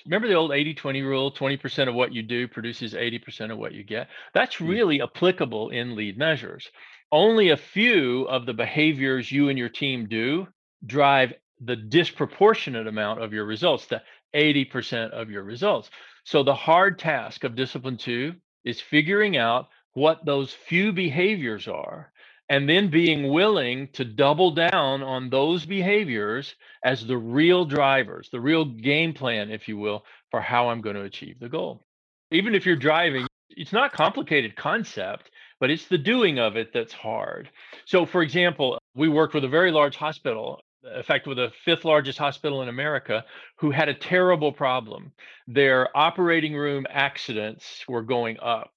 Remember 0.06 0.28
the 0.28 0.36
old 0.36 0.52
80 0.52 0.74
20 0.74 1.02
rule 1.02 1.32
20% 1.32 1.88
of 1.88 1.96
what 1.96 2.14
you 2.14 2.22
do 2.24 2.48
produces 2.48 2.94
80% 2.94 3.52
of 3.52 3.58
what 3.58 3.74
you 3.74 3.84
get? 3.84 4.10
That's 4.34 4.58
mm. 4.58 4.68
really 4.68 5.02
applicable 5.02 5.70
in 5.70 5.96
lead 5.96 6.18
measures. 6.18 6.70
Only 7.12 7.50
a 7.50 7.58
few 7.58 8.24
of 8.24 8.46
the 8.46 8.54
behaviors 8.54 9.32
you 9.32 9.50
and 9.50 9.58
your 9.58 9.70
team 9.70 10.08
do 10.08 10.48
drive 10.86 11.34
the 11.62 11.76
disproportionate 11.76 12.88
amount 12.88 13.24
of 13.24 13.32
your 13.32 13.46
results, 13.46 13.86
the 13.86 14.02
80% 14.34 15.12
of 15.12 15.30
your 15.30 15.44
results. 15.44 15.90
So 16.26 16.44
the 16.44 16.56
hard 16.56 17.00
task 17.00 17.44
of 17.44 17.56
discipline 17.56 17.98
two 17.98 18.34
is 18.66 18.82
figuring 18.82 19.38
out 19.38 19.70
what 19.94 20.26
those 20.26 20.52
few 20.52 20.92
behaviors 20.92 21.68
are 21.68 22.12
and 22.50 22.70
then 22.70 22.90
being 22.90 23.32
willing 23.32 23.88
to 23.94 24.06
double 24.06 24.52
down 24.52 25.02
on 25.02 25.30
those 25.30 25.66
behaviors 25.66 26.56
as 26.84 27.06
the 27.06 27.18
real 27.18 27.66
drivers, 27.66 28.30
the 28.32 28.40
real 28.40 28.66
game 28.66 29.14
plan, 29.14 29.50
if 29.50 29.68
you 29.68 29.78
will, 29.78 30.06
for 30.32 30.42
how 30.42 30.70
I'm 30.70 30.82
going 30.82 30.96
to 30.96 31.04
achieve 31.04 31.40
the 31.40 31.50
goal. 31.50 31.86
Even 32.32 32.54
if 32.54 32.66
you're 32.66 32.76
driving, 32.76 33.26
it's 33.50 33.74
not 33.74 33.94
complicated 33.94 34.56
concept, 34.56 35.32
but 35.60 35.72
it's 35.72 35.88
the 35.88 35.98
doing 35.98 36.40
of 36.40 36.56
it 36.56 36.72
that's 36.74 36.94
hard. 36.94 37.50
So, 37.86 38.06
for 38.06 38.22
example, 38.22 38.78
we 38.96 39.10
worked 39.10 39.34
with 39.34 39.44
a 39.44 39.50
very 39.50 39.72
large 39.72 39.96
hospital, 39.96 40.62
in 40.96 41.04
fact, 41.04 41.28
with 41.28 41.38
the 41.38 41.52
fifth 41.64 41.86
largest 41.86 42.20
hospital 42.20 42.62
in 42.62 42.70
America, 42.70 43.26
who 43.58 43.72
had 43.72 43.90
a 43.90 43.94
terrible 43.94 44.52
problem. 44.52 45.12
Their 45.48 45.96
operating 45.98 46.56
room 46.56 46.86
accidents 46.90 47.84
were 47.88 48.04
going 48.04 48.38
up. 48.40 48.72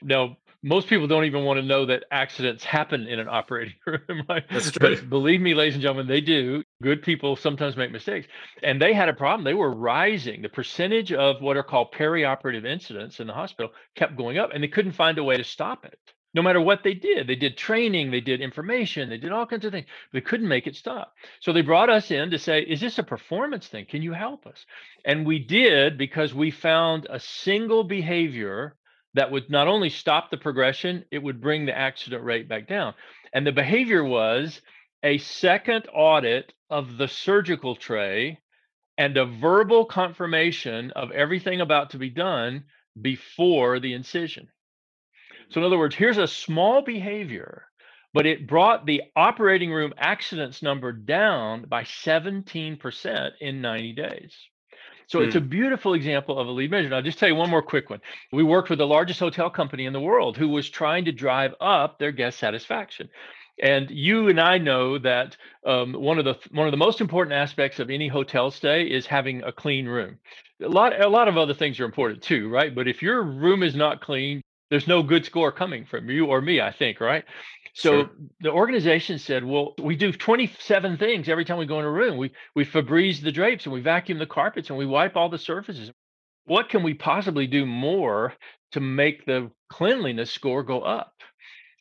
Now, 0.00 0.38
most 0.62 0.88
people 0.88 1.06
don't 1.06 1.24
even 1.24 1.44
want 1.44 1.58
to 1.58 1.66
know 1.66 1.86
that 1.86 2.04
accidents 2.10 2.64
happen 2.64 3.06
in 3.06 3.18
an 3.18 3.28
operating 3.28 3.74
room. 3.86 4.22
Right? 4.28 4.44
That's 4.50 4.70
true. 4.70 4.96
But 4.96 5.10
believe 5.10 5.40
me, 5.40 5.54
ladies 5.54 5.74
and 5.74 5.82
gentlemen, 5.82 6.06
they 6.06 6.20
do. 6.20 6.62
Good 6.82 7.02
people 7.02 7.36
sometimes 7.36 7.76
make 7.76 7.90
mistakes. 7.90 8.28
And 8.62 8.80
they 8.80 8.92
had 8.92 9.08
a 9.08 9.14
problem. 9.14 9.44
They 9.44 9.54
were 9.54 9.74
rising. 9.74 10.42
The 10.42 10.48
percentage 10.48 11.12
of 11.12 11.40
what 11.40 11.56
are 11.56 11.62
called 11.62 11.92
perioperative 11.92 12.64
incidents 12.64 13.18
in 13.20 13.26
the 13.26 13.32
hospital 13.32 13.72
kept 13.96 14.16
going 14.16 14.38
up, 14.38 14.50
and 14.54 14.62
they 14.62 14.68
couldn't 14.68 14.92
find 14.92 15.18
a 15.18 15.24
way 15.24 15.36
to 15.36 15.44
stop 15.44 15.84
it. 15.84 15.98
No 16.34 16.40
matter 16.40 16.60
what 16.62 16.82
they 16.82 16.94
did, 16.94 17.26
they 17.26 17.34
did 17.34 17.58
training, 17.58 18.10
they 18.10 18.20
did 18.20 18.40
information, 18.40 19.10
they 19.10 19.18
did 19.18 19.32
all 19.32 19.44
kinds 19.44 19.66
of 19.66 19.72
things. 19.72 19.86
They 20.14 20.22
couldn't 20.22 20.48
make 20.48 20.66
it 20.66 20.76
stop. 20.76 21.12
So 21.40 21.52
they 21.52 21.60
brought 21.60 21.90
us 21.90 22.10
in 22.10 22.30
to 22.30 22.38
say, 22.38 22.62
Is 22.62 22.80
this 22.80 22.98
a 22.98 23.02
performance 23.02 23.66
thing? 23.68 23.84
Can 23.84 24.00
you 24.00 24.12
help 24.12 24.46
us? 24.46 24.64
And 25.04 25.26
we 25.26 25.40
did 25.40 25.98
because 25.98 26.32
we 26.32 26.50
found 26.50 27.06
a 27.10 27.20
single 27.20 27.84
behavior 27.84 28.76
that 29.14 29.30
would 29.30 29.50
not 29.50 29.68
only 29.68 29.90
stop 29.90 30.30
the 30.30 30.36
progression, 30.36 31.04
it 31.10 31.22
would 31.22 31.40
bring 31.40 31.66
the 31.66 31.76
accident 31.76 32.24
rate 32.24 32.48
back 32.48 32.66
down. 32.66 32.94
And 33.32 33.46
the 33.46 33.52
behavior 33.52 34.04
was 34.04 34.60
a 35.02 35.18
second 35.18 35.86
audit 35.92 36.52
of 36.70 36.96
the 36.96 37.08
surgical 37.08 37.76
tray 37.76 38.38
and 38.96 39.16
a 39.16 39.26
verbal 39.26 39.84
confirmation 39.84 40.90
of 40.92 41.10
everything 41.12 41.60
about 41.60 41.90
to 41.90 41.98
be 41.98 42.10
done 42.10 42.64
before 43.00 43.80
the 43.80 43.94
incision. 43.94 44.48
So, 45.50 45.60
in 45.60 45.66
other 45.66 45.78
words, 45.78 45.94
here's 45.94 46.18
a 46.18 46.26
small 46.26 46.82
behavior, 46.82 47.66
but 48.14 48.26
it 48.26 48.46
brought 48.46 48.86
the 48.86 49.02
operating 49.16 49.72
room 49.72 49.92
accidents 49.98 50.62
number 50.62 50.92
down 50.92 51.64
by 51.68 51.82
17% 51.82 53.30
in 53.40 53.60
90 53.60 53.92
days. 53.94 54.36
So 55.12 55.18
mm. 55.18 55.26
it's 55.26 55.36
a 55.36 55.40
hmm. 55.40 55.48
beautiful 55.48 55.92
example 55.92 56.38
of 56.38 56.48
a 56.48 56.50
lead 56.50 56.70
measure. 56.70 56.86
And 56.86 56.94
I'll 56.94 57.02
just 57.02 57.18
tell 57.18 57.28
you 57.28 57.34
one 57.34 57.50
more 57.50 57.60
quick 57.60 57.90
one. 57.90 58.00
We 58.32 58.42
worked 58.42 58.70
with 58.70 58.78
the 58.78 58.86
largest 58.86 59.20
hotel 59.20 59.50
company 59.50 59.84
in 59.84 59.92
the 59.92 60.00
world 60.00 60.38
who 60.38 60.48
was 60.48 60.70
trying 60.70 61.04
to 61.04 61.12
drive 61.12 61.54
up 61.60 61.98
their 61.98 62.12
guest 62.12 62.38
satisfaction. 62.38 63.10
And 63.62 63.90
you 63.90 64.28
and 64.28 64.40
I 64.40 64.56
know 64.56 64.96
that 64.98 65.36
um, 65.66 65.92
one 65.92 66.18
of 66.18 66.24
the 66.24 66.36
one 66.52 66.66
of 66.66 66.70
the 66.70 66.78
most 66.78 67.02
important 67.02 67.34
aspects 67.34 67.78
of 67.78 67.90
any 67.90 68.08
hotel 68.08 68.50
stay 68.50 68.84
is 68.84 69.04
having 69.04 69.42
a 69.42 69.52
clean 69.52 69.86
room. 69.86 70.16
A 70.62 70.68
lot 70.68 70.98
a 70.98 71.08
lot 71.08 71.28
of 71.28 71.36
other 71.36 71.52
things 71.52 71.78
are 71.78 71.84
important 71.84 72.22
too, 72.22 72.48
right? 72.48 72.74
But 72.74 72.88
if 72.88 73.02
your 73.02 73.22
room 73.22 73.62
is 73.62 73.74
not 73.74 74.00
clean, 74.00 74.40
there's 74.70 74.88
no 74.88 75.02
good 75.02 75.26
score 75.26 75.52
coming 75.52 75.84
from 75.84 76.08
you 76.08 76.24
or 76.24 76.40
me, 76.40 76.62
I 76.62 76.72
think, 76.72 76.98
right? 76.98 77.24
So 77.74 77.90
sure. 77.90 78.10
the 78.40 78.50
organization 78.50 79.18
said, 79.18 79.44
well, 79.44 79.74
we 79.82 79.96
do 79.96 80.12
27 80.12 80.98
things 80.98 81.28
every 81.28 81.44
time 81.44 81.58
we 81.58 81.66
go 81.66 81.78
in 81.78 81.86
a 81.86 81.90
room. 81.90 82.18
We 82.18 82.32
we 82.54 82.64
Febreze 82.64 83.22
the 83.22 83.32
drapes 83.32 83.64
and 83.64 83.72
we 83.72 83.80
vacuum 83.80 84.18
the 84.18 84.26
carpets 84.26 84.68
and 84.68 84.78
we 84.78 84.86
wipe 84.86 85.16
all 85.16 85.30
the 85.30 85.38
surfaces. 85.38 85.90
What 86.44 86.68
can 86.68 86.82
we 86.82 86.94
possibly 86.94 87.46
do 87.46 87.64
more 87.64 88.34
to 88.72 88.80
make 88.80 89.24
the 89.24 89.50
cleanliness 89.70 90.30
score 90.30 90.62
go 90.62 90.82
up? 90.82 91.14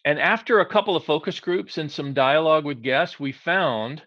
And 0.06 0.20
after 0.20 0.60
a 0.60 0.66
couple 0.66 0.96
of 0.96 1.04
focus 1.04 1.40
groups 1.40 1.78
and 1.78 1.92
some 1.92 2.14
dialogue 2.14 2.66
with 2.66 2.82
guests, 2.84 3.20
we 3.20 3.34
found 3.34 4.02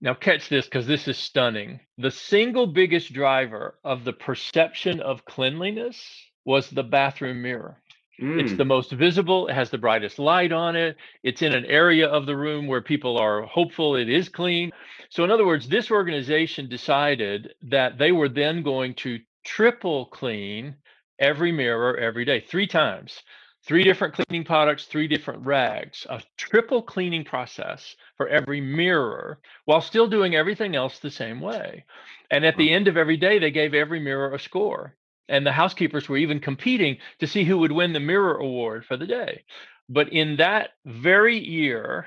now 0.00 0.14
catch 0.14 0.48
this 0.48 0.66
because 0.66 0.86
this 0.86 1.08
is 1.08 1.16
stunning. 1.16 1.80
The 1.96 2.10
single 2.10 2.66
biggest 2.66 3.12
driver 3.12 3.78
of 3.84 4.04
the 4.04 4.12
perception 4.12 5.00
of 5.00 5.24
cleanliness 5.24 5.96
was 6.44 6.68
the 6.68 6.82
bathroom 6.82 7.40
mirror. 7.40 7.82
Mm. 8.20 8.40
It's 8.40 8.54
the 8.54 8.64
most 8.64 8.92
visible, 8.92 9.48
it 9.48 9.54
has 9.54 9.70
the 9.70 9.78
brightest 9.78 10.18
light 10.18 10.52
on 10.52 10.76
it. 10.76 10.96
It's 11.22 11.42
in 11.42 11.52
an 11.52 11.64
area 11.66 12.06
of 12.08 12.26
the 12.26 12.36
room 12.36 12.66
where 12.66 12.80
people 12.80 13.18
are 13.18 13.42
hopeful 13.42 13.96
it 13.96 14.08
is 14.08 14.28
clean. 14.28 14.70
So, 15.08 15.24
in 15.24 15.30
other 15.30 15.46
words, 15.46 15.68
this 15.68 15.90
organization 15.90 16.68
decided 16.68 17.54
that 17.62 17.98
they 17.98 18.12
were 18.12 18.28
then 18.28 18.62
going 18.62 18.94
to 18.96 19.18
triple 19.44 20.06
clean 20.06 20.76
every 21.18 21.52
mirror 21.52 21.96
every 21.96 22.24
day, 22.24 22.40
three 22.40 22.66
times. 22.66 23.22
Three 23.66 23.82
different 23.82 24.14
cleaning 24.14 24.44
products, 24.44 24.84
three 24.84 25.08
different 25.08 25.46
rags, 25.46 26.06
a 26.10 26.20
triple 26.36 26.82
cleaning 26.82 27.24
process 27.24 27.96
for 28.18 28.28
every 28.28 28.60
mirror 28.60 29.40
while 29.64 29.80
still 29.80 30.06
doing 30.06 30.34
everything 30.34 30.76
else 30.76 30.98
the 30.98 31.10
same 31.10 31.40
way. 31.40 31.86
And 32.30 32.44
at 32.44 32.58
the 32.58 32.70
end 32.70 32.88
of 32.88 32.98
every 32.98 33.16
day, 33.16 33.38
they 33.38 33.50
gave 33.50 33.72
every 33.72 34.00
mirror 34.00 34.34
a 34.34 34.38
score 34.38 34.96
and 35.28 35.46
the 35.46 35.52
housekeepers 35.52 36.08
were 36.08 36.16
even 36.16 36.40
competing 36.40 36.98
to 37.18 37.26
see 37.26 37.44
who 37.44 37.58
would 37.58 37.72
win 37.72 37.92
the 37.92 38.00
mirror 38.00 38.36
award 38.36 38.84
for 38.84 38.96
the 38.96 39.06
day. 39.06 39.44
But 39.88 40.12
in 40.12 40.36
that 40.36 40.70
very 40.84 41.38
year 41.38 42.06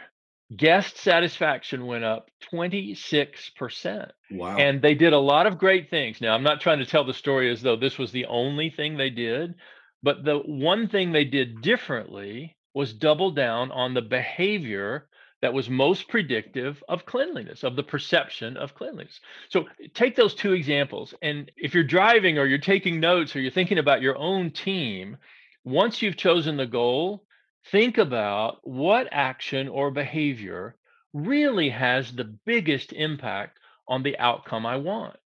guest 0.55 0.97
satisfaction 0.97 1.85
went 1.85 2.05
up 2.05 2.29
26% 2.53 4.11
wow. 4.31 4.55
and 4.55 4.81
they 4.81 4.93
did 4.93 5.11
a 5.11 5.19
lot 5.19 5.45
of 5.45 5.57
great 5.57 5.89
things. 5.89 6.21
Now 6.21 6.33
i'm 6.33 6.43
not 6.43 6.61
trying 6.61 6.79
to 6.79 6.85
tell 6.85 7.03
the 7.03 7.13
story 7.13 7.51
as 7.51 7.61
though 7.61 7.75
this 7.75 7.97
was 7.97 8.11
the 8.11 8.25
only 8.27 8.69
thing 8.69 8.95
they 8.95 9.09
did 9.09 9.55
but 10.03 10.23
the 10.23 10.37
one 10.37 10.87
thing 10.87 11.11
they 11.11 11.25
did 11.25 11.61
differently 11.61 12.55
was 12.73 12.93
double 12.93 13.31
down 13.31 13.71
on 13.71 13.93
the 13.93 14.01
behavior 14.01 15.09
that 15.41 15.53
was 15.53 15.69
most 15.69 16.07
predictive 16.07 16.83
of 16.89 17.05
cleanliness, 17.05 17.63
of 17.63 17.75
the 17.75 17.83
perception 17.83 18.57
of 18.57 18.73
cleanliness. 18.73 19.19
So 19.49 19.65
take 19.93 20.15
those 20.15 20.33
two 20.33 20.53
examples. 20.53 21.13
And 21.21 21.51
if 21.55 21.73
you're 21.73 21.83
driving 21.83 22.39
or 22.39 22.45
you're 22.45 22.57
taking 22.57 22.99
notes 22.99 23.35
or 23.35 23.41
you're 23.41 23.51
thinking 23.51 23.77
about 23.77 24.01
your 24.01 24.17
own 24.17 24.51
team, 24.51 25.17
once 25.63 26.01
you've 26.01 26.17
chosen 26.17 26.57
the 26.57 26.65
goal, 26.65 27.23
think 27.71 27.97
about 27.97 28.59
what 28.63 29.07
action 29.11 29.67
or 29.67 29.91
behavior 29.91 30.75
really 31.13 31.69
has 31.69 32.11
the 32.11 32.35
biggest 32.45 32.93
impact 32.93 33.59
on 33.87 34.03
the 34.03 34.17
outcome 34.17 34.65
I 34.65 34.77
want. 34.77 35.17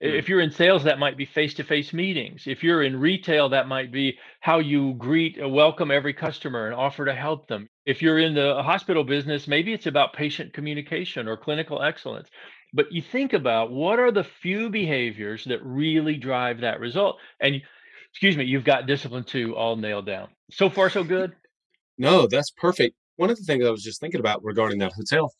If 0.00 0.28
you're 0.28 0.40
in 0.40 0.52
sales, 0.52 0.84
that 0.84 1.00
might 1.00 1.16
be 1.16 1.24
face 1.24 1.54
to 1.54 1.64
face 1.64 1.92
meetings. 1.92 2.44
If 2.46 2.62
you're 2.62 2.84
in 2.84 3.00
retail, 3.00 3.48
that 3.48 3.66
might 3.66 3.90
be 3.90 4.16
how 4.40 4.60
you 4.60 4.94
greet, 4.94 5.42
uh, 5.42 5.48
welcome 5.48 5.90
every 5.90 6.14
customer 6.14 6.66
and 6.66 6.74
offer 6.74 7.04
to 7.04 7.14
help 7.14 7.48
them. 7.48 7.68
If 7.84 8.00
you're 8.00 8.20
in 8.20 8.34
the 8.34 8.62
hospital 8.62 9.02
business, 9.02 9.48
maybe 9.48 9.72
it's 9.72 9.86
about 9.86 10.12
patient 10.12 10.52
communication 10.52 11.26
or 11.26 11.36
clinical 11.36 11.82
excellence. 11.82 12.28
But 12.72 12.92
you 12.92 13.02
think 13.02 13.32
about 13.32 13.72
what 13.72 13.98
are 13.98 14.12
the 14.12 14.22
few 14.22 14.70
behaviors 14.70 15.44
that 15.46 15.64
really 15.64 16.16
drive 16.16 16.60
that 16.60 16.78
result. 16.78 17.16
And 17.40 17.60
excuse 18.12 18.36
me, 18.36 18.44
you've 18.44 18.64
got 18.64 18.86
discipline 18.86 19.24
two 19.24 19.56
all 19.56 19.74
nailed 19.74 20.06
down. 20.06 20.28
So 20.52 20.70
far, 20.70 20.90
so 20.90 21.04
good. 21.04 21.34
No, 22.00 22.28
that's 22.28 22.52
perfect. 22.52 22.94
One 23.16 23.28
of 23.28 23.36
the 23.36 23.42
things 23.42 23.66
I 23.66 23.70
was 23.70 23.82
just 23.82 24.00
thinking 24.00 24.20
about 24.20 24.44
regarding 24.44 24.78
that 24.78 24.92
hotel 24.92 25.32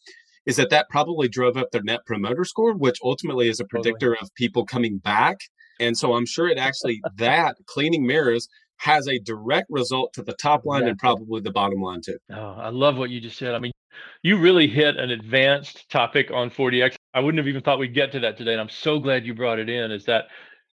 is 0.49 0.57
that 0.57 0.71
that 0.71 0.89
probably 0.89 1.29
drove 1.29 1.59
up 1.59 1.71
their 1.71 1.83
net 1.83 2.01
promoter 2.07 2.43
score, 2.43 2.75
which 2.75 2.99
ultimately 3.05 3.51
is 3.51 3.61
a 3.61 3.67
predictor 3.67 4.15
totally. 4.15 4.19
of 4.23 4.35
people 4.35 4.65
coming 4.65 4.97
back. 4.97 5.37
And 5.79 5.97
so 5.97 6.15
I'm 6.15 6.25
sure 6.25 6.49
it 6.49 6.57
actually, 6.57 7.03
that 7.17 7.57
cleaning 7.67 8.07
mirrors 8.07 8.49
has 8.79 9.07
a 9.09 9.19
direct 9.19 9.67
result 9.69 10.15
to 10.15 10.23
the 10.23 10.33
top 10.33 10.65
line 10.65 10.85
exactly. 10.85 10.91
and 10.91 10.99
probably 10.99 11.41
the 11.43 11.51
bottom 11.51 11.83
line 11.83 12.01
too. 12.01 12.17
Oh, 12.33 12.55
I 12.57 12.71
love 12.71 12.97
what 12.97 13.11
you 13.11 13.21
just 13.21 13.37
said. 13.37 13.55
I 13.55 13.59
mean, 13.59 13.73
you 14.23 14.39
really 14.39 14.67
hit 14.67 14.97
an 14.97 15.11
advanced 15.11 15.91
topic 15.91 16.31
on 16.31 16.49
4DX. 16.49 16.95
I 17.13 17.21
wouldn't 17.21 17.39
have 17.39 17.49
even 17.49 17.61
thought 17.61 17.79
we'd 17.79 17.93
get 17.93 18.11
to 18.13 18.21
that 18.21 18.39
today. 18.39 18.53
And 18.53 18.61
I'm 18.61 18.71
so 18.71 18.99
glad 18.99 19.27
you 19.27 19.35
brought 19.35 19.59
it 19.59 19.69
in 19.69 19.91
is 19.91 20.07
that 20.07 20.29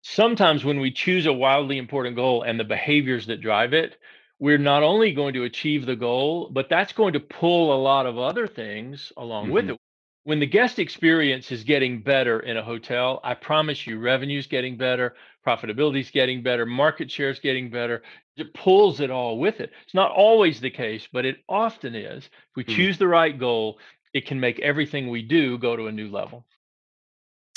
sometimes 0.02 0.66
when 0.66 0.80
we 0.80 0.90
choose 0.90 1.24
a 1.24 1.32
wildly 1.32 1.78
important 1.78 2.14
goal 2.14 2.42
and 2.42 2.60
the 2.60 2.64
behaviors 2.64 3.24
that 3.26 3.40
drive 3.40 3.72
it, 3.72 3.96
we're 4.42 4.58
not 4.58 4.82
only 4.82 5.12
going 5.12 5.34
to 5.34 5.44
achieve 5.44 5.86
the 5.86 5.94
goal, 5.94 6.48
but 6.50 6.68
that's 6.68 6.92
going 6.92 7.12
to 7.12 7.20
pull 7.20 7.72
a 7.72 7.80
lot 7.80 8.06
of 8.06 8.18
other 8.18 8.48
things 8.48 9.12
along 9.16 9.44
mm-hmm. 9.44 9.52
with 9.52 9.70
it. 9.70 9.80
When 10.24 10.40
the 10.40 10.46
guest 10.46 10.80
experience 10.80 11.52
is 11.52 11.62
getting 11.62 12.02
better 12.02 12.40
in 12.40 12.56
a 12.56 12.62
hotel, 12.64 13.20
I 13.22 13.34
promise 13.34 13.86
you, 13.86 14.00
revenue's 14.00 14.48
getting 14.48 14.76
better, 14.76 15.14
profitability's 15.46 16.10
getting 16.10 16.42
better, 16.42 16.66
market 16.66 17.08
share's 17.08 17.38
getting 17.38 17.70
better. 17.70 18.02
It 18.36 18.52
pulls 18.52 18.98
it 18.98 19.12
all 19.12 19.38
with 19.38 19.60
it. 19.60 19.70
It's 19.84 19.94
not 19.94 20.10
always 20.10 20.60
the 20.60 20.70
case, 20.70 21.06
but 21.12 21.24
it 21.24 21.36
often 21.48 21.94
is. 21.94 22.24
If 22.24 22.32
we 22.56 22.64
mm-hmm. 22.64 22.74
choose 22.74 22.98
the 22.98 23.06
right 23.06 23.38
goal, 23.38 23.78
it 24.12 24.26
can 24.26 24.40
make 24.40 24.58
everything 24.58 25.08
we 25.08 25.22
do 25.22 25.56
go 25.56 25.76
to 25.76 25.86
a 25.86 25.92
new 25.92 26.10
level. 26.10 26.44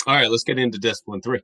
All 0.06 0.14
right, 0.14 0.30
let's 0.30 0.44
get 0.44 0.60
into 0.60 0.78
discipline 0.78 1.20
three. 1.20 1.40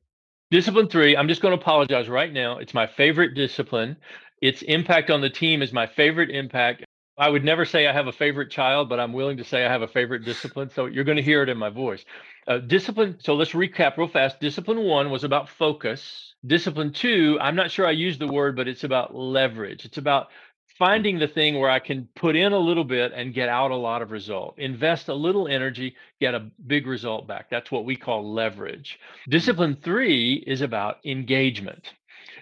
Discipline 0.53 0.87
three, 0.87 1.17
I'm 1.17 1.27
just 1.27 1.43
going 1.43 1.57
to 1.57 1.61
apologize 1.61 2.09
right 2.09 2.33
now. 2.33 2.59
It's 2.59 2.75
my 2.75 2.87
favorite 2.87 3.35
discipline. 3.35 3.97
Its 4.43 4.61
impact 4.63 5.09
on 5.09 5.21
the 5.21 5.31
team 5.31 5.63
is 5.63 5.73
my 5.73 5.87
favorite 5.87 6.31
impact. 6.31 6.85
I 7.17 7.29
would 7.29 7.45
never 7.45 7.65
say 7.65 7.87
I 7.87 7.93
have 7.93 8.09
a 8.09 8.13
favorite 8.13 8.51
child, 8.51 8.89
but 8.89 8.99
I'm 8.99 9.13
willing 9.13 9.37
to 9.37 9.45
say 9.45 9.65
I 9.65 9.71
have 9.71 9.83
a 9.83 9.89
favorite 9.89 10.25
discipline. 10.25 10.69
So 10.71 10.87
you're 10.87 11.05
going 11.05 11.17
to 11.17 11.23
hear 11.23 11.43
it 11.43 11.49
in 11.49 11.57
my 11.57 11.71
voice. 11.71 12.05
Uh, 12.49 12.59
discipline. 12.59 13.19
So 13.21 13.35
let's 13.35 13.53
recap 13.53 13.97
real 13.97 14.09
fast. 14.09 14.41
Discipline 14.41 14.83
one 14.83 15.11
was 15.11 15.23
about 15.23 15.49
focus. 15.49 16.35
Discipline 16.45 16.93
two, 16.93 17.39
I'm 17.41 17.55
not 17.55 17.71
sure 17.71 17.87
I 17.87 17.93
used 17.93 18.19
the 18.19 18.27
word, 18.27 18.57
but 18.57 18.67
it's 18.67 18.83
about 18.83 19.15
leverage. 19.15 19.85
It's 19.85 19.99
about 19.99 20.29
finding 20.77 21.21
the 21.21 21.29
thing 21.29 21.61
where 21.61 21.71
I 21.71 21.79
can 21.79 22.09
put 22.17 22.35
in 22.35 22.53
a 22.53 22.59
little 22.59 22.83
bit 22.83 23.13
and 23.15 23.33
get 23.33 23.49
out 23.49 23.71
a 23.71 23.77
lot 23.77 24.03
of 24.03 24.11
result. 24.11 24.59
Invest 24.59 25.09
a 25.09 25.15
little 25.15 25.47
energy, 25.47 25.95
get 26.21 26.35
a 26.35 26.51
big 26.67 26.89
result 26.89 27.29
back. 27.29 27.49
That's 27.49 27.71
what 27.71 27.85
we 27.85 27.95
call 27.95 28.33
leverage. 28.35 28.99
Discipline 29.29 29.77
three 29.81 30.43
is 30.45 30.63
about 30.63 30.97
engagement. 31.05 31.93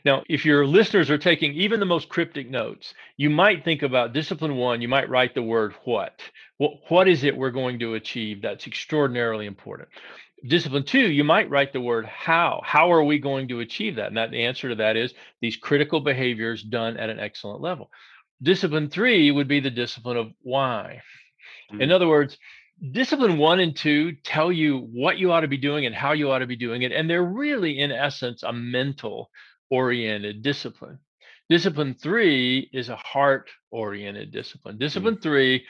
Now, 0.04 0.22
if 0.28 0.44
your 0.44 0.66
listeners 0.66 1.10
are 1.10 1.18
taking 1.18 1.52
even 1.54 1.80
the 1.80 1.86
most 1.86 2.08
cryptic 2.08 2.48
notes, 2.48 2.94
you 3.16 3.30
might 3.30 3.64
think 3.64 3.82
about 3.82 4.12
discipline 4.12 4.56
one, 4.56 4.82
you 4.82 4.88
might 4.88 5.10
write 5.10 5.34
the 5.34 5.42
word 5.42 5.74
what. 5.84 6.20
What, 6.58 6.72
what 6.88 7.08
is 7.08 7.24
it 7.24 7.36
we're 7.36 7.50
going 7.50 7.78
to 7.80 7.94
achieve 7.94 8.42
that's 8.42 8.66
extraordinarily 8.66 9.46
important? 9.46 9.88
Discipline 10.46 10.84
two, 10.84 11.10
you 11.10 11.22
might 11.22 11.50
write 11.50 11.72
the 11.72 11.80
word 11.80 12.06
how. 12.06 12.62
How 12.64 12.92
are 12.92 13.04
we 13.04 13.18
going 13.18 13.48
to 13.48 13.60
achieve 13.60 13.96
that? 13.96 14.08
And 14.08 14.16
that 14.16 14.30
the 14.30 14.44
answer 14.44 14.70
to 14.70 14.76
that 14.76 14.96
is 14.96 15.12
these 15.40 15.56
critical 15.56 16.00
behaviors 16.00 16.62
done 16.62 16.96
at 16.96 17.10
an 17.10 17.20
excellent 17.20 17.60
level. 17.60 17.90
Discipline 18.42 18.88
three 18.88 19.30
would 19.30 19.48
be 19.48 19.60
the 19.60 19.70
discipline 19.70 20.16
of 20.16 20.32
why. 20.40 21.02
Mm-hmm. 21.70 21.82
In 21.82 21.92
other 21.92 22.08
words, 22.08 22.38
discipline 22.92 23.36
one 23.36 23.60
and 23.60 23.76
two 23.76 24.12
tell 24.24 24.50
you 24.50 24.78
what 24.78 25.18
you 25.18 25.30
ought 25.30 25.40
to 25.40 25.48
be 25.48 25.58
doing 25.58 25.84
and 25.84 25.94
how 25.94 26.12
you 26.12 26.30
ought 26.30 26.38
to 26.38 26.46
be 26.46 26.56
doing 26.56 26.80
it. 26.80 26.92
And 26.92 27.08
they're 27.08 27.22
really, 27.22 27.78
in 27.78 27.92
essence, 27.92 28.42
a 28.42 28.52
mental 28.52 29.30
oriented 29.70 30.42
discipline. 30.42 30.98
Discipline 31.48 31.94
three 31.94 32.70
is 32.72 32.88
a 32.88 32.96
heart 32.96 33.50
oriented 33.70 34.30
discipline. 34.30 34.76
Mm. 34.76 34.80
Discipline 34.80 35.14
mm-hmm. 35.14 35.22
three 35.22 35.66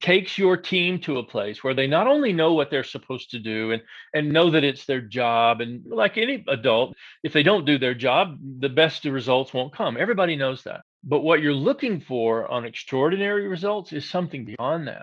takes 0.00 0.36
your 0.36 0.56
team 0.56 1.00
to 1.00 1.18
a 1.18 1.24
place 1.24 1.64
where 1.64 1.74
they 1.74 1.86
not 1.86 2.06
only 2.06 2.32
know 2.32 2.52
what 2.52 2.70
they're 2.70 2.84
supposed 2.84 3.30
to 3.30 3.38
do 3.38 3.72
and 3.72 3.82
and 4.12 4.30
know 4.30 4.50
that 4.50 4.64
it's 4.64 4.84
their 4.84 5.00
job 5.00 5.60
and 5.60 5.86
like 5.86 6.18
any 6.18 6.44
adult 6.48 6.94
if 7.22 7.32
they 7.32 7.42
don't 7.42 7.64
do 7.64 7.78
their 7.78 7.94
job 7.94 8.36
the 8.58 8.68
best 8.68 9.04
results 9.04 9.54
won't 9.54 9.74
come 9.74 9.96
everybody 9.98 10.36
knows 10.36 10.62
that 10.64 10.82
but 11.02 11.22
what 11.22 11.40
you're 11.40 11.54
looking 11.54 12.00
for 12.00 12.50
on 12.50 12.66
extraordinary 12.66 13.48
results 13.48 13.92
is 13.92 14.08
something 14.08 14.44
beyond 14.44 14.86
that 14.86 15.02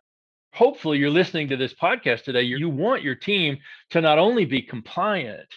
hopefully 0.53 0.99
you're 0.99 1.09
listening 1.09 1.47
to 1.47 1.57
this 1.57 1.73
podcast 1.73 2.23
today 2.23 2.43
you 2.43 2.69
want 2.69 3.01
your 3.01 3.15
team 3.15 3.57
to 3.89 3.99
not 3.99 4.19
only 4.19 4.45
be 4.45 4.61
compliant 4.61 5.47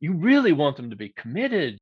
you 0.00 0.14
really 0.14 0.52
want 0.52 0.76
them 0.76 0.88
to 0.88 0.96
be 0.96 1.10
committed 1.10 1.76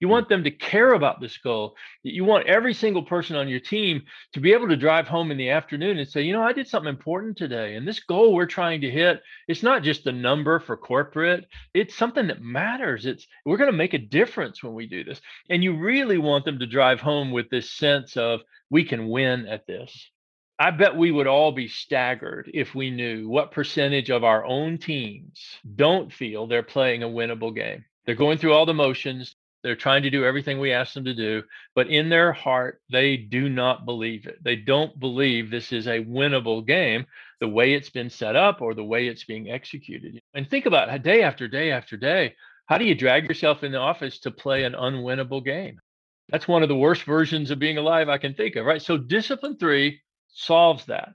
You 0.00 0.08
want 0.08 0.30
them 0.30 0.44
to 0.44 0.50
care 0.50 0.94
about 0.94 1.20
this 1.20 1.36
goal. 1.38 1.76
You 2.02 2.24
want 2.24 2.46
every 2.46 2.72
single 2.72 3.02
person 3.02 3.36
on 3.36 3.48
your 3.48 3.60
team 3.60 4.02
to 4.32 4.40
be 4.40 4.52
able 4.52 4.68
to 4.68 4.76
drive 4.76 5.06
home 5.06 5.30
in 5.30 5.36
the 5.36 5.50
afternoon 5.50 5.98
and 5.98 6.08
say, 6.08 6.22
you 6.22 6.32
know, 6.32 6.42
I 6.42 6.54
did 6.54 6.66
something 6.66 6.88
important 6.88 7.36
today. 7.36 7.76
And 7.76 7.86
this 7.86 8.00
goal 8.00 8.34
we're 8.34 8.46
trying 8.46 8.80
to 8.80 8.90
hit, 8.90 9.22
it's 9.46 9.62
not 9.62 9.82
just 9.82 10.06
a 10.06 10.12
number 10.12 10.58
for 10.58 10.76
corporate, 10.76 11.46
it's 11.74 11.94
something 11.94 12.26
that 12.28 12.42
matters. 12.42 13.04
It's 13.04 13.26
we're 13.44 13.58
going 13.58 13.70
to 13.70 13.76
make 13.76 13.92
a 13.92 13.98
difference 13.98 14.62
when 14.62 14.72
we 14.72 14.86
do 14.86 15.04
this. 15.04 15.20
And 15.50 15.62
you 15.62 15.76
really 15.76 16.18
want 16.18 16.46
them 16.46 16.58
to 16.58 16.66
drive 16.66 17.00
home 17.00 17.30
with 17.30 17.50
this 17.50 17.70
sense 17.70 18.16
of 18.16 18.40
we 18.70 18.84
can 18.84 19.08
win 19.08 19.46
at 19.46 19.66
this. 19.66 20.10
I 20.58 20.70
bet 20.70 20.94
we 20.94 21.10
would 21.10 21.26
all 21.26 21.52
be 21.52 21.68
staggered 21.68 22.50
if 22.52 22.74
we 22.74 22.90
knew 22.90 23.28
what 23.28 23.50
percentage 23.50 24.10
of 24.10 24.24
our 24.24 24.44
own 24.44 24.76
teams 24.76 25.40
don't 25.74 26.12
feel 26.12 26.46
they're 26.46 26.62
playing 26.62 27.02
a 27.02 27.08
winnable 27.08 27.54
game. 27.54 27.84
They're 28.04 28.14
going 28.14 28.36
through 28.36 28.52
all 28.52 28.66
the 28.66 28.74
motions. 28.74 29.34
They're 29.62 29.76
trying 29.76 30.02
to 30.04 30.10
do 30.10 30.24
everything 30.24 30.58
we 30.58 30.72
ask 30.72 30.94
them 30.94 31.04
to 31.04 31.14
do, 31.14 31.42
but 31.74 31.88
in 31.88 32.08
their 32.08 32.32
heart, 32.32 32.80
they 32.90 33.16
do 33.16 33.48
not 33.48 33.84
believe 33.84 34.26
it. 34.26 34.42
They 34.42 34.56
don't 34.56 34.98
believe 34.98 35.50
this 35.50 35.72
is 35.72 35.86
a 35.86 36.04
winnable 36.04 36.66
game 36.66 37.06
the 37.40 37.48
way 37.48 37.74
it's 37.74 37.90
been 37.90 38.10
set 38.10 38.36
up 38.36 38.62
or 38.62 38.74
the 38.74 38.84
way 38.84 39.06
it's 39.06 39.24
being 39.24 39.50
executed. 39.50 40.20
And 40.34 40.48
think 40.48 40.66
about 40.66 41.02
day 41.02 41.22
after 41.22 41.48
day 41.48 41.72
after 41.72 41.96
day. 41.96 42.34
How 42.66 42.78
do 42.78 42.84
you 42.84 42.94
drag 42.94 43.28
yourself 43.28 43.64
in 43.64 43.72
the 43.72 43.78
office 43.78 44.20
to 44.20 44.30
play 44.30 44.64
an 44.64 44.74
unwinnable 44.74 45.44
game? 45.44 45.80
That's 46.28 46.46
one 46.46 46.62
of 46.62 46.68
the 46.68 46.76
worst 46.76 47.02
versions 47.02 47.50
of 47.50 47.58
being 47.58 47.78
alive 47.78 48.08
I 48.08 48.18
can 48.18 48.34
think 48.34 48.56
of, 48.56 48.64
right? 48.64 48.80
So, 48.80 48.96
discipline 48.96 49.56
three 49.58 50.00
solves 50.28 50.86
that 50.86 51.14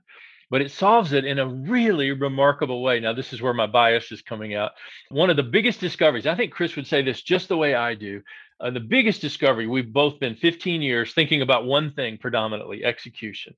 but 0.50 0.60
it 0.60 0.70
solves 0.70 1.12
it 1.12 1.24
in 1.24 1.38
a 1.38 1.46
really 1.46 2.12
remarkable 2.12 2.82
way. 2.82 3.00
Now, 3.00 3.12
this 3.12 3.32
is 3.32 3.42
where 3.42 3.54
my 3.54 3.66
bias 3.66 4.12
is 4.12 4.22
coming 4.22 4.54
out. 4.54 4.72
One 5.10 5.30
of 5.30 5.36
the 5.36 5.42
biggest 5.42 5.80
discoveries, 5.80 6.26
I 6.26 6.34
think 6.34 6.52
Chris 6.52 6.76
would 6.76 6.86
say 6.86 7.02
this 7.02 7.22
just 7.22 7.48
the 7.48 7.56
way 7.56 7.74
I 7.74 7.94
do. 7.94 8.22
Uh, 8.60 8.70
the 8.70 8.80
biggest 8.80 9.20
discovery, 9.20 9.66
we've 9.66 9.92
both 9.92 10.18
been 10.18 10.34
15 10.34 10.80
years 10.80 11.12
thinking 11.12 11.42
about 11.42 11.66
one 11.66 11.92
thing 11.92 12.16
predominantly 12.16 12.84
execution. 12.84 13.54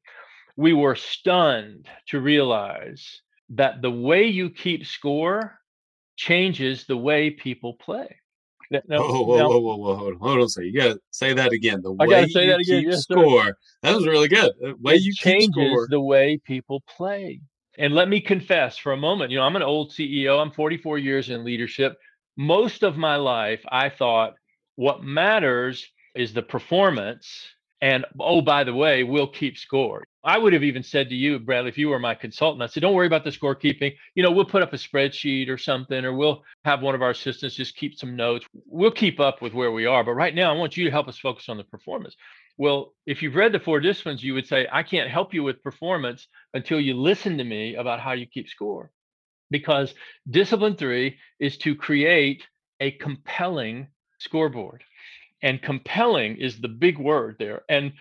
We 0.56 0.72
were 0.72 0.96
stunned 0.96 1.86
to 2.08 2.20
realize 2.20 3.20
that 3.50 3.80
the 3.80 3.90
way 3.90 4.26
you 4.26 4.50
keep 4.50 4.86
score 4.86 5.60
changes 6.16 6.84
the 6.84 6.96
way 6.96 7.30
people 7.30 7.74
play. 7.74 8.16
Now, 8.70 8.80
whoa, 8.88 9.22
whoa, 9.22 9.38
now, 9.38 9.48
whoa, 9.48 9.58
whoa, 9.58 9.76
whoa, 9.76 9.96
hold 9.96 10.14
on, 10.14 10.20
hold 10.20 10.38
on 10.38 10.44
a 10.44 10.48
second. 10.48 10.66
You 10.72 10.80
gotta 10.80 11.00
say 11.10 11.32
that 11.32 11.52
again. 11.52 11.80
The 11.82 11.94
I 12.00 12.06
way 12.06 12.26
you 12.26 12.46
that. 12.46 12.58
Keep 12.66 12.86
yes, 12.86 13.02
score. 13.02 13.44
Sir. 13.44 13.56
That 13.82 13.96
was 13.96 14.06
really 14.06 14.28
good. 14.28 14.52
The 14.60 14.74
way 14.80 14.94
it 14.94 15.02
you 15.02 15.14
changes 15.14 15.52
score. 15.52 15.88
the 15.88 16.00
way 16.00 16.38
people 16.44 16.82
play. 16.96 17.40
And 17.78 17.94
let 17.94 18.08
me 18.08 18.20
confess 18.20 18.76
for 18.76 18.92
a 18.92 18.96
moment, 18.96 19.30
you 19.30 19.38
know, 19.38 19.44
I'm 19.44 19.56
an 19.56 19.62
old 19.62 19.92
CEO. 19.92 20.40
I'm 20.40 20.50
44 20.50 20.98
years 20.98 21.30
in 21.30 21.44
leadership. 21.44 21.96
Most 22.36 22.82
of 22.82 22.96
my 22.96 23.16
life, 23.16 23.62
I 23.70 23.88
thought 23.88 24.34
what 24.76 25.02
matters 25.02 25.86
is 26.14 26.34
the 26.34 26.42
performance 26.42 27.26
and 27.80 28.04
oh, 28.18 28.40
by 28.40 28.64
the 28.64 28.74
way, 28.74 29.04
we'll 29.04 29.28
keep 29.28 29.56
score. 29.56 30.04
I 30.24 30.36
would 30.36 30.52
have 30.52 30.64
even 30.64 30.82
said 30.82 31.08
to 31.08 31.14
you, 31.14 31.38
Bradley, 31.38 31.70
if 31.70 31.78
you 31.78 31.88
were 31.88 31.98
my 31.98 32.14
consultant, 32.14 32.62
I 32.62 32.66
said, 32.66 32.80
don't 32.80 32.94
worry 32.94 33.06
about 33.06 33.24
the 33.24 33.30
scorekeeping. 33.30 33.94
You 34.14 34.22
know, 34.22 34.32
we'll 34.32 34.44
put 34.44 34.62
up 34.62 34.72
a 34.72 34.76
spreadsheet 34.76 35.48
or 35.48 35.56
something, 35.56 36.04
or 36.04 36.12
we'll 36.12 36.42
have 36.64 36.82
one 36.82 36.94
of 36.94 37.02
our 37.02 37.10
assistants 37.10 37.54
just 37.54 37.76
keep 37.76 37.96
some 37.96 38.16
notes. 38.16 38.44
We'll 38.66 38.90
keep 38.90 39.20
up 39.20 39.40
with 39.40 39.54
where 39.54 39.70
we 39.70 39.86
are. 39.86 40.02
But 40.02 40.14
right 40.14 40.34
now, 40.34 40.52
I 40.52 40.58
want 40.58 40.76
you 40.76 40.84
to 40.84 40.90
help 40.90 41.08
us 41.08 41.18
focus 41.18 41.48
on 41.48 41.56
the 41.56 41.64
performance. 41.64 42.16
Well, 42.56 42.94
if 43.06 43.22
you've 43.22 43.36
read 43.36 43.52
the 43.52 43.60
four 43.60 43.78
disciplines, 43.78 44.24
you 44.24 44.34
would 44.34 44.48
say, 44.48 44.66
I 44.70 44.82
can't 44.82 45.08
help 45.08 45.32
you 45.32 45.44
with 45.44 45.62
performance 45.62 46.26
until 46.52 46.80
you 46.80 46.94
listen 46.94 47.38
to 47.38 47.44
me 47.44 47.76
about 47.76 48.00
how 48.00 48.12
you 48.12 48.26
keep 48.26 48.48
score. 48.48 48.90
Because 49.50 49.94
discipline 50.28 50.76
three 50.76 51.18
is 51.38 51.56
to 51.58 51.76
create 51.76 52.42
a 52.80 52.90
compelling 52.90 53.86
scoreboard 54.18 54.82
and 55.42 55.62
compelling 55.62 56.36
is 56.36 56.60
the 56.60 56.68
big 56.68 56.98
word 56.98 57.36
there. 57.38 57.62
And 57.68 57.92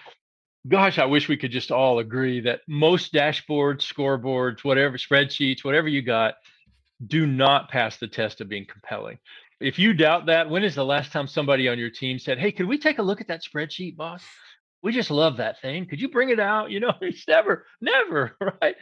gosh 0.67 0.99
i 0.99 1.05
wish 1.05 1.29
we 1.29 1.37
could 1.37 1.51
just 1.51 1.71
all 1.71 1.99
agree 1.99 2.41
that 2.41 2.61
most 2.67 3.13
dashboards 3.13 3.81
scoreboards 3.81 4.63
whatever 4.63 4.97
spreadsheets 4.97 5.63
whatever 5.63 5.87
you 5.87 6.01
got 6.01 6.35
do 7.05 7.25
not 7.27 7.69
pass 7.69 7.97
the 7.97 8.07
test 8.07 8.41
of 8.41 8.49
being 8.49 8.65
compelling. 8.65 9.19
If 9.59 9.77
you 9.77 9.93
doubt 9.93 10.25
that 10.27 10.49
when 10.49 10.63
is 10.63 10.75
the 10.75 10.85
last 10.85 11.11
time 11.11 11.27
somebody 11.27 11.67
on 11.67 11.77
your 11.77 11.89
team 11.89 12.19
said 12.19 12.39
hey 12.39 12.51
could 12.51 12.67
we 12.67 12.77
take 12.77 12.99
a 12.99 13.03
look 13.03 13.21
at 13.21 13.27
that 13.27 13.43
spreadsheet 13.43 13.95
boss? 13.95 14.23
We 14.83 14.91
just 14.91 15.11
love 15.11 15.37
that 15.37 15.61
thing. 15.61 15.87
Could 15.87 16.01
you 16.01 16.09
bring 16.09 16.29
it 16.29 16.39
out? 16.39 16.71
You 16.71 16.79
know 16.79 16.93
it's 17.01 17.27
never 17.27 17.65
never 17.81 18.35
right? 18.61 18.75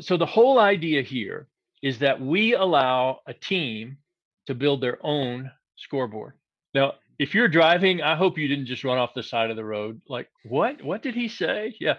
So 0.00 0.16
the 0.16 0.26
whole 0.26 0.58
idea 0.58 1.02
here 1.02 1.48
is 1.82 1.98
that 2.00 2.20
we 2.20 2.54
allow 2.54 3.20
a 3.26 3.34
team 3.34 3.98
to 4.46 4.54
build 4.54 4.80
their 4.80 4.98
own 5.02 5.50
scoreboard. 5.76 6.34
Now 6.74 6.94
if 7.18 7.34
you're 7.34 7.48
driving, 7.48 8.02
I 8.02 8.16
hope 8.16 8.38
you 8.38 8.48
didn't 8.48 8.66
just 8.66 8.84
run 8.84 8.98
off 8.98 9.14
the 9.14 9.22
side 9.22 9.50
of 9.50 9.56
the 9.56 9.64
road. 9.64 10.00
Like, 10.08 10.28
what? 10.44 10.82
What 10.82 11.02
did 11.02 11.14
he 11.14 11.28
say? 11.28 11.74
Yeah. 11.80 11.96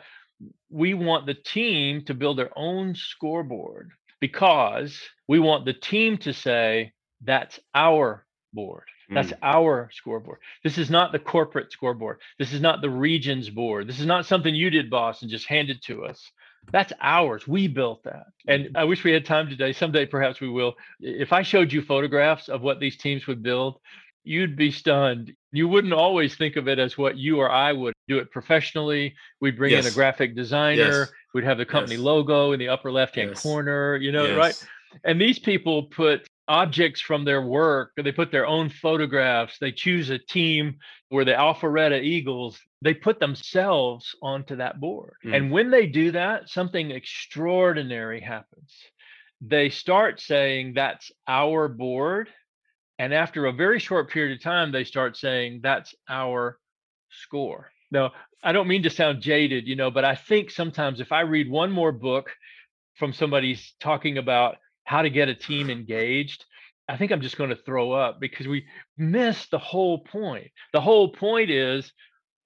We 0.70 0.94
want 0.94 1.26
the 1.26 1.34
team 1.34 2.06
to 2.06 2.14
build 2.14 2.38
their 2.38 2.52
own 2.56 2.94
scoreboard 2.96 3.92
because 4.20 5.00
we 5.28 5.40
want 5.40 5.66
the 5.66 5.74
team 5.74 6.18
to 6.20 6.34
say, 6.34 6.94
that's 7.24 7.60
our 7.74 8.26
board. 8.54 8.84
That's 9.10 9.32
mm. 9.32 9.38
our 9.42 9.90
scoreboard. 9.94 10.40
This 10.64 10.78
is 10.78 10.90
not 10.90 11.12
the 11.12 11.20
corporate 11.20 11.72
scoreboard. 11.72 12.20
This 12.38 12.54
is 12.54 12.62
not 12.62 12.82
the 12.82 12.90
region's 12.90 13.50
board. 13.50 13.88
This 13.88 14.00
is 14.00 14.06
not 14.06 14.26
something 14.26 14.54
you 14.54 14.70
did, 14.70 14.90
boss, 14.90 15.22
and 15.22 15.32
just 15.32 15.48
handed 15.48 15.82
to 15.84 16.06
us. 16.06 16.32
That's 16.72 16.92
ours. 17.02 17.48
We 17.48 17.68
built 17.68 18.04
that. 18.04 18.26
And 18.48 18.76
I 18.76 18.84
wish 18.84 19.04
we 19.04 19.14
had 19.14 19.26
time 19.26 19.50
today. 19.50 19.72
Someday, 19.72 20.06
perhaps 20.06 20.42
we 20.42 20.50
will. 20.50 20.76
If 21.00 21.32
I 21.32 21.42
showed 21.42 21.72
you 21.72 21.82
photographs 21.82 22.50
of 22.50 22.62
what 22.62 22.82
these 22.82 22.98
teams 22.98 23.26
would 23.28 23.42
build, 23.42 23.80
you'd 24.24 24.56
be 24.56 24.72
stunned. 24.72 25.34
You 25.52 25.68
wouldn't 25.68 25.94
always 25.94 26.36
think 26.36 26.56
of 26.56 26.68
it 26.68 26.80
as 26.80 26.98
what 26.98 27.18
you 27.18 27.40
or 27.40 27.50
I 27.50 27.72
would 27.72 27.94
do 28.08 28.18
it 28.20 28.32
professionally. 28.32 29.16
We'd 29.40 29.58
bring 29.58 29.72
yes. 29.72 29.86
in 29.86 29.92
a 29.92 29.96
graphic 29.96 30.36
designer. 30.36 31.00
Yes. 31.00 31.12
We'd 31.34 31.46
have 31.46 31.58
the 31.58 31.66
company 31.66 31.96
yes. 31.96 32.04
logo 32.04 32.52
in 32.52 32.60
the 32.60 32.70
upper 32.70 32.92
left 32.92 33.16
hand 33.16 33.36
corner, 33.36 33.96
you 33.96 34.12
know, 34.12 34.36
right? 34.36 34.56
And 35.04 35.20
these 35.20 35.40
people 35.40 35.84
put 35.84 36.28
objects 36.48 37.02
from 37.02 37.26
their 37.26 37.42
work, 37.42 37.92
they 37.98 38.12
put 38.12 38.32
their 38.32 38.48
own 38.48 38.70
photographs, 38.70 39.58
they 39.60 39.72
choose 39.72 40.10
a 40.10 40.18
team 40.18 40.78
where 41.10 41.26
the 41.26 41.34
Alpharetta 41.34 42.02
Eagles, 42.02 42.60
they 42.82 42.94
put 42.94 43.20
themselves 43.20 44.16
onto 44.22 44.56
that 44.56 44.80
board. 44.80 45.16
Mm. 45.26 45.36
And 45.36 45.52
when 45.52 45.72
they 45.72 45.88
do 45.88 46.12
that, 46.12 46.50
something 46.50 46.92
extraordinary 46.92 48.22
happens. 48.22 48.74
They 49.42 49.70
start 49.70 50.20
saying, 50.22 50.74
That's 50.74 51.12
our 51.28 51.68
board 51.68 52.30
and 53.00 53.14
after 53.14 53.46
a 53.46 53.54
very 53.54 53.80
short 53.80 54.10
period 54.10 54.36
of 54.36 54.44
time, 54.44 54.72
they 54.72 54.84
start 54.84 55.18
saying, 55.18 55.62
that's 55.62 55.94
our 56.10 56.58
score. 57.10 57.72
Now, 57.92 58.12
I 58.44 58.52
don't 58.52 58.68
mean 58.68 58.84
to 58.84 58.90
sound 58.90 59.22
jaded, 59.22 59.68
you 59.68 59.76
know, 59.76 59.92
but 59.92 60.06
I 60.06 60.16
think 60.16 60.52
sometimes 60.52 61.00
if 61.00 61.12
I 61.12 61.22
read 61.22 61.50
one 61.50 61.72
more 61.72 61.92
book 61.92 62.32
from 62.96 63.14
somebody 63.14 63.60
talking 63.80 64.18
about 64.18 64.58
how 64.84 65.02
to 65.02 65.10
get 65.10 65.30
a 65.30 65.36
team 65.36 65.70
engaged, 65.70 66.46
I 66.90 66.98
think 66.98 67.12
I'm 67.12 67.22
just 67.22 67.38
going 67.38 67.50
to 67.50 67.56
throw 67.56 67.92
up 67.92 68.20
because 68.20 68.48
we 68.48 68.66
miss 68.98 69.48
the 69.48 69.60
whole 69.60 70.00
point. 70.00 70.52
The 70.74 70.82
whole 70.82 71.10
point 71.12 71.50
is 71.50 71.92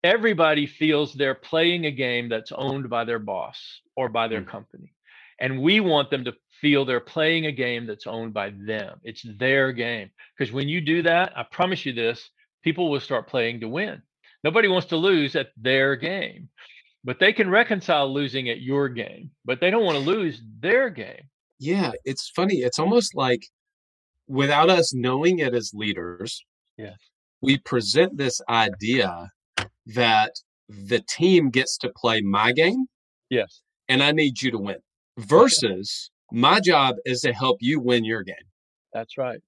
everybody 0.03 0.65
feels 0.65 1.13
they're 1.13 1.35
playing 1.35 1.85
a 1.85 1.91
game 1.91 2.27
that's 2.27 2.51
owned 2.51 2.89
by 2.89 3.05
their 3.05 3.19
boss 3.19 3.81
or 3.95 4.09
by 4.09 4.27
their 4.27 4.41
mm. 4.41 4.47
company. 4.47 4.93
And 5.39 5.61
we 5.61 5.79
want 5.79 6.09
them 6.09 6.25
to 6.25 6.33
feel 6.61 6.85
they're 6.85 6.99
playing 6.99 7.47
a 7.47 7.51
game 7.51 7.85
that's 7.85 8.07
owned 8.07 8.33
by 8.33 8.51
them. 8.51 8.99
It's 9.03 9.25
their 9.37 9.71
game. 9.73 10.11
Because 10.37 10.53
when 10.53 10.69
you 10.69 10.79
do 10.79 11.01
that, 11.03 11.33
I 11.35 11.43
promise 11.43 11.85
you 11.85 11.91
this, 11.91 12.29
people 12.63 12.89
will 12.89 12.99
start 12.99 13.27
playing 13.27 13.59
to 13.61 13.67
win. 13.67 14.01
Nobody 14.43 14.67
wants 14.67 14.87
to 14.87 14.95
lose 14.95 15.35
at 15.35 15.49
their 15.57 15.95
game, 15.95 16.49
but 17.03 17.19
they 17.19 17.33
can 17.33 17.49
reconcile 17.49 18.11
losing 18.11 18.49
at 18.49 18.61
your 18.61 18.89
game, 18.89 19.31
but 19.43 19.59
they 19.59 19.69
don't 19.69 19.85
want 19.85 19.97
to 19.97 20.03
lose 20.03 20.41
their 20.59 20.89
game. 20.89 21.23
Yeah, 21.59 21.91
it's 22.05 22.29
funny. 22.29 22.55
It's 22.55 22.79
almost 22.79 23.15
like 23.15 23.45
without 24.27 24.69
us 24.69 24.93
knowing 24.93 25.39
it 25.39 25.53
as 25.53 25.73
leaders, 25.73 26.43
yes. 26.77 26.97
we 27.41 27.57
present 27.57 28.17
this 28.17 28.41
idea 28.49 29.29
that 29.87 30.31
the 30.69 31.03
team 31.07 31.49
gets 31.49 31.77
to 31.79 31.91
play 31.95 32.21
my 32.21 32.51
game. 32.51 32.85
Yes. 33.29 33.61
And 33.89 34.01
I 34.01 34.11
need 34.11 34.41
you 34.41 34.51
to 34.51 34.57
win 34.57 34.77
versus 35.17 36.09
my 36.31 36.59
job 36.59 36.95
is 37.05 37.21
to 37.21 37.33
help 37.33 37.57
you 37.61 37.79
win 37.79 38.03
your 38.05 38.23
game. 38.23 38.35
That's 38.93 39.17
right. 39.17 39.39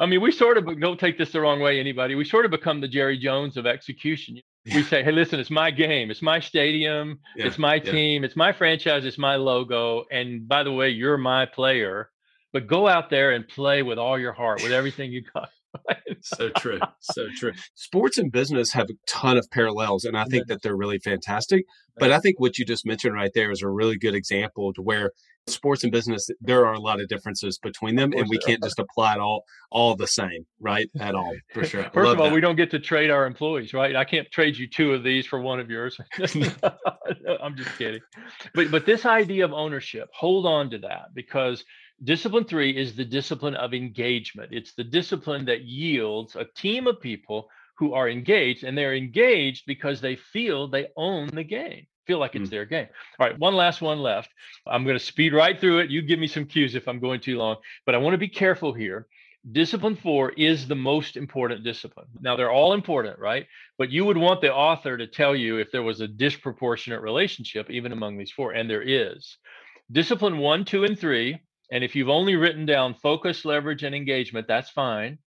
I 0.00 0.06
mean, 0.06 0.20
we 0.20 0.30
sort 0.30 0.58
of 0.58 0.80
don't 0.80 0.98
take 0.98 1.18
this 1.18 1.32
the 1.32 1.40
wrong 1.40 1.60
way, 1.60 1.80
anybody. 1.80 2.14
We 2.14 2.24
sort 2.24 2.44
of 2.44 2.50
become 2.50 2.80
the 2.80 2.88
Jerry 2.88 3.18
Jones 3.18 3.56
of 3.56 3.66
execution. 3.66 4.40
We 4.74 4.82
say, 4.82 5.02
hey, 5.02 5.12
listen, 5.12 5.40
it's 5.40 5.50
my 5.50 5.70
game, 5.70 6.10
it's 6.10 6.20
my 6.20 6.40
stadium, 6.40 7.20
yeah, 7.34 7.46
it's 7.46 7.56
my 7.58 7.76
yeah. 7.76 7.90
team, 7.90 8.22
it's 8.22 8.36
my 8.36 8.52
franchise, 8.52 9.06
it's 9.06 9.16
my 9.16 9.36
logo. 9.36 10.04
And 10.10 10.46
by 10.46 10.62
the 10.62 10.70
way, 10.70 10.90
you're 10.90 11.16
my 11.16 11.46
player, 11.46 12.10
but 12.52 12.66
go 12.66 12.86
out 12.86 13.08
there 13.08 13.30
and 13.30 13.48
play 13.48 13.82
with 13.82 13.98
all 13.98 14.18
your 14.18 14.34
heart, 14.34 14.62
with 14.62 14.72
everything 14.80 15.10
you 15.10 15.22
got. 15.32 15.48
so 16.20 16.50
true. 16.50 16.80
So 17.00 17.28
true. 17.34 17.52
Sports 17.76 18.18
and 18.18 18.30
business 18.30 18.70
have 18.72 18.90
a 18.90 18.94
ton 19.06 19.38
of 19.38 19.48
parallels, 19.50 20.04
and 20.04 20.18
I 20.18 20.24
think 20.24 20.48
that 20.48 20.60
they're 20.60 20.76
really 20.76 20.98
fantastic. 20.98 21.64
But 21.98 22.12
I 22.12 22.18
think 22.18 22.40
what 22.40 22.58
you 22.58 22.64
just 22.64 22.86
mentioned 22.86 23.14
right 23.14 23.30
there 23.34 23.50
is 23.50 23.62
a 23.62 23.68
really 23.68 23.96
good 23.96 24.14
example 24.14 24.72
to 24.74 24.82
where 24.82 25.12
sports 25.48 25.82
and 25.82 25.90
business 25.90 26.28
there 26.40 26.66
are 26.66 26.74
a 26.74 26.80
lot 26.80 27.00
of 27.00 27.08
differences 27.08 27.58
between 27.58 27.96
them 27.96 28.12
and 28.12 28.28
we 28.28 28.38
can't 28.38 28.62
just 28.62 28.78
apply 28.78 29.14
it 29.14 29.18
all 29.18 29.44
all 29.70 29.96
the 29.96 30.06
same 30.06 30.44
right 30.60 30.90
at 31.00 31.14
all 31.14 31.34
for 31.52 31.64
sure. 31.64 31.84
First 31.84 32.12
of 32.12 32.20
all 32.20 32.26
that. 32.26 32.34
we 32.34 32.40
don't 32.40 32.56
get 32.56 32.70
to 32.72 32.78
trade 32.78 33.10
our 33.10 33.26
employees 33.26 33.72
right? 33.72 33.96
I 33.96 34.04
can't 34.04 34.30
trade 34.30 34.56
you 34.56 34.68
two 34.68 34.92
of 34.92 35.02
these 35.02 35.26
for 35.26 35.40
one 35.40 35.58
of 35.60 35.70
yours. 35.70 35.98
I'm 36.18 37.56
just 37.56 37.76
kidding. 37.78 38.00
But 38.54 38.70
but 38.70 38.86
this 38.86 39.06
idea 39.06 39.44
of 39.44 39.52
ownership 39.52 40.08
hold 40.12 40.46
on 40.46 40.70
to 40.70 40.78
that 40.78 41.14
because 41.14 41.64
discipline 42.04 42.44
3 42.44 42.76
is 42.76 42.94
the 42.94 43.04
discipline 43.04 43.54
of 43.56 43.74
engagement. 43.74 44.50
It's 44.52 44.74
the 44.74 44.84
discipline 44.84 45.44
that 45.46 45.62
yields 45.62 46.36
a 46.36 46.46
team 46.56 46.86
of 46.86 47.00
people 47.00 47.48
who 47.78 47.94
are 47.94 48.08
engaged 48.08 48.64
and 48.64 48.76
they're 48.76 48.94
engaged 48.94 49.64
because 49.66 50.00
they 50.00 50.16
feel 50.16 50.68
they 50.68 50.88
own 50.96 51.28
the 51.28 51.44
game 51.44 51.86
feel 52.08 52.18
like 52.18 52.34
it's 52.34 52.48
mm. 52.48 52.50
their 52.50 52.64
game. 52.64 52.88
All 53.20 53.28
right, 53.28 53.38
one 53.38 53.54
last 53.54 53.80
one 53.82 53.98
left. 53.98 54.30
I'm 54.66 54.82
going 54.82 54.98
to 54.98 55.04
speed 55.04 55.34
right 55.34 55.60
through 55.60 55.80
it. 55.80 55.90
You 55.90 56.02
give 56.02 56.18
me 56.18 56.26
some 56.26 56.46
cues 56.46 56.74
if 56.74 56.88
I'm 56.88 56.98
going 56.98 57.20
too 57.20 57.36
long, 57.36 57.56
but 57.86 57.94
I 57.94 57.98
want 57.98 58.14
to 58.14 58.18
be 58.18 58.28
careful 58.28 58.72
here. 58.72 59.06
Discipline 59.52 59.94
four 59.94 60.30
is 60.30 60.66
the 60.66 60.74
most 60.74 61.16
important 61.16 61.62
discipline. 61.62 62.08
Now, 62.20 62.34
they're 62.34 62.50
all 62.50 62.72
important, 62.72 63.18
right? 63.18 63.46
But 63.76 63.90
you 63.90 64.04
would 64.04 64.16
want 64.16 64.40
the 64.40 64.52
author 64.52 64.96
to 64.96 65.06
tell 65.06 65.36
you 65.36 65.58
if 65.58 65.70
there 65.70 65.82
was 65.82 66.00
a 66.00 66.08
disproportionate 66.08 67.02
relationship 67.02 67.70
even 67.70 67.92
among 67.92 68.18
these 68.18 68.32
four, 68.32 68.52
and 68.52 68.68
there 68.68 68.82
is. 68.82 69.36
Discipline 69.92 70.38
one, 70.38 70.64
two, 70.64 70.84
and 70.84 70.98
three, 70.98 71.38
and 71.70 71.84
if 71.84 71.94
you've 71.94 72.08
only 72.08 72.36
written 72.36 72.66
down 72.66 72.94
focus, 72.94 73.44
leverage, 73.44 73.84
and 73.84 73.94
engagement, 73.94 74.48
that's 74.48 74.70
fine. 74.70 75.18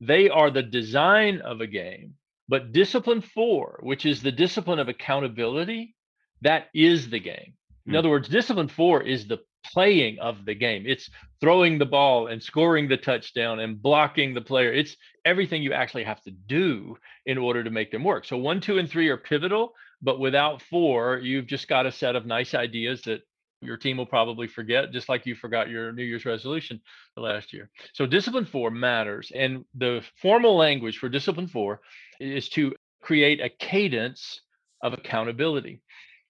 They 0.00 0.28
are 0.28 0.50
the 0.50 0.62
design 0.62 1.40
of 1.40 1.60
a 1.60 1.66
game. 1.66 2.14
But 2.48 2.72
discipline 2.72 3.22
four, 3.22 3.80
which 3.82 4.04
is 4.04 4.22
the 4.22 4.32
discipline 4.32 4.78
of 4.78 4.88
accountability, 4.88 5.94
that 6.42 6.66
is 6.74 7.08
the 7.08 7.20
game. 7.20 7.54
In 7.86 7.94
mm. 7.94 7.98
other 7.98 8.10
words, 8.10 8.28
discipline 8.28 8.68
four 8.68 9.02
is 9.02 9.26
the 9.26 9.38
playing 9.64 10.18
of 10.18 10.44
the 10.44 10.54
game. 10.54 10.84
It's 10.86 11.08
throwing 11.40 11.78
the 11.78 11.86
ball 11.86 12.26
and 12.26 12.42
scoring 12.42 12.88
the 12.88 12.98
touchdown 12.98 13.60
and 13.60 13.80
blocking 13.80 14.34
the 14.34 14.42
player. 14.42 14.72
It's 14.72 14.96
everything 15.24 15.62
you 15.62 15.72
actually 15.72 16.04
have 16.04 16.20
to 16.22 16.30
do 16.30 16.96
in 17.24 17.38
order 17.38 17.64
to 17.64 17.70
make 17.70 17.90
them 17.90 18.04
work. 18.04 18.26
So 18.26 18.36
one, 18.36 18.60
two, 18.60 18.78
and 18.78 18.88
three 18.88 19.08
are 19.08 19.16
pivotal, 19.16 19.72
but 20.02 20.20
without 20.20 20.60
four, 20.62 21.18
you've 21.18 21.46
just 21.46 21.66
got 21.66 21.86
a 21.86 21.92
set 21.92 22.14
of 22.14 22.26
nice 22.26 22.54
ideas 22.54 23.02
that 23.02 23.22
your 23.64 23.76
team 23.76 23.96
will 23.96 24.06
probably 24.06 24.46
forget, 24.46 24.92
just 24.92 25.08
like 25.08 25.26
you 25.26 25.34
forgot 25.34 25.68
your 25.68 25.92
New 25.92 26.04
Year's 26.04 26.24
resolution 26.24 26.80
last 27.16 27.52
year. 27.52 27.70
So 27.92 28.06
discipline 28.06 28.46
four 28.46 28.70
matters. 28.70 29.32
And 29.34 29.64
the 29.74 30.02
formal 30.20 30.56
language 30.56 30.98
for 30.98 31.08
discipline 31.08 31.48
four 31.48 31.80
is 32.20 32.48
to 32.50 32.74
create 33.00 33.40
a 33.40 33.48
cadence 33.48 34.40
of 34.82 34.92
accountability. 34.92 35.82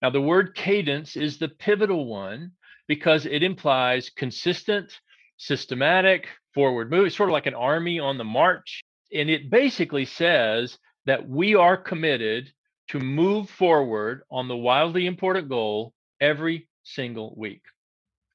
Now, 0.03 0.11
the 0.11 0.21
word 0.21 0.55
cadence 0.55 1.17
is 1.17 1.39
the 1.39 1.49
pivotal 1.49 2.07
one 2.07 2.53
because 2.89 3.27
it 3.27 3.43
implies 3.43 4.11
consistent, 4.11 4.93
systematic, 5.37 6.29
forward 6.53 6.91
move. 6.91 7.13
Sort 7.13 7.31
of 7.31 7.33
like 7.33 7.47
an 7.47 7.55
army 7.55 7.99
on 7.99 8.19
the 8.19 8.25
march. 8.25 8.83
And 9.13 9.31
it 9.31 9.51
basically 9.51 10.05
says 10.05 10.79
that 11.07 11.29
we 11.29 11.55
are 11.55 11.77
committed 11.77 12.53
to 12.89 13.01
move 13.01 13.49
forward 13.49 14.23
on 14.31 14.49
the 14.49 14.57
wildly 14.57 15.07
important 15.07 15.49
goal 15.49 15.95
every 16.21 16.69
single 16.85 17.35
week. 17.37 17.63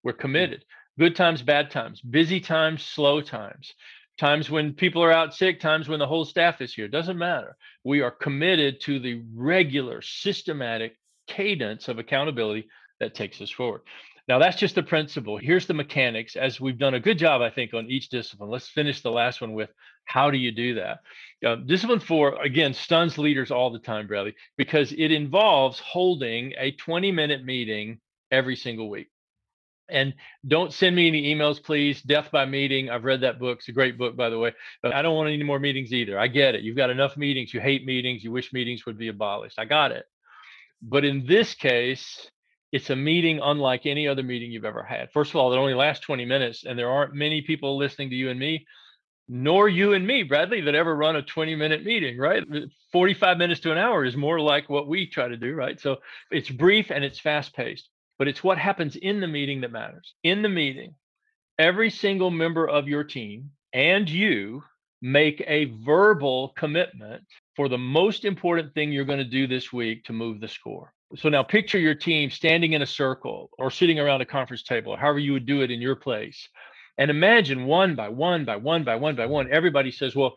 We're 0.04 0.14
hmm. 0.14 0.22
committed. 0.22 0.66
Good 0.98 1.16
times, 1.16 1.42
bad 1.42 1.72
times, 1.72 2.02
busy 2.02 2.42
times, 2.42 2.84
slow 2.84 3.22
times, 3.22 3.74
times 4.18 4.50
when 4.50 4.74
people 4.74 5.02
are 5.02 5.14
out 5.14 5.34
sick, 5.34 5.62
times 5.62 5.88
when 5.88 6.00
the 6.00 6.08
whole 6.08 6.26
staff 6.26 6.60
is 6.60 6.74
here. 6.74 6.90
Doesn't 6.90 7.18
matter. 7.18 7.56
We 7.86 8.02
are 8.02 8.12
committed 8.12 8.82
to 8.82 9.00
the 9.00 9.24
regular, 9.34 10.02
systematic 10.02 10.98
cadence 11.28 11.88
of 11.88 12.00
accountability 12.00 12.68
that 13.00 13.16
takes 13.16 13.40
us 13.40 13.50
forward. 13.50 13.82
Now, 14.28 14.38
that's 14.38 14.58
just 14.58 14.76
the 14.76 14.84
principle. 14.84 15.38
Here's 15.38 15.66
the 15.66 15.74
mechanics. 15.74 16.36
As 16.36 16.60
we've 16.60 16.78
done 16.78 16.94
a 16.94 17.00
good 17.00 17.18
job, 17.18 17.42
I 17.42 17.50
think, 17.50 17.74
on 17.74 17.90
each 17.90 18.10
discipline. 18.10 18.52
Let's 18.52 18.68
finish 18.68 19.02
the 19.02 19.10
last 19.10 19.42
one 19.42 19.54
with 19.54 19.72
how 20.06 20.30
do 20.30 20.38
you 20.38 20.52
do 20.52 20.76
that? 20.76 21.00
Uh, 21.44 21.56
discipline 21.56 22.00
four, 22.00 22.40
again, 22.44 22.74
stuns 22.74 23.18
leaders 23.18 23.50
all 23.50 23.72
the 23.72 23.80
time, 23.80 24.06
Bradley, 24.06 24.36
because 24.56 24.92
it 24.92 25.12
involves 25.12 25.80
holding 25.80 26.54
a 26.60 26.72
20 26.74 27.12
minute 27.12 27.44
meeting 27.44 28.00
every 28.32 28.56
single 28.56 28.90
week. 28.90 29.10
And 29.90 30.14
don't 30.48 30.72
send 30.72 30.96
me 30.96 31.08
any 31.08 31.34
emails, 31.34 31.62
please. 31.62 32.02
Death 32.02 32.30
by 32.32 32.46
meeting. 32.46 32.90
I've 32.90 33.06
read 33.06 33.22
that 33.22 33.40
book. 33.40 33.60
It's 33.60 33.70
a 33.70 33.74
great 33.74 33.98
book, 33.98 34.16
by 34.16 34.30
the 34.30 34.38
way. 34.38 34.54
But 34.84 34.94
I 34.94 35.02
don't 35.02 35.16
want 35.16 35.30
any 35.30 35.44
more 35.44 35.60
meetings 35.60 35.92
either. 35.92 36.20
I 36.20 36.28
get 36.28 36.54
it. 36.54 36.62
You've 36.62 36.78
got 36.78 36.92
enough 36.92 37.18
meetings. 37.18 37.54
You 37.54 37.60
hate 37.60 37.86
meetings. 37.86 38.24
You 38.24 38.32
wish 38.32 38.54
meetings 38.54 38.86
would 38.86 39.00
be 39.00 39.08
abolished. 39.08 39.58
I 39.58 39.66
got 39.66 39.92
it. 39.92 40.06
But 40.82 41.06
in 41.06 41.26
this 41.26 41.56
case, 41.56 42.30
it's 42.72 42.90
a 42.90 42.96
meeting 42.96 43.40
unlike 43.42 43.86
any 43.86 44.08
other 44.08 44.24
meeting 44.24 44.52
you've 44.52 44.66
ever 44.66 44.84
had. 44.84 45.12
First 45.12 45.32
of 45.32 45.38
all, 45.38 45.52
it 45.52 45.58
only 45.58 45.74
lasts 45.74 46.06
20 46.06 46.26
minutes, 46.26 46.66
and 46.66 46.78
there 46.78 46.90
aren't 46.90 47.16
many 47.16 47.42
people 47.42 47.78
listening 47.78 48.12
to 48.12 48.16
you 48.16 48.30
and 48.30 48.40
me, 48.40 48.66
nor 49.28 49.68
you 49.68 49.94
and 49.94 50.06
me, 50.06 50.24
Bradley, 50.24 50.62
that 50.62 50.76
ever 50.76 50.96
run 50.96 51.16
a 51.16 51.22
20 51.22 51.56
minute 51.56 51.84
meeting, 51.84 52.18
right? 52.18 52.44
Uh, 52.44 52.62
45 52.92 53.38
minutes 53.38 53.62
to 53.62 53.72
an 53.72 53.78
hour 53.78 54.06
is 54.06 54.16
more 54.16 54.40
like 54.40 54.70
what 54.70 54.88
we 54.88 55.08
try 55.08 55.28
to 55.28 55.38
do, 55.38 55.54
right? 55.54 55.80
So 55.80 55.98
it's 56.32 56.50
brief 56.50 56.92
and 56.92 57.04
it's 57.04 57.20
fast 57.20 57.56
paced, 57.56 57.90
but 58.20 58.28
it's 58.28 58.44
what 58.44 58.58
happens 58.58 58.98
in 58.98 59.22
the 59.22 59.28
meeting 59.28 59.62
that 59.62 59.72
matters. 59.72 60.14
In 60.24 60.42
the 60.42 60.50
meeting, 60.50 60.94
every 61.58 61.90
single 61.90 62.30
member 62.30 62.68
of 62.68 62.88
your 62.88 63.06
team 63.06 63.50
and 63.74 64.08
you 64.10 64.62
make 65.02 65.42
a 65.48 65.66
verbal 65.86 66.50
commitment 66.58 67.24
for 67.56 67.70
the 67.70 67.78
most 67.78 68.26
important 68.26 68.74
thing 68.74 68.92
you're 68.92 69.06
going 69.06 69.20
to 69.20 69.24
do 69.24 69.48
this 69.48 69.72
week 69.72 70.04
to 70.04 70.14
move 70.14 70.42
the 70.42 70.48
score. 70.50 70.94
So 71.16 71.30
now 71.30 71.42
picture 71.42 71.80
your 71.80 71.96
team 71.96 72.30
standing 72.30 72.74
in 72.74 72.82
a 72.82 72.86
circle 72.86 73.50
or 73.58 73.72
sitting 73.72 74.00
around 74.00 74.22
a 74.22 74.26
conference 74.26 74.64
table, 74.64 74.96
however 74.98 75.20
you 75.20 75.34
would 75.34 75.46
do 75.46 75.62
it 75.62 75.72
in 75.72 75.82
your 75.82 75.96
place. 75.96 76.50
And 76.98 77.10
imagine 77.10 77.66
one 77.66 77.96
by 77.96 78.10
one 78.10 78.44
by 78.44 78.58
one 78.58 78.84
by 78.84 78.98
one 78.98 79.16
by 79.16 79.26
one, 79.26 79.52
everybody 79.52 79.90
says, 79.90 80.14
Well, 80.14 80.36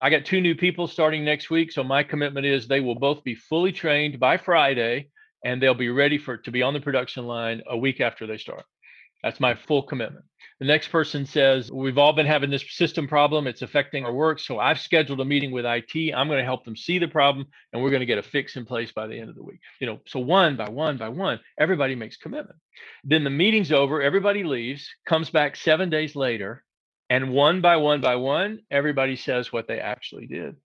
I 0.00 0.10
got 0.10 0.24
two 0.24 0.40
new 0.40 0.56
people 0.56 0.88
starting 0.88 1.24
next 1.24 1.50
week. 1.50 1.70
So 1.70 1.84
my 1.84 2.02
commitment 2.02 2.44
is 2.46 2.66
they 2.66 2.80
will 2.80 2.96
both 2.96 3.22
be 3.22 3.36
fully 3.36 3.70
trained 3.70 4.18
by 4.18 4.36
Friday 4.36 5.08
and 5.44 5.62
they'll 5.62 5.74
be 5.74 5.90
ready 5.90 6.18
for 6.18 6.36
to 6.38 6.50
be 6.50 6.62
on 6.62 6.74
the 6.74 6.80
production 6.80 7.26
line 7.26 7.62
a 7.68 7.76
week 7.76 8.00
after 8.00 8.26
they 8.26 8.38
start. 8.38 8.64
That's 9.22 9.40
my 9.40 9.54
full 9.54 9.82
commitment. 9.82 10.24
The 10.60 10.66
next 10.66 10.88
person 10.88 11.26
says, 11.26 11.70
We've 11.70 11.98
all 11.98 12.12
been 12.14 12.26
having 12.26 12.50
this 12.50 12.64
system 12.70 13.06
problem. 13.06 13.46
It's 13.46 13.62
affecting 13.62 14.04
our 14.04 14.12
work. 14.12 14.40
So 14.40 14.58
I've 14.58 14.80
scheduled 14.80 15.20
a 15.20 15.24
meeting 15.24 15.50
with 15.50 15.66
IT. 15.66 16.14
I'm 16.14 16.28
going 16.28 16.38
to 16.38 16.44
help 16.44 16.64
them 16.64 16.76
see 16.76 16.98
the 16.98 17.08
problem 17.08 17.46
and 17.72 17.82
we're 17.82 17.90
going 17.90 18.00
to 18.00 18.06
get 18.06 18.18
a 18.18 18.22
fix 18.22 18.56
in 18.56 18.64
place 18.64 18.92
by 18.92 19.06
the 19.06 19.18
end 19.18 19.28
of 19.28 19.36
the 19.36 19.42
week. 19.42 19.60
You 19.80 19.86
know, 19.86 20.00
so 20.06 20.20
one 20.20 20.56
by 20.56 20.68
one 20.70 20.96
by 20.96 21.10
one, 21.10 21.40
everybody 21.58 21.94
makes 21.94 22.16
commitment. 22.16 22.58
Then 23.04 23.24
the 23.24 23.30
meeting's 23.30 23.72
over, 23.72 24.00
everybody 24.00 24.42
leaves, 24.42 24.88
comes 25.06 25.28
back 25.28 25.56
seven 25.56 25.90
days 25.90 26.16
later, 26.16 26.64
and 27.10 27.32
one 27.32 27.60
by 27.60 27.76
one 27.76 28.00
by 28.00 28.16
one, 28.16 28.60
everybody 28.70 29.16
says 29.16 29.52
what 29.52 29.68
they 29.68 29.80
actually 29.80 30.26
did. 30.26 30.56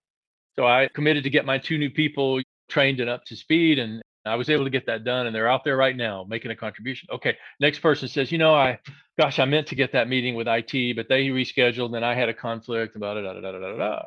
So 0.56 0.66
I 0.66 0.88
committed 0.94 1.26
to 1.26 1.30
get 1.30 1.46
my 1.46 1.58
two 1.58 1.78
new 1.78 1.90
people 1.90 2.42
trained 2.70 3.00
and 3.02 3.10
up 3.10 3.26
to 3.26 3.36
speed 3.36 3.80
and 3.80 4.02
I 4.26 4.36
was 4.36 4.50
able 4.50 4.64
to 4.64 4.70
get 4.70 4.88
that 4.88 5.04
done 5.04 5.28
and 5.28 5.36
they're 5.36 5.48
out 5.48 5.64
there 5.64 5.78
right 5.78 5.96
now 5.96 6.26
making 6.28 6.52
a 6.52 6.56
contribution. 6.56 7.08
Okay. 7.12 7.38
Next 7.60 7.80
person 7.80 8.08
says, 8.08 8.32
you 8.32 8.38
know, 8.38 8.56
I, 8.56 8.80
gosh, 9.20 9.40
I 9.40 9.46
meant 9.46 9.68
to 9.68 9.76
get 9.76 9.92
that 9.94 10.10
meeting 10.10 10.36
with 10.36 10.48
IT, 10.48 10.96
but 10.96 11.08
they 11.08 11.28
rescheduled 11.28 11.96
and 11.96 12.04
I 12.04 12.16
had 12.16 12.30
a 12.30 12.34
conflict 12.34 12.96
about 12.96 13.18
it. 13.18 13.22
Da, 13.22 13.34
da, 13.34 13.42
da, 13.42 13.60
da, 13.60 13.78
da. 13.78 14.02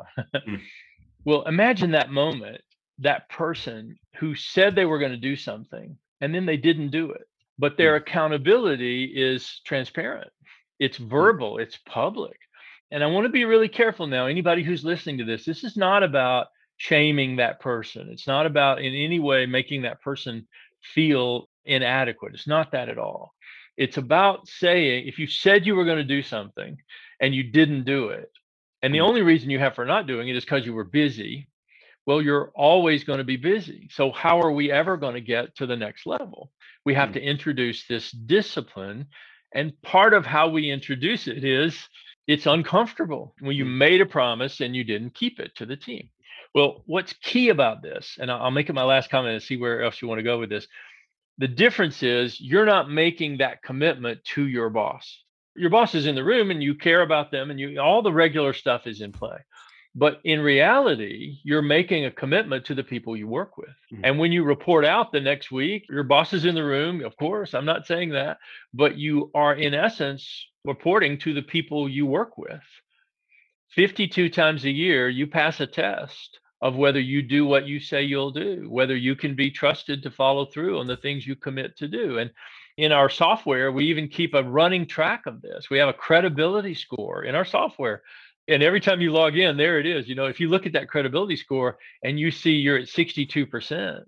mm. 0.46 0.60
Well, 1.24 1.42
imagine 1.42 1.92
that 1.92 2.10
moment, 2.10 2.60
that 3.00 3.28
person 3.28 3.98
who 4.16 4.34
said 4.34 4.74
they 4.74 4.84
were 4.84 4.98
going 4.98 5.12
to 5.12 5.18
do 5.18 5.36
something 5.36 5.96
and 6.20 6.34
then 6.34 6.46
they 6.46 6.56
didn't 6.56 6.90
do 6.90 7.12
it, 7.12 7.28
but 7.58 7.76
their 7.76 7.94
mm. 7.94 8.02
accountability 8.02 9.04
is 9.04 9.60
transparent. 9.64 10.30
It's 10.78 10.98
mm. 10.98 11.08
verbal, 11.08 11.58
it's 11.58 11.78
public. 11.86 12.38
And 12.90 13.04
I 13.04 13.06
want 13.06 13.26
to 13.26 13.30
be 13.30 13.44
really 13.44 13.68
careful 13.68 14.06
now. 14.06 14.26
Anybody 14.26 14.62
who's 14.62 14.84
listening 14.84 15.18
to 15.18 15.24
this, 15.24 15.44
this 15.44 15.62
is 15.62 15.76
not 15.76 16.02
about 16.02 16.48
shaming 16.78 17.36
that 17.36 17.60
person. 17.60 18.08
It's 18.10 18.26
not 18.26 18.46
about 18.46 18.80
in 18.80 18.94
any 18.94 19.18
way 19.18 19.46
making 19.46 19.82
that 19.82 20.00
person 20.00 20.48
feel 20.82 21.48
inadequate. 21.64 22.34
It's 22.34 22.46
not 22.46 22.72
that 22.72 22.88
at 22.88 22.98
all. 22.98 23.34
It's 23.76 23.96
about 23.96 24.48
saying 24.48 25.06
if 25.06 25.18
you 25.18 25.26
said 25.26 25.66
you 25.66 25.76
were 25.76 25.84
going 25.84 25.98
to 25.98 26.04
do 26.04 26.22
something 26.22 26.78
and 27.20 27.34
you 27.34 27.44
didn't 27.44 27.84
do 27.84 28.08
it, 28.08 28.30
and 28.82 28.94
the 28.94 28.98
mm. 28.98 29.06
only 29.06 29.22
reason 29.22 29.50
you 29.50 29.58
have 29.58 29.74
for 29.74 29.84
not 29.84 30.06
doing 30.06 30.28
it 30.28 30.36
is 30.36 30.44
because 30.44 30.64
you 30.64 30.72
were 30.72 30.84
busy, 30.84 31.48
well, 32.06 32.22
you're 32.22 32.52
always 32.54 33.04
going 33.04 33.18
to 33.18 33.24
be 33.24 33.36
busy. 33.36 33.88
So, 33.92 34.10
how 34.10 34.40
are 34.40 34.52
we 34.52 34.72
ever 34.72 34.96
going 34.96 35.14
to 35.14 35.20
get 35.20 35.54
to 35.56 35.66
the 35.66 35.76
next 35.76 36.06
level? 36.06 36.50
We 36.84 36.94
have 36.94 37.12
to 37.12 37.20
mm. 37.20 37.24
introduce 37.24 37.86
this 37.86 38.10
discipline. 38.10 39.06
And 39.54 39.80
part 39.82 40.14
of 40.14 40.26
how 40.26 40.48
we 40.48 40.70
introduce 40.70 41.26
it 41.26 41.44
is 41.44 41.76
it's 42.26 42.46
uncomfortable 42.46 43.34
when 43.40 43.56
you 43.56 43.64
mm. 43.64 43.76
made 43.76 44.00
a 44.00 44.06
promise 44.06 44.60
and 44.60 44.74
you 44.74 44.84
didn't 44.84 45.14
keep 45.14 45.40
it 45.40 45.54
to 45.56 45.66
the 45.66 45.76
team. 45.76 46.08
Well, 46.54 46.82
what's 46.86 47.12
key 47.12 47.50
about 47.50 47.82
this, 47.82 48.16
and 48.20 48.30
I'll 48.30 48.50
make 48.50 48.68
it 48.68 48.74
my 48.74 48.84
last 48.84 49.10
comment 49.10 49.34
and 49.34 49.42
see 49.42 49.56
where 49.56 49.82
else 49.82 50.00
you 50.00 50.08
want 50.08 50.18
to 50.18 50.24
go 50.24 50.38
with 50.38 50.50
this. 50.50 50.66
The 51.38 51.48
difference 51.48 52.02
is 52.02 52.40
you're 52.40 52.66
not 52.66 52.90
making 52.90 53.38
that 53.38 53.62
commitment 53.62 54.24
to 54.34 54.46
your 54.46 54.70
boss. 54.70 55.22
Your 55.54 55.70
boss 55.70 55.94
is 55.94 56.06
in 56.06 56.14
the 56.14 56.24
room 56.24 56.50
and 56.50 56.62
you 56.62 56.74
care 56.74 57.02
about 57.02 57.30
them 57.30 57.50
and 57.50 57.60
you 57.60 57.80
all 57.80 58.02
the 58.02 58.12
regular 58.12 58.52
stuff 58.52 58.86
is 58.86 59.00
in 59.00 59.12
play. 59.12 59.38
But 59.94 60.20
in 60.24 60.40
reality, 60.40 61.38
you're 61.42 61.62
making 61.62 62.04
a 62.04 62.10
commitment 62.10 62.64
to 62.66 62.74
the 62.74 62.84
people 62.84 63.16
you 63.16 63.26
work 63.26 63.56
with. 63.56 63.74
Mm-hmm. 63.92 64.04
And 64.04 64.18
when 64.18 64.32
you 64.32 64.44
report 64.44 64.84
out 64.84 65.10
the 65.10 65.20
next 65.20 65.50
week, 65.50 65.86
your 65.88 66.04
boss 66.04 66.32
is 66.32 66.44
in 66.44 66.54
the 66.54 66.64
room, 66.64 67.04
of 67.04 67.16
course, 67.16 67.54
I'm 67.54 67.64
not 67.64 67.86
saying 67.86 68.10
that, 68.10 68.38
but 68.72 68.96
you 68.96 69.30
are 69.34 69.54
in 69.54 69.74
essence 69.74 70.46
reporting 70.64 71.18
to 71.18 71.34
the 71.34 71.42
people 71.42 71.88
you 71.88 72.06
work 72.06 72.38
with. 72.38 72.62
52 73.78 74.28
times 74.30 74.64
a 74.64 74.70
year, 74.70 75.08
you 75.08 75.24
pass 75.24 75.60
a 75.60 75.66
test 75.66 76.40
of 76.60 76.74
whether 76.74 76.98
you 76.98 77.22
do 77.22 77.46
what 77.46 77.68
you 77.68 77.78
say 77.78 78.02
you'll 78.02 78.32
do, 78.32 78.66
whether 78.68 78.96
you 78.96 79.14
can 79.14 79.36
be 79.36 79.52
trusted 79.52 80.02
to 80.02 80.10
follow 80.10 80.46
through 80.46 80.80
on 80.80 80.88
the 80.88 80.96
things 80.96 81.24
you 81.24 81.36
commit 81.36 81.76
to 81.76 81.86
do. 81.86 82.18
And 82.18 82.28
in 82.76 82.90
our 82.90 83.08
software, 83.08 83.70
we 83.70 83.84
even 83.84 84.08
keep 84.08 84.34
a 84.34 84.42
running 84.42 84.84
track 84.84 85.26
of 85.26 85.40
this. 85.40 85.70
We 85.70 85.78
have 85.78 85.88
a 85.88 85.92
credibility 85.92 86.74
score 86.74 87.22
in 87.22 87.36
our 87.36 87.44
software. 87.44 88.02
And 88.48 88.64
every 88.64 88.80
time 88.80 89.00
you 89.00 89.12
log 89.12 89.36
in, 89.36 89.56
there 89.56 89.78
it 89.78 89.86
is. 89.86 90.08
You 90.08 90.16
know, 90.16 90.26
if 90.26 90.40
you 90.40 90.48
look 90.48 90.66
at 90.66 90.72
that 90.72 90.88
credibility 90.88 91.36
score 91.36 91.78
and 92.02 92.18
you 92.18 92.32
see 92.32 92.54
you're 92.54 92.78
at 92.78 92.88
62%. 92.88 94.00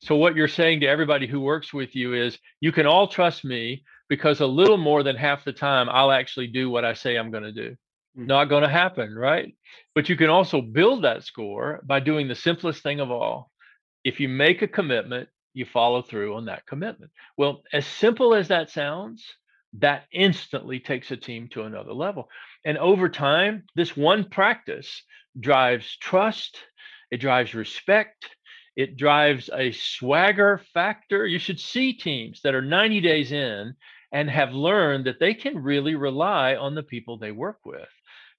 So, 0.00 0.16
what 0.16 0.36
you're 0.36 0.48
saying 0.48 0.80
to 0.80 0.86
everybody 0.86 1.26
who 1.26 1.40
works 1.40 1.74
with 1.74 1.94
you 1.94 2.14
is 2.14 2.38
you 2.60 2.72
can 2.72 2.86
all 2.86 3.08
trust 3.08 3.44
me 3.44 3.84
because 4.08 4.40
a 4.40 4.46
little 4.46 4.78
more 4.78 5.02
than 5.02 5.16
half 5.16 5.44
the 5.44 5.52
time 5.52 5.90
I'll 5.90 6.12
actually 6.12 6.46
do 6.46 6.70
what 6.70 6.86
I 6.86 6.94
say 6.94 7.16
I'm 7.16 7.30
going 7.30 7.44
to 7.44 7.52
do. 7.52 7.76
Mm-hmm. 8.16 8.26
Not 8.26 8.46
going 8.46 8.62
to 8.62 8.68
happen, 8.68 9.14
right? 9.14 9.54
But 9.94 10.08
you 10.08 10.16
can 10.16 10.30
also 10.30 10.60
build 10.60 11.04
that 11.04 11.24
score 11.24 11.80
by 11.84 12.00
doing 12.00 12.28
the 12.28 12.34
simplest 12.34 12.82
thing 12.82 13.00
of 13.00 13.10
all. 13.10 13.50
If 14.04 14.20
you 14.20 14.28
make 14.28 14.62
a 14.62 14.68
commitment, 14.68 15.28
you 15.52 15.66
follow 15.66 16.02
through 16.02 16.36
on 16.36 16.46
that 16.46 16.66
commitment. 16.66 17.10
Well, 17.36 17.62
as 17.72 17.86
simple 17.86 18.34
as 18.34 18.48
that 18.48 18.70
sounds, 18.70 19.24
that 19.78 20.04
instantly 20.12 20.80
takes 20.80 21.10
a 21.10 21.16
team 21.16 21.48
to 21.48 21.62
another 21.62 21.92
level. 21.92 22.28
And 22.64 22.78
over 22.78 23.08
time, 23.08 23.64
this 23.74 23.96
one 23.96 24.28
practice 24.30 25.02
drives 25.38 25.96
trust, 25.98 26.58
it 27.10 27.18
drives 27.18 27.54
respect, 27.54 28.26
it 28.76 28.96
drives 28.96 29.50
a 29.54 29.72
swagger 29.72 30.60
factor. 30.72 31.26
You 31.26 31.38
should 31.38 31.60
see 31.60 31.94
teams 31.94 32.40
that 32.42 32.54
are 32.54 32.62
90 32.62 33.00
days 33.00 33.32
in 33.32 33.74
and 34.12 34.30
have 34.30 34.52
learned 34.52 35.06
that 35.06 35.20
they 35.20 35.34
can 35.34 35.58
really 35.58 35.94
rely 35.94 36.56
on 36.56 36.74
the 36.74 36.82
people 36.82 37.18
they 37.18 37.32
work 37.32 37.58
with. 37.64 37.88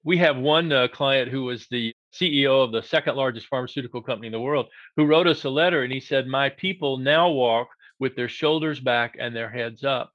We 0.03 0.17
have 0.17 0.37
one 0.37 0.71
uh, 0.71 0.87
client 0.87 1.29
who 1.29 1.43
was 1.43 1.67
the 1.69 1.93
CEO 2.13 2.63
of 2.63 2.71
the 2.71 2.81
second 2.81 3.15
largest 3.15 3.47
pharmaceutical 3.47 4.01
company 4.01 4.27
in 4.27 4.33
the 4.33 4.39
world, 4.39 4.67
who 4.95 5.05
wrote 5.05 5.27
us 5.27 5.43
a 5.43 5.49
letter 5.49 5.83
and 5.83 5.91
he 5.91 5.99
said, 5.99 6.27
My 6.27 6.49
people 6.49 6.97
now 6.97 7.29
walk 7.29 7.67
with 7.99 8.15
their 8.15 8.29
shoulders 8.29 8.79
back 8.79 9.15
and 9.19 9.35
their 9.35 9.49
heads 9.49 9.83
up 9.83 10.11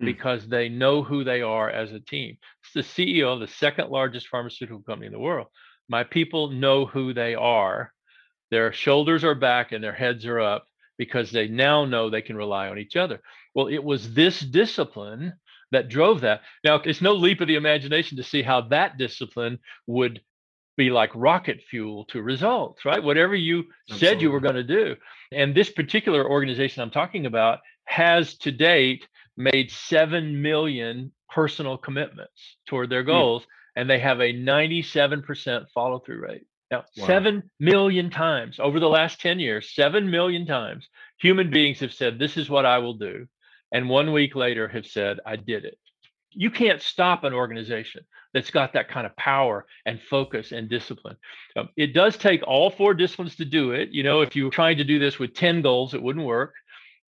mm. 0.00 0.06
because 0.06 0.48
they 0.48 0.68
know 0.68 1.02
who 1.02 1.24
they 1.24 1.42
are 1.42 1.70
as 1.70 1.92
a 1.92 2.00
team. 2.00 2.36
It's 2.62 2.72
the 2.72 2.80
CEO 3.20 3.32
of 3.32 3.40
the 3.40 3.48
second 3.48 3.90
largest 3.90 4.28
pharmaceutical 4.28 4.82
company 4.82 5.06
in 5.06 5.12
the 5.12 5.18
world. 5.18 5.46
My 5.88 6.04
people 6.04 6.50
know 6.50 6.86
who 6.86 7.14
they 7.14 7.34
are. 7.34 7.92
Their 8.50 8.72
shoulders 8.72 9.24
are 9.24 9.34
back 9.34 9.72
and 9.72 9.82
their 9.82 9.92
heads 9.92 10.26
are 10.26 10.40
up 10.40 10.66
because 10.98 11.30
they 11.30 11.48
now 11.48 11.84
know 11.84 12.10
they 12.10 12.22
can 12.22 12.36
rely 12.36 12.68
on 12.68 12.78
each 12.78 12.96
other. 12.96 13.20
Well, 13.54 13.68
it 13.68 13.82
was 13.82 14.12
this 14.14 14.40
discipline 14.40 15.34
that 15.72 15.88
drove 15.88 16.20
that. 16.22 16.42
Now, 16.64 16.76
it's 16.76 17.02
no 17.02 17.12
leap 17.12 17.40
of 17.40 17.48
the 17.48 17.56
imagination 17.56 18.16
to 18.16 18.22
see 18.22 18.42
how 18.42 18.62
that 18.62 18.98
discipline 18.98 19.58
would 19.86 20.20
be 20.76 20.90
like 20.90 21.10
rocket 21.14 21.62
fuel 21.70 22.04
to 22.06 22.22
results, 22.22 22.84
right? 22.84 23.02
Whatever 23.02 23.34
you 23.34 23.64
Absolutely. 23.90 24.06
said 24.06 24.22
you 24.22 24.30
were 24.30 24.40
going 24.40 24.56
to 24.56 24.62
do. 24.62 24.96
And 25.32 25.54
this 25.54 25.70
particular 25.70 26.28
organization 26.28 26.82
I'm 26.82 26.90
talking 26.90 27.26
about 27.26 27.60
has 27.86 28.36
to 28.38 28.52
date 28.52 29.06
made 29.36 29.70
7 29.70 30.40
million 30.40 31.12
personal 31.30 31.76
commitments 31.76 32.56
toward 32.68 32.90
their 32.90 33.02
hmm. 33.02 33.08
goals, 33.08 33.42
mm. 33.42 33.46
and 33.76 33.90
they 33.90 33.98
have 33.98 34.20
a 34.20 34.32
97% 34.32 35.66
follow 35.74 35.98
through 35.98 36.20
rate. 36.20 36.46
Now, 36.70 36.84
wow. 36.96 37.06
7 37.06 37.42
million 37.60 38.10
times 38.10 38.58
over 38.58 38.80
the 38.80 38.88
last 38.88 39.20
10 39.20 39.38
years, 39.38 39.72
7 39.74 40.10
million 40.10 40.46
times, 40.46 40.88
human 41.18 41.50
beings 41.50 41.80
have 41.80 41.92
said, 41.92 42.18
This 42.18 42.36
is 42.36 42.50
what 42.50 42.66
I 42.66 42.78
will 42.78 42.94
do. 42.94 43.26
And 43.76 43.90
one 43.90 44.14
week 44.14 44.34
later 44.34 44.68
have 44.68 44.86
said, 44.86 45.18
I 45.26 45.36
did 45.36 45.66
it. 45.66 45.76
You 46.30 46.50
can't 46.50 46.80
stop 46.80 47.24
an 47.24 47.34
organization 47.34 48.06
that's 48.32 48.50
got 48.50 48.72
that 48.72 48.88
kind 48.88 49.06
of 49.06 49.14
power 49.16 49.66
and 49.84 50.00
focus 50.00 50.50
and 50.52 50.66
discipline. 50.66 51.18
Um, 51.56 51.68
it 51.76 51.92
does 51.92 52.16
take 52.16 52.42
all 52.46 52.70
four 52.70 52.94
disciplines 52.94 53.36
to 53.36 53.44
do 53.44 53.72
it. 53.72 53.90
You 53.90 54.02
know, 54.02 54.22
if 54.22 54.34
you 54.34 54.46
were 54.46 54.50
trying 54.50 54.78
to 54.78 54.84
do 54.84 54.98
this 54.98 55.18
with 55.18 55.34
10 55.34 55.60
goals, 55.60 55.92
it 55.92 56.02
wouldn't 56.02 56.24
work. 56.24 56.54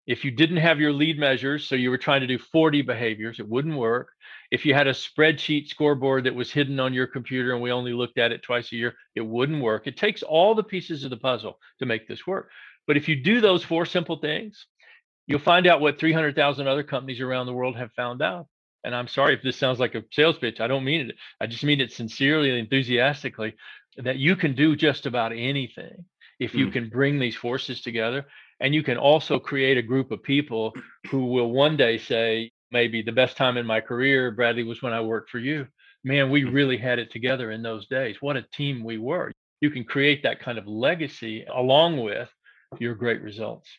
If 0.07 0.25
you 0.25 0.31
didn't 0.31 0.57
have 0.57 0.77
your 0.77 0.91
lead 0.91 1.17
measures, 1.17 1.65
so 1.65 1.75
you 1.75 1.89
were 1.89 1.97
trying 1.97 2.19
to 2.19 2.27
do 2.27 2.37
40 2.37 2.81
behaviors, 2.81 3.39
it 3.39 3.47
wouldn't 3.47 3.77
work. 3.77 4.09
If 4.51 4.65
you 4.65 4.73
had 4.73 4.87
a 4.87 4.93
spreadsheet 4.93 5.69
scoreboard 5.69 6.25
that 6.25 6.35
was 6.35 6.51
hidden 6.51 6.81
on 6.81 6.93
your 6.93 7.07
computer 7.07 7.53
and 7.53 7.61
we 7.61 7.71
only 7.71 7.93
looked 7.93 8.17
at 8.17 8.33
it 8.33 8.43
twice 8.43 8.73
a 8.73 8.75
year, 8.75 8.93
it 9.15 9.21
wouldn't 9.21 9.63
work. 9.63 9.87
It 9.87 9.95
takes 9.95 10.21
all 10.21 10.53
the 10.53 10.63
pieces 10.63 11.05
of 11.05 11.11
the 11.11 11.15
puzzle 11.15 11.59
to 11.79 11.85
make 11.85 12.09
this 12.09 12.27
work. 12.27 12.49
But 12.87 12.97
if 12.97 13.07
you 13.07 13.15
do 13.15 13.39
those 13.39 13.63
four 13.63 13.85
simple 13.85 14.17
things, 14.17 14.65
you'll 15.27 15.39
find 15.39 15.67
out 15.67 15.81
what 15.81 15.99
300,000 15.99 16.67
other 16.67 16.83
companies 16.83 17.21
around 17.21 17.45
the 17.45 17.53
world 17.53 17.75
have 17.75 17.91
found 17.93 18.21
out 18.21 18.47
and 18.87 18.95
I'm 18.95 19.09
sorry 19.09 19.33
if 19.33 19.41
this 19.41 19.57
sounds 19.57 19.79
like 19.79 19.95
a 19.95 20.03
sales 20.13 20.37
pitch. 20.37 20.61
I 20.61 20.67
don't 20.67 20.85
mean 20.85 21.09
it. 21.09 21.15
I 21.41 21.47
just 21.47 21.65
mean 21.65 21.81
it 21.81 21.91
sincerely 21.91 22.49
and 22.49 22.59
enthusiastically 22.59 23.55
that 23.97 24.15
you 24.15 24.37
can 24.37 24.55
do 24.55 24.77
just 24.77 25.05
about 25.05 25.33
anything 25.33 26.05
if 26.39 26.53
you 26.53 26.67
mm. 26.67 26.73
can 26.73 26.89
bring 26.89 27.19
these 27.19 27.35
forces 27.35 27.81
together. 27.81 28.25
And 28.61 28.73
you 28.73 28.83
can 28.83 28.97
also 28.97 29.39
create 29.39 29.77
a 29.77 29.81
group 29.81 30.11
of 30.11 30.23
people 30.23 30.73
who 31.09 31.25
will 31.25 31.51
one 31.51 31.75
day 31.75 31.97
say, 31.97 32.51
maybe 32.71 33.01
the 33.01 33.11
best 33.11 33.35
time 33.35 33.57
in 33.57 33.65
my 33.65 33.81
career, 33.81 34.31
Bradley, 34.31 34.63
was 34.63 34.81
when 34.81 34.93
I 34.93 35.01
worked 35.01 35.31
for 35.31 35.39
you. 35.39 35.67
Man, 36.05 36.29
we 36.29 36.45
really 36.45 36.77
had 36.77 36.97
it 36.97 37.11
together 37.11 37.51
in 37.51 37.61
those 37.61 37.87
days. 37.87 38.17
What 38.21 38.37
a 38.37 38.45
team 38.53 38.85
we 38.85 38.97
were. 38.97 39.33
You 39.59 39.69
can 39.69 39.83
create 39.83 40.23
that 40.23 40.39
kind 40.39 40.57
of 40.57 40.65
legacy 40.65 41.45
along 41.53 42.01
with 42.01 42.29
your 42.79 42.95
great 42.95 43.21
results. 43.21 43.69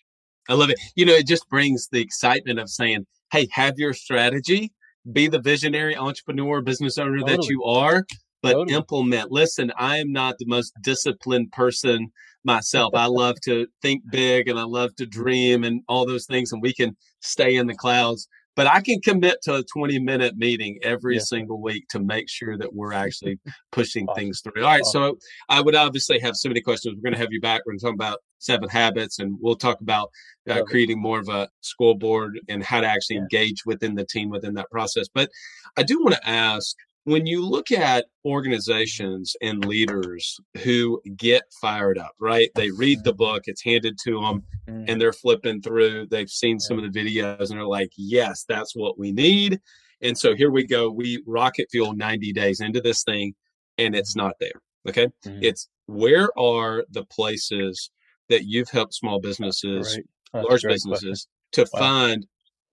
I 0.49 0.55
love 0.55 0.71
it. 0.71 0.79
You 0.97 1.07
know, 1.07 1.15
it 1.15 1.27
just 1.27 1.49
brings 1.49 1.89
the 1.91 2.01
excitement 2.01 2.59
of 2.59 2.69
saying, 2.69 3.07
hey, 3.33 3.49
have 3.53 3.75
your 3.77 3.93
strategy, 3.93 4.73
be 5.13 5.29
the 5.29 5.41
visionary 5.41 5.97
entrepreneur, 5.97 6.61
business 6.63 6.99
owner 6.99 7.19
totally. 7.19 7.37
that 7.37 7.49
you 7.49 7.65
are, 7.65 8.05
but 8.43 8.53
totally. 8.53 8.75
implement. 8.75 9.31
Listen, 9.31 9.73
I 9.79 9.99
am 9.99 10.13
not 10.13 10.37
the 10.39 10.47
most 10.47 10.73
disciplined 10.83 11.53
person 11.53 12.09
myself. 12.45 12.95
I 12.95 13.07
love 13.07 13.37
to 13.45 13.67
think 13.83 14.03
big 14.11 14.49
and 14.49 14.59
I 14.59 14.65
love 14.65 14.95
to 14.97 15.07
dream 15.07 15.65
and 15.65 15.83
all 15.89 16.07
those 16.07 16.27
things, 16.27 16.53
and 16.53 16.63
we 16.63 16.73
can 16.73 16.97
stay 17.21 17.57
in 17.57 17.67
the 17.67 17.75
clouds 17.75 18.29
but 18.59 18.67
I 18.67 18.81
can 18.81 19.01
commit 19.01 19.41
to 19.43 19.55
a 19.55 19.63
20 19.63 20.01
minute 20.01 20.37
meeting 20.37 20.81
every 20.83 21.15
yeah. 21.15 21.23
single 21.23 21.63
week 21.63 21.87
to 21.91 22.01
make 22.01 22.29
sure 22.29 22.59
that 22.59 22.75
we're 22.75 22.93
actually 23.05 23.39
pushing 23.71 24.09
awesome. 24.09 24.21
things 24.21 24.41
through. 24.41 24.65
All 24.65 24.69
right. 24.69 24.81
Awesome. 24.81 25.15
So 25.15 25.19
I 25.49 25.61
would 25.61 25.77
obviously 25.77 26.19
have 26.19 26.35
so 26.35 26.49
many 26.49 26.61
questions. 26.61 26.97
We're 26.97 27.09
going 27.09 27.15
to 27.15 27.21
have 27.21 27.31
you 27.31 27.41
back. 27.41 27.61
We're 27.65 27.75
going 27.75 27.79
to 27.79 27.85
talk 27.85 27.95
about 27.95 28.19
seven 28.39 28.69
habits 28.69 29.19
and 29.19 29.37
we'll 29.41 29.57
talk 29.57 29.81
about 29.81 30.11
uh, 30.49 30.63
creating 30.63 31.01
more 31.01 31.19
of 31.19 31.29
a 31.29 31.49
scoreboard 31.61 32.41
and 32.49 32.63
how 32.63 32.81
to 32.81 32.87
actually 32.87 33.17
engage 33.17 33.65
within 33.67 33.95
the 33.95 34.05
team 34.05 34.31
within 34.31 34.55
that 34.55 34.71
process. 34.71 35.07
But 35.13 35.31
I 35.77 35.83
do 35.83 36.01
want 36.03 36.15
to 36.15 36.29
ask 36.29 36.77
when 37.05 37.27
you 37.27 37.43
look 37.43 37.73
at 37.73 38.05
organizations 38.27 39.35
and 39.41 39.65
leaders 39.65 40.39
who 40.63 41.01
get 41.17 41.43
fired 41.61 41.97
up, 41.97 42.13
right? 42.21 42.51
They 42.55 42.71
read 42.71 43.03
the 43.03 43.15
book, 43.15 43.45
it's 43.47 43.65
handed 43.65 43.97
to 44.05 44.21
them, 44.21 44.43
mm. 44.69 44.85
and 44.87 45.01
they're 45.01 45.15
flipping 45.15 45.63
through. 45.63 46.09
They've 46.11 46.29
seen 46.29 46.61
some 46.61 46.79
of 46.79 46.93
the 46.93 47.01
videos 47.01 47.49
and 47.49 47.59
they're 47.59 47.67
like, 47.67 47.91
yes, 47.97 48.45
that's 48.47 48.77
what 48.77 48.99
we 48.99 49.13
need. 49.13 49.59
And 50.03 50.17
so 50.19 50.35
here 50.35 50.51
we 50.51 50.67
go. 50.67 50.91
We 50.91 51.23
rocket 51.27 51.69
fuel 51.71 51.95
90 51.95 52.33
days 52.33 52.61
into 52.61 52.81
this 52.81 53.03
thing, 53.03 53.35
and 53.79 53.97
it's 53.97 54.15
not 54.15 54.35
there. 54.39 54.61
Okay. 54.87 55.09
Mm. 55.27 55.39
It's 55.43 55.69
where 55.87 56.29
are 56.39 56.85
the 56.91 57.05
places 57.05 57.91
that 58.29 58.45
you've 58.45 58.71
helped 58.71 58.95
small 58.95 59.21
businesses, 59.21 59.99
large 60.33 60.63
businesses 60.63 61.29
question. 61.53 61.67
to 61.67 61.71
wow. 61.73 61.79
find 61.81 62.27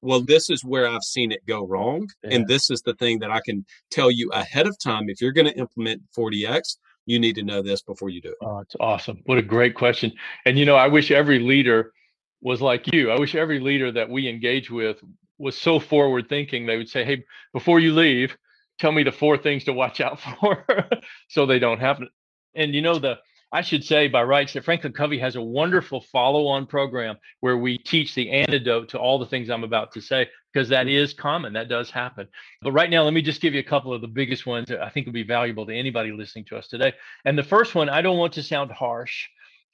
well, 0.05 0.21
this 0.21 0.51
is 0.51 0.63
where 0.63 0.87
I've 0.87 1.03
seen 1.03 1.31
it 1.31 1.45
go 1.47 1.65
wrong. 1.65 2.07
Yeah. 2.23 2.35
And 2.35 2.47
this 2.47 2.69
is 2.69 2.81
the 2.81 2.93
thing 2.93 3.19
that 3.19 3.31
I 3.31 3.41
can 3.43 3.65
tell 3.89 4.11
you 4.11 4.29
ahead 4.31 4.67
of 4.67 4.77
time. 4.77 5.09
If 5.09 5.19
you're 5.19 5.31
going 5.31 5.47
to 5.47 5.57
implement 5.57 6.03
4DX, 6.15 6.77
you 7.07 7.19
need 7.19 7.35
to 7.35 7.43
know 7.43 7.61
this 7.61 7.81
before 7.81 8.09
you 8.09 8.21
do 8.21 8.29
it. 8.29 8.37
Oh, 8.41 8.59
it's 8.59 8.75
awesome. 8.79 9.21
What 9.25 9.39
a 9.39 9.43
great 9.43 9.75
question. 9.75 10.11
And, 10.45 10.59
you 10.59 10.65
know, 10.65 10.75
I 10.75 10.87
wish 10.87 11.09
every 11.09 11.39
leader 11.39 11.91
was 12.41 12.61
like 12.61 12.91
you. 12.93 13.11
I 13.11 13.19
wish 13.19 13.35
every 13.35 13.59
leader 13.59 13.91
that 13.91 14.09
we 14.09 14.29
engage 14.29 14.69
with 14.69 15.01
was 15.37 15.57
so 15.57 15.79
forward 15.79 16.29
thinking. 16.29 16.65
They 16.65 16.77
would 16.77 16.89
say, 16.89 17.03
hey, 17.03 17.23
before 17.53 17.79
you 17.79 17.93
leave, 17.93 18.37
tell 18.79 18.91
me 18.91 19.03
the 19.03 19.11
four 19.11 19.37
things 19.37 19.63
to 19.65 19.73
watch 19.73 20.01
out 20.01 20.19
for 20.39 20.65
so 21.29 21.45
they 21.45 21.59
don't 21.59 21.79
happen. 21.79 22.09
And, 22.53 22.73
you 22.73 22.81
know, 22.81 22.99
the, 22.99 23.17
I 23.51 23.61
should 23.61 23.83
say 23.83 24.07
by 24.07 24.23
rights 24.23 24.53
that 24.53 24.65
Franklin 24.65 24.93
Covey 24.93 25.19
has 25.19 25.35
a 25.35 25.41
wonderful 25.41 26.01
follow 26.01 26.47
on 26.47 26.65
program 26.65 27.17
where 27.39 27.57
we 27.57 27.77
teach 27.77 28.13
the 28.13 28.31
antidote 28.31 28.89
to 28.89 28.99
all 28.99 29.19
the 29.19 29.25
things 29.25 29.49
I'm 29.49 29.63
about 29.63 29.93
to 29.93 30.01
say, 30.01 30.27
because 30.51 30.69
that 30.69 30.87
mm-hmm. 30.87 31.03
is 31.03 31.13
common. 31.13 31.53
That 31.53 31.69
does 31.69 31.89
happen. 31.89 32.27
But 32.61 32.73
right 32.73 32.89
now, 32.89 33.03
let 33.03 33.13
me 33.13 33.21
just 33.21 33.41
give 33.41 33.53
you 33.53 33.59
a 33.59 33.63
couple 33.63 33.93
of 33.93 34.01
the 34.01 34.07
biggest 34.07 34.45
ones 34.45 34.67
that 34.69 34.81
I 34.81 34.89
think 34.89 35.05
will 35.05 35.13
be 35.13 35.23
valuable 35.23 35.65
to 35.67 35.75
anybody 35.75 36.11
listening 36.11 36.45
to 36.45 36.57
us 36.57 36.67
today. 36.67 36.93
And 37.23 37.37
the 37.37 37.43
first 37.43 37.75
one, 37.75 37.87
I 37.87 38.01
don't 38.01 38.17
want 38.17 38.33
to 38.33 38.43
sound 38.43 38.71
harsh, 38.71 39.27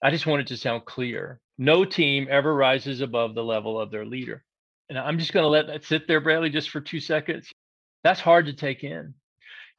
I 0.04 0.12
just 0.12 0.26
want 0.26 0.42
it 0.42 0.48
to 0.48 0.58
sound 0.58 0.86
clear. 0.86 1.40
No 1.58 1.86
team 1.86 2.28
ever 2.30 2.54
rises 2.54 3.02
above 3.02 3.36
the 3.36 3.44
level 3.44 3.80
of 3.80 3.92
their 3.92 4.06
leader. 4.06 4.44
And 4.90 4.98
I'm 4.98 5.20
just 5.20 5.32
going 5.32 5.44
to 5.44 5.50
let 5.50 5.68
that 5.68 5.86
sit 5.86 6.08
there, 6.08 6.20
Bradley, 6.20 6.50
just 6.50 6.70
for 6.70 6.82
two 6.82 7.00
seconds. 7.00 7.52
That's 8.04 8.20
hard 8.20 8.48
to 8.48 8.54
take 8.54 8.84
in 8.84 9.14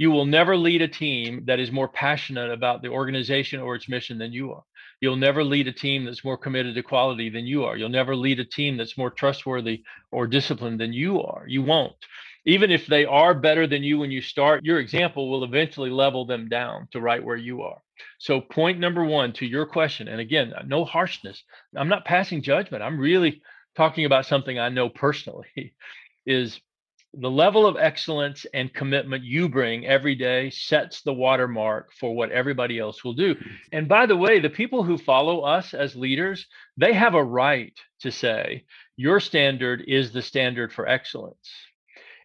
You 0.02 0.10
will 0.10 0.26
never 0.26 0.56
lead 0.56 0.82
a 0.82 0.88
team 0.88 1.44
that 1.46 1.60
is 1.60 1.70
more 1.70 1.86
passionate 1.86 2.50
about 2.50 2.82
the 2.82 2.88
organization 2.88 3.60
or 3.60 3.76
its 3.76 3.88
mission 3.88 4.18
than 4.18 4.32
you 4.32 4.50
are. 4.50 4.64
You'll 5.00 5.14
never 5.14 5.44
lead 5.44 5.68
a 5.68 5.72
team 5.72 6.04
that's 6.04 6.24
more 6.24 6.36
committed 6.36 6.74
to 6.74 6.82
quality 6.82 7.30
than 7.30 7.46
you 7.46 7.62
are. 7.62 7.76
You'll 7.76 7.88
never 7.88 8.16
lead 8.16 8.40
a 8.40 8.44
team 8.44 8.76
that's 8.76 8.98
more 8.98 9.12
trustworthy 9.12 9.84
or 10.10 10.26
disciplined 10.26 10.80
than 10.80 10.92
you 10.92 11.22
are. 11.22 11.44
You 11.46 11.62
won't. 11.62 11.94
Even 12.44 12.72
if 12.72 12.84
they 12.88 13.04
are 13.04 13.32
better 13.32 13.68
than 13.68 13.84
you 13.84 14.00
when 14.00 14.10
you 14.10 14.20
start, 14.20 14.64
your 14.64 14.80
example 14.80 15.30
will 15.30 15.44
eventually 15.44 15.90
level 15.90 16.26
them 16.26 16.48
down 16.48 16.88
to 16.90 17.00
right 17.00 17.22
where 17.22 17.36
you 17.36 17.62
are. 17.62 17.80
So, 18.18 18.40
point 18.40 18.80
number 18.80 19.04
one 19.04 19.32
to 19.34 19.46
your 19.46 19.66
question, 19.66 20.08
and 20.08 20.20
again, 20.20 20.52
no 20.66 20.84
harshness. 20.84 21.44
I'm 21.76 21.88
not 21.88 22.04
passing 22.04 22.42
judgment. 22.42 22.82
I'm 22.82 22.98
really 22.98 23.40
talking 23.76 24.04
about 24.04 24.26
something 24.26 24.58
I 24.58 24.68
know 24.68 24.88
personally 24.88 25.46
is 26.26 26.60
the 27.14 27.30
level 27.30 27.66
of 27.66 27.76
excellence 27.76 28.46
and 28.54 28.72
commitment 28.72 29.22
you 29.22 29.48
bring 29.48 29.86
every 29.86 30.14
day 30.14 30.48
sets 30.50 31.02
the 31.02 31.12
watermark 31.12 31.92
for 31.92 32.14
what 32.14 32.30
everybody 32.30 32.78
else 32.78 33.04
will 33.04 33.12
do. 33.12 33.34
Mm. 33.34 33.50
And 33.72 33.88
by 33.88 34.06
the 34.06 34.16
way, 34.16 34.40
the 34.40 34.48
people 34.48 34.82
who 34.82 34.96
follow 34.96 35.40
us 35.40 35.74
as 35.74 35.94
leaders, 35.94 36.46
they 36.76 36.94
have 36.94 37.14
a 37.14 37.22
right 37.22 37.74
to 38.00 38.10
say, 38.10 38.64
your 38.96 39.20
standard 39.20 39.84
is 39.86 40.12
the 40.12 40.22
standard 40.22 40.72
for 40.72 40.88
excellence. 40.88 41.50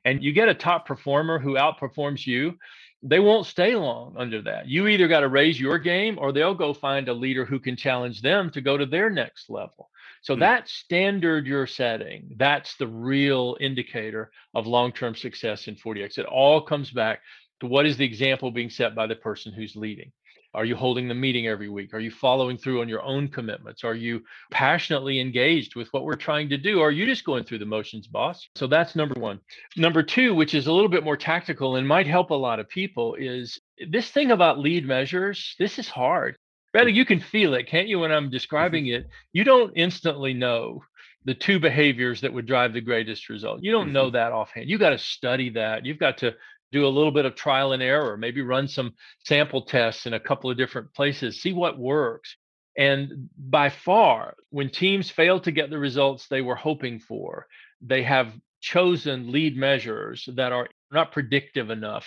And 0.05 0.23
you 0.23 0.31
get 0.31 0.47
a 0.47 0.53
top 0.53 0.87
performer 0.87 1.37
who 1.37 1.55
outperforms 1.55 2.25
you, 2.25 2.57
they 3.03 3.19
won't 3.19 3.45
stay 3.45 3.75
long 3.75 4.15
under 4.17 4.41
that. 4.43 4.67
You 4.67 4.87
either 4.87 5.07
got 5.07 5.19
to 5.19 5.27
raise 5.27 5.59
your 5.59 5.77
game 5.79 6.17
or 6.17 6.31
they'll 6.31 6.55
go 6.55 6.73
find 6.73 7.09
a 7.09 7.13
leader 7.13 7.45
who 7.45 7.59
can 7.59 7.75
challenge 7.75 8.21
them 8.21 8.49
to 8.51 8.61
go 8.61 8.77
to 8.77 8.85
their 8.85 9.09
next 9.09 9.49
level. 9.49 9.89
So 10.21 10.33
mm-hmm. 10.33 10.41
that 10.41 10.69
standard 10.69 11.45
you're 11.45 11.67
setting, 11.67 12.35
that's 12.37 12.75
the 12.77 12.87
real 12.87 13.57
indicator 13.59 14.31
of 14.53 14.67
long-term 14.67 15.15
success 15.15 15.67
in 15.67 15.75
4DX. 15.75 16.19
It 16.19 16.25
all 16.25 16.61
comes 16.61 16.91
back 16.91 17.21
to 17.61 17.67
what 17.67 17.85
is 17.85 17.97
the 17.97 18.05
example 18.05 18.51
being 18.51 18.69
set 18.69 18.95
by 18.95 19.07
the 19.07 19.15
person 19.15 19.53
who's 19.53 19.75
leading. 19.75 20.11
Are 20.53 20.65
you 20.65 20.75
holding 20.75 21.07
the 21.07 21.13
meeting 21.13 21.47
every 21.47 21.69
week? 21.69 21.93
Are 21.93 21.99
you 21.99 22.09
following 22.09 22.57
through 22.57 22.81
on 22.81 22.89
your 22.89 23.03
own 23.03 23.27
commitments? 23.27 23.83
Are 23.83 23.93
you 23.93 24.23
passionately 24.49 25.19
engaged 25.19 25.75
with 25.75 25.87
what 25.93 26.03
we're 26.03 26.15
trying 26.15 26.49
to 26.49 26.57
do? 26.57 26.79
Or 26.79 26.87
are 26.87 26.91
you 26.91 27.05
just 27.05 27.25
going 27.25 27.43
through 27.43 27.59
the 27.59 27.65
motions, 27.65 28.07
boss? 28.07 28.47
So 28.55 28.65
that's 28.65 28.95
number 28.95 29.19
one. 29.19 29.39
Number 29.75 30.01
two, 30.01 30.33
which 30.33 30.55
is 30.55 30.67
a 30.67 30.71
little 30.71 30.89
bit 30.89 31.03
more 31.03 31.17
tactical 31.17 31.75
and 31.75 31.87
might 31.87 32.07
help 32.07 32.31
a 32.31 32.33
lot 32.33 32.59
of 32.59 32.69
people, 32.69 33.15
is 33.19 33.59
this 33.87 34.09
thing 34.09 34.31
about 34.31 34.57
lead 34.57 34.85
measures. 34.85 35.55
This 35.59 35.77
is 35.77 35.89
hard. 35.89 36.37
Rather, 36.77 36.89
you 36.89 37.05
can 37.05 37.19
feel 37.19 37.55
it, 37.55 37.65
can't 37.65 37.87
you? 37.87 37.97
When 37.97 38.11
I'm 38.11 38.29
describing 38.29 38.85
mm-hmm. 38.85 39.01
it, 39.01 39.09
you 39.33 39.43
don't 39.43 39.73
instantly 39.75 40.35
know 40.35 40.83
the 41.25 41.33
two 41.33 41.59
behaviors 41.59 42.21
that 42.21 42.31
would 42.31 42.45
drive 42.45 42.71
the 42.71 42.81
greatest 42.81 43.29
result. 43.29 43.63
You 43.63 43.71
don't 43.71 43.91
know 43.91 44.05
mm-hmm. 44.05 44.13
that 44.13 44.31
offhand. 44.31 44.69
You 44.69 44.77
got 44.77 44.91
to 44.91 44.99
study 44.99 45.49
that. 45.51 45.87
You've 45.87 45.97
got 45.97 46.19
to 46.19 46.35
do 46.71 46.85
a 46.85 46.89
little 46.89 47.11
bit 47.11 47.25
of 47.25 47.33
trial 47.33 47.73
and 47.73 47.81
error, 47.81 48.15
maybe 48.15 48.43
run 48.43 48.67
some 48.67 48.93
sample 49.25 49.63
tests 49.63 50.05
in 50.05 50.13
a 50.13 50.19
couple 50.19 50.51
of 50.51 50.57
different 50.57 50.93
places, 50.93 51.41
see 51.41 51.51
what 51.51 51.79
works. 51.79 52.35
And 52.77 53.27
by 53.35 53.69
far, 53.69 54.35
when 54.51 54.69
teams 54.69 55.09
fail 55.09 55.39
to 55.39 55.51
get 55.51 55.71
the 55.71 55.79
results 55.79 56.27
they 56.27 56.41
were 56.43 56.55
hoping 56.55 56.99
for, 56.99 57.47
they 57.81 58.03
have 58.03 58.31
chosen 58.61 59.31
lead 59.31 59.57
measures 59.57 60.29
that 60.35 60.51
are 60.51 60.69
not 60.91 61.11
predictive 61.11 61.71
enough 61.71 62.05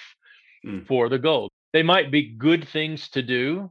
mm. 0.64 0.86
for 0.86 1.08
the 1.08 1.18
goal. 1.18 1.50
They 1.72 1.82
might 1.82 2.12
be 2.12 2.36
good 2.36 2.68
things 2.68 3.08
to 3.10 3.22
do, 3.22 3.70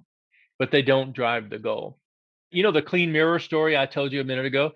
but 0.60 0.72
they 0.72 0.82
don't 0.82 1.14
drive 1.14 1.50
the 1.50 1.58
goal. 1.58 1.98
You 2.52 2.64
know, 2.64 2.72
the 2.72 2.82
clean 2.82 3.12
mirror 3.12 3.40
story 3.40 3.78
I 3.78 3.86
told 3.86 4.12
you 4.12 4.22
a 4.22 4.26
minute 4.26 4.46
ago? 4.46 4.74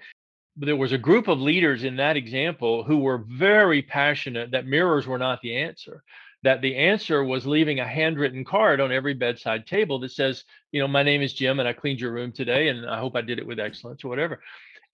There 0.56 0.76
was 0.76 0.94
a 0.94 0.98
group 0.98 1.28
of 1.28 1.42
leaders 1.42 1.84
in 1.84 1.98
that 1.98 2.18
example 2.18 2.84
who 2.84 3.00
were 3.00 3.18
very 3.28 3.82
passionate 3.82 4.52
that 4.52 4.66
mirrors 4.66 5.08
were 5.08 5.18
not 5.18 5.42
the 5.42 5.58
answer, 5.58 6.04
that 6.44 6.62
the 6.62 6.76
answer 6.76 7.24
was 7.24 7.48
leaving 7.48 7.80
a 7.80 7.88
handwritten 7.88 8.46
card 8.46 8.80
on 8.80 8.92
every 8.92 9.14
bedside 9.14 9.66
table 9.66 10.00
that 10.00 10.12
says, 10.12 10.44
you 10.72 10.80
know, 10.80 10.88
my 10.88 11.04
name 11.04 11.22
is 11.22 11.34
Jim 11.34 11.60
and 11.60 11.68
I 11.68 11.74
cleaned 11.74 12.00
your 12.00 12.12
room 12.12 12.32
today 12.32 12.68
and 12.68 12.88
I 12.88 13.00
hope 13.00 13.16
I 13.16 13.22
did 13.22 13.40
it 13.40 13.48
with 13.48 13.60
excellence 13.60 14.04
or 14.04 14.10
whatever. 14.10 14.42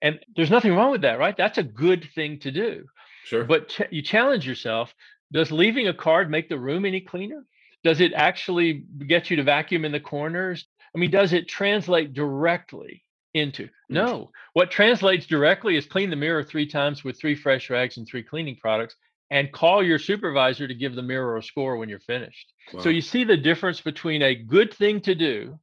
And 0.01 0.19
there's 0.35 0.49
nothing 0.49 0.73
wrong 0.73 0.91
with 0.91 1.01
that, 1.01 1.19
right? 1.19 1.35
That's 1.35 1.57
a 1.57 1.63
good 1.63 2.07
thing 2.15 2.39
to 2.39 2.51
do. 2.51 2.85
Sure. 3.25 3.43
But 3.43 3.67
ch- 3.67 3.81
you 3.91 4.01
challenge 4.01 4.47
yourself 4.47 4.93
does 5.31 5.51
leaving 5.51 5.87
a 5.87 5.93
card 5.93 6.29
make 6.29 6.49
the 6.49 6.57
room 6.57 6.85
any 6.85 7.01
cleaner? 7.01 7.45
Does 7.83 8.01
it 8.01 8.13
actually 8.13 8.85
get 9.05 9.29
you 9.29 9.37
to 9.37 9.43
vacuum 9.43 9.85
in 9.85 9.91
the 9.91 9.99
corners? 9.99 10.65
I 10.95 10.99
mean, 10.99 11.11
does 11.11 11.33
it 11.33 11.47
translate 11.47 12.13
directly 12.13 13.03
into? 13.33 13.63
Mm. 13.65 13.69
No. 13.89 14.31
What 14.53 14.71
translates 14.71 15.25
directly 15.25 15.77
is 15.77 15.85
clean 15.85 16.09
the 16.09 16.15
mirror 16.15 16.43
three 16.43 16.67
times 16.67 17.03
with 17.03 17.19
three 17.19 17.35
fresh 17.35 17.69
rags 17.69 17.97
and 17.97 18.07
three 18.07 18.23
cleaning 18.23 18.55
products 18.55 18.95
and 19.31 19.51
call 19.51 19.83
your 19.83 19.99
supervisor 19.99 20.67
to 20.67 20.73
give 20.73 20.95
the 20.95 21.01
mirror 21.01 21.37
a 21.37 21.43
score 21.43 21.77
when 21.77 21.89
you're 21.89 21.99
finished. 21.99 22.51
Wow. 22.73 22.81
So 22.81 22.89
you 22.89 23.01
see 23.01 23.23
the 23.23 23.37
difference 23.37 23.81
between 23.81 24.23
a 24.23 24.35
good 24.35 24.73
thing 24.73 25.01
to 25.01 25.13
do 25.13 25.59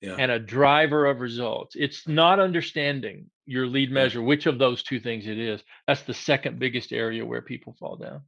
yeah. 0.00 0.16
and 0.18 0.30
a 0.30 0.38
driver 0.38 1.06
of 1.06 1.20
results. 1.20 1.76
It's 1.78 2.06
not 2.08 2.40
understanding 2.40 3.30
your 3.46 3.66
lead 3.66 3.90
measure, 3.90 4.22
which 4.22 4.46
of 4.46 4.58
those 4.58 4.82
two 4.82 4.98
things 5.00 5.26
it 5.26 5.38
is. 5.38 5.62
That's 5.86 6.02
the 6.02 6.14
second 6.14 6.58
biggest 6.58 6.92
area 6.92 7.24
where 7.24 7.42
people 7.42 7.76
fall 7.78 7.96
down. 7.96 8.22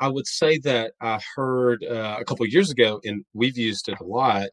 I 0.00 0.08
would 0.08 0.26
say 0.26 0.58
that 0.58 0.92
I 1.00 1.20
heard 1.36 1.84
uh, 1.84 2.16
a 2.18 2.24
couple 2.24 2.46
years 2.46 2.70
ago, 2.70 3.00
and 3.04 3.24
we've 3.34 3.58
used 3.58 3.88
it 3.88 4.00
a 4.00 4.04
lot, 4.04 4.48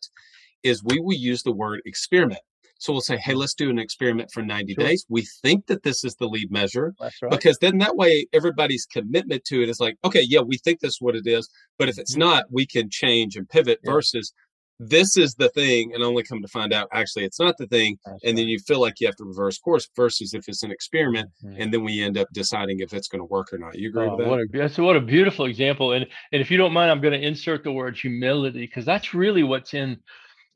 is 0.63 0.83
we 0.83 0.99
will 0.99 1.15
use 1.15 1.43
the 1.43 1.53
word 1.53 1.81
experiment. 1.85 2.41
So 2.79 2.93
we'll 2.93 3.01
say, 3.01 3.17
hey, 3.17 3.33
let's 3.33 3.53
do 3.53 3.69
an 3.69 3.79
experiment 3.79 4.29
for 4.31 4.43
90 4.43 4.73
sure. 4.73 4.85
days. 4.85 5.05
We 5.09 5.25
think 5.41 5.67
that 5.67 5.83
this 5.83 6.03
is 6.03 6.15
the 6.15 6.27
lead 6.27 6.51
measure 6.51 6.93
right. 7.01 7.11
because 7.29 7.57
then 7.59 7.79
that 7.79 7.95
way 7.95 8.27
everybody's 8.33 8.85
commitment 8.85 9.45
to 9.45 9.63
it 9.63 9.69
is 9.69 9.79
like, 9.79 9.97
okay, 10.05 10.21
yeah, 10.21 10.41
we 10.41 10.57
think 10.57 10.79
this 10.79 10.93
is 10.93 11.01
what 11.01 11.15
it 11.15 11.25
is. 11.25 11.49
But 11.79 11.89
if 11.89 11.97
it's 11.97 12.13
mm-hmm. 12.13 12.29
not, 12.29 12.45
we 12.51 12.65
can 12.65 12.89
change 12.89 13.35
and 13.35 13.49
pivot 13.49 13.79
yeah. 13.83 13.91
versus 13.91 14.33
this 14.79 15.17
is 15.17 15.33
the 15.33 15.49
thing 15.49 15.91
and 15.95 16.03
only 16.03 16.21
come 16.21 16.39
to 16.39 16.47
find 16.47 16.71
out 16.71 16.87
actually 16.93 17.25
it's 17.25 17.39
not 17.39 17.57
the 17.57 17.65
thing. 17.65 17.97
That's 18.05 18.23
and 18.23 18.31
right. 18.31 18.35
then 18.35 18.47
you 18.47 18.59
feel 18.59 18.79
like 18.79 18.99
you 18.99 19.07
have 19.07 19.15
to 19.15 19.23
reverse 19.23 19.57
course 19.57 19.89
versus 19.95 20.35
if 20.35 20.47
it's 20.47 20.61
an 20.61 20.71
experiment 20.71 21.31
mm-hmm. 21.43 21.59
and 21.59 21.73
then 21.73 21.83
we 21.83 22.03
end 22.03 22.15
up 22.15 22.27
deciding 22.31 22.81
if 22.81 22.93
it's 22.93 23.07
going 23.07 23.21
to 23.21 23.25
work 23.25 23.51
or 23.51 23.57
not. 23.57 23.77
You 23.77 23.89
agree 23.89 24.05
oh, 24.05 24.15
with 24.15 24.25
that? 24.25 24.29
What 24.29 24.39
a, 24.39 24.47
that's 24.53 24.77
what 24.77 24.95
a 24.95 25.01
beautiful 25.01 25.45
example. 25.45 25.93
And, 25.93 26.05
and 26.31 26.41
if 26.41 26.51
you 26.51 26.57
don't 26.57 26.73
mind, 26.73 26.91
I'm 26.91 27.01
going 27.01 27.19
to 27.19 27.27
insert 27.27 27.63
the 27.63 27.71
word 27.71 27.97
humility 27.97 28.61
because 28.61 28.85
that's 28.85 29.15
really 29.15 29.41
what's 29.41 29.73
in 29.73 29.97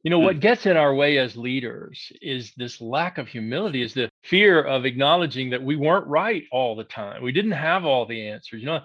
you 0.03 0.09
know, 0.09 0.19
what 0.19 0.35
hmm. 0.35 0.41
gets 0.41 0.65
in 0.65 0.77
our 0.77 0.93
way 0.93 1.17
as 1.17 1.37
leaders 1.37 2.11
is 2.21 2.53
this 2.57 2.81
lack 2.81 3.17
of 3.17 3.27
humility, 3.27 3.81
is 3.81 3.93
the 3.93 4.09
fear 4.23 4.61
of 4.61 4.85
acknowledging 4.85 5.49
that 5.51 5.63
we 5.63 5.75
weren't 5.75 6.07
right 6.07 6.43
all 6.51 6.75
the 6.75 6.83
time. 6.83 7.21
We 7.21 7.31
didn't 7.31 7.51
have 7.51 7.85
all 7.85 8.05
the 8.05 8.27
answers. 8.29 8.61
You 8.61 8.67
know, 8.67 8.81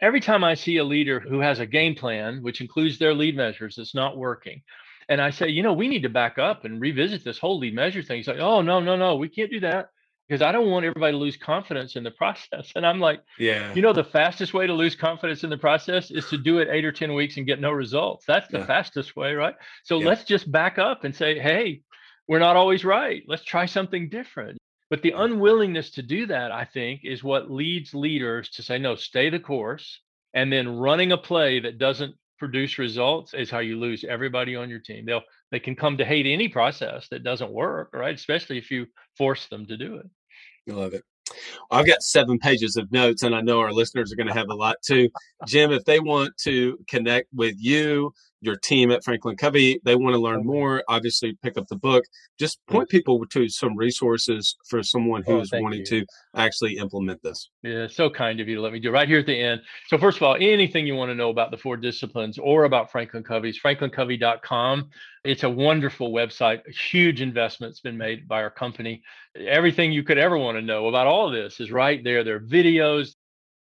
every 0.00 0.20
time 0.20 0.44
I 0.44 0.54
see 0.54 0.76
a 0.76 0.84
leader 0.84 1.20
who 1.20 1.40
has 1.40 1.58
a 1.58 1.66
game 1.66 1.94
plan, 1.94 2.42
which 2.42 2.60
includes 2.60 2.98
their 2.98 3.14
lead 3.14 3.36
measures, 3.36 3.76
that's 3.76 3.94
not 3.94 4.16
working, 4.16 4.62
and 5.08 5.20
I 5.20 5.30
say, 5.30 5.48
you 5.48 5.62
know, 5.62 5.72
we 5.72 5.88
need 5.88 6.02
to 6.02 6.08
back 6.08 6.38
up 6.38 6.64
and 6.64 6.80
revisit 6.80 7.24
this 7.24 7.38
whole 7.38 7.58
lead 7.58 7.74
measure 7.74 8.02
thing. 8.02 8.18
He's 8.18 8.28
like, 8.28 8.38
oh, 8.38 8.62
no, 8.62 8.78
no, 8.78 8.96
no, 8.96 9.16
we 9.16 9.28
can't 9.28 9.50
do 9.50 9.60
that 9.60 9.90
because 10.30 10.42
I 10.42 10.52
don't 10.52 10.70
want 10.70 10.86
everybody 10.86 11.12
to 11.12 11.18
lose 11.18 11.36
confidence 11.36 11.96
in 11.96 12.04
the 12.04 12.12
process. 12.12 12.70
And 12.76 12.86
I'm 12.86 13.00
like, 13.00 13.20
yeah, 13.36 13.74
you 13.74 13.82
know, 13.82 13.92
the 13.92 14.04
fastest 14.04 14.54
way 14.54 14.64
to 14.64 14.72
lose 14.72 14.94
confidence 14.94 15.42
in 15.42 15.50
the 15.50 15.58
process 15.58 16.12
is 16.12 16.28
to 16.28 16.38
do 16.38 16.58
it 16.58 16.68
eight 16.70 16.84
or 16.84 16.92
10 16.92 17.14
weeks 17.14 17.36
and 17.36 17.44
get 17.44 17.60
no 17.60 17.72
results. 17.72 18.26
That's 18.26 18.46
the 18.46 18.58
yeah. 18.58 18.66
fastest 18.66 19.16
way, 19.16 19.34
right? 19.34 19.56
So 19.82 19.98
yeah. 19.98 20.06
let's 20.06 20.22
just 20.22 20.50
back 20.52 20.78
up 20.78 21.02
and 21.02 21.12
say, 21.12 21.40
hey, 21.40 21.82
we're 22.28 22.38
not 22.38 22.54
always 22.54 22.84
right. 22.84 23.24
Let's 23.26 23.42
try 23.42 23.66
something 23.66 24.08
different. 24.08 24.56
But 24.88 25.02
the 25.02 25.14
unwillingness 25.16 25.90
to 25.92 26.02
do 26.02 26.26
that, 26.26 26.52
I 26.52 26.64
think, 26.64 27.00
is 27.02 27.24
what 27.24 27.50
leads 27.50 27.92
leaders 27.92 28.50
to 28.50 28.62
say, 28.62 28.78
no, 28.78 28.94
stay 28.94 29.30
the 29.30 29.40
course. 29.40 30.00
And 30.32 30.52
then 30.52 30.76
running 30.76 31.10
a 31.10 31.18
play 31.18 31.58
that 31.58 31.78
doesn't 31.78 32.14
produce 32.38 32.78
results 32.78 33.34
is 33.34 33.50
how 33.50 33.58
you 33.58 33.80
lose 33.80 34.04
everybody 34.04 34.54
on 34.54 34.70
your 34.70 34.78
team. 34.78 35.06
They'll 35.06 35.22
they 35.50 35.58
can 35.58 35.74
come 35.74 35.98
to 35.98 36.04
hate 36.04 36.26
any 36.26 36.48
process 36.48 37.08
that 37.08 37.24
doesn't 37.24 37.50
work, 37.50 37.90
right? 37.92 38.14
Especially 38.14 38.58
if 38.58 38.70
you 38.70 38.86
force 39.18 39.48
them 39.48 39.66
to 39.66 39.76
do 39.76 39.96
it. 39.96 40.06
I 40.68 40.72
love 40.72 40.94
it. 40.94 41.02
I've 41.70 41.86
got 41.86 42.02
seven 42.02 42.38
pages 42.38 42.76
of 42.76 42.90
notes, 42.90 43.22
and 43.22 43.34
I 43.34 43.40
know 43.40 43.60
our 43.60 43.72
listeners 43.72 44.12
are 44.12 44.16
going 44.16 44.26
to 44.26 44.34
have 44.34 44.50
a 44.50 44.54
lot 44.54 44.76
too. 44.82 45.08
Jim, 45.46 45.70
if 45.70 45.84
they 45.84 46.00
want 46.00 46.36
to 46.38 46.78
connect 46.88 47.28
with 47.32 47.54
you, 47.58 48.12
your 48.40 48.56
team 48.56 48.90
at 48.90 49.04
Franklin 49.04 49.36
Covey, 49.36 49.80
they 49.84 49.96
want 49.96 50.14
to 50.14 50.20
learn 50.20 50.44
more, 50.44 50.82
obviously 50.88 51.36
pick 51.42 51.58
up 51.58 51.66
the 51.68 51.76
book. 51.76 52.04
Just 52.38 52.58
point 52.66 52.88
people 52.88 53.24
to 53.26 53.48
some 53.48 53.76
resources 53.76 54.56
for 54.68 54.82
someone 54.82 55.22
oh, 55.26 55.38
who's 55.38 55.50
oh, 55.52 55.60
wanting 55.60 55.80
you. 55.80 55.86
to 55.86 56.06
actually 56.34 56.76
implement 56.76 57.22
this. 57.22 57.50
Yeah, 57.62 57.86
so 57.86 58.08
kind 58.08 58.40
of 58.40 58.48
you 58.48 58.56
to 58.56 58.62
let 58.62 58.72
me 58.72 58.80
do 58.80 58.90
right 58.90 59.08
here 59.08 59.18
at 59.18 59.26
the 59.26 59.38
end. 59.38 59.60
So 59.88 59.98
first 59.98 60.16
of 60.16 60.22
all, 60.22 60.36
anything 60.36 60.86
you 60.86 60.94
want 60.94 61.10
to 61.10 61.14
know 61.14 61.30
about 61.30 61.50
the 61.50 61.58
four 61.58 61.76
disciplines 61.76 62.38
or 62.38 62.64
about 62.64 62.90
Franklin 62.90 63.22
Covey's 63.22 63.60
franklincovey.com. 63.60 64.90
It's 65.22 65.42
a 65.42 65.50
wonderful 65.50 66.12
website. 66.12 66.60
A 66.66 66.72
huge 66.72 67.20
investment's 67.20 67.80
been 67.80 67.98
made 67.98 68.26
by 68.26 68.42
our 68.42 68.50
company. 68.50 69.02
Everything 69.36 69.92
you 69.92 70.02
could 70.02 70.16
ever 70.16 70.38
want 70.38 70.56
to 70.56 70.62
know 70.62 70.88
about 70.88 71.06
all 71.06 71.26
of 71.26 71.34
this 71.34 71.60
is 71.60 71.70
right 71.70 72.02
there. 72.02 72.24
There 72.24 72.36
are 72.36 72.40
videos, 72.40 73.16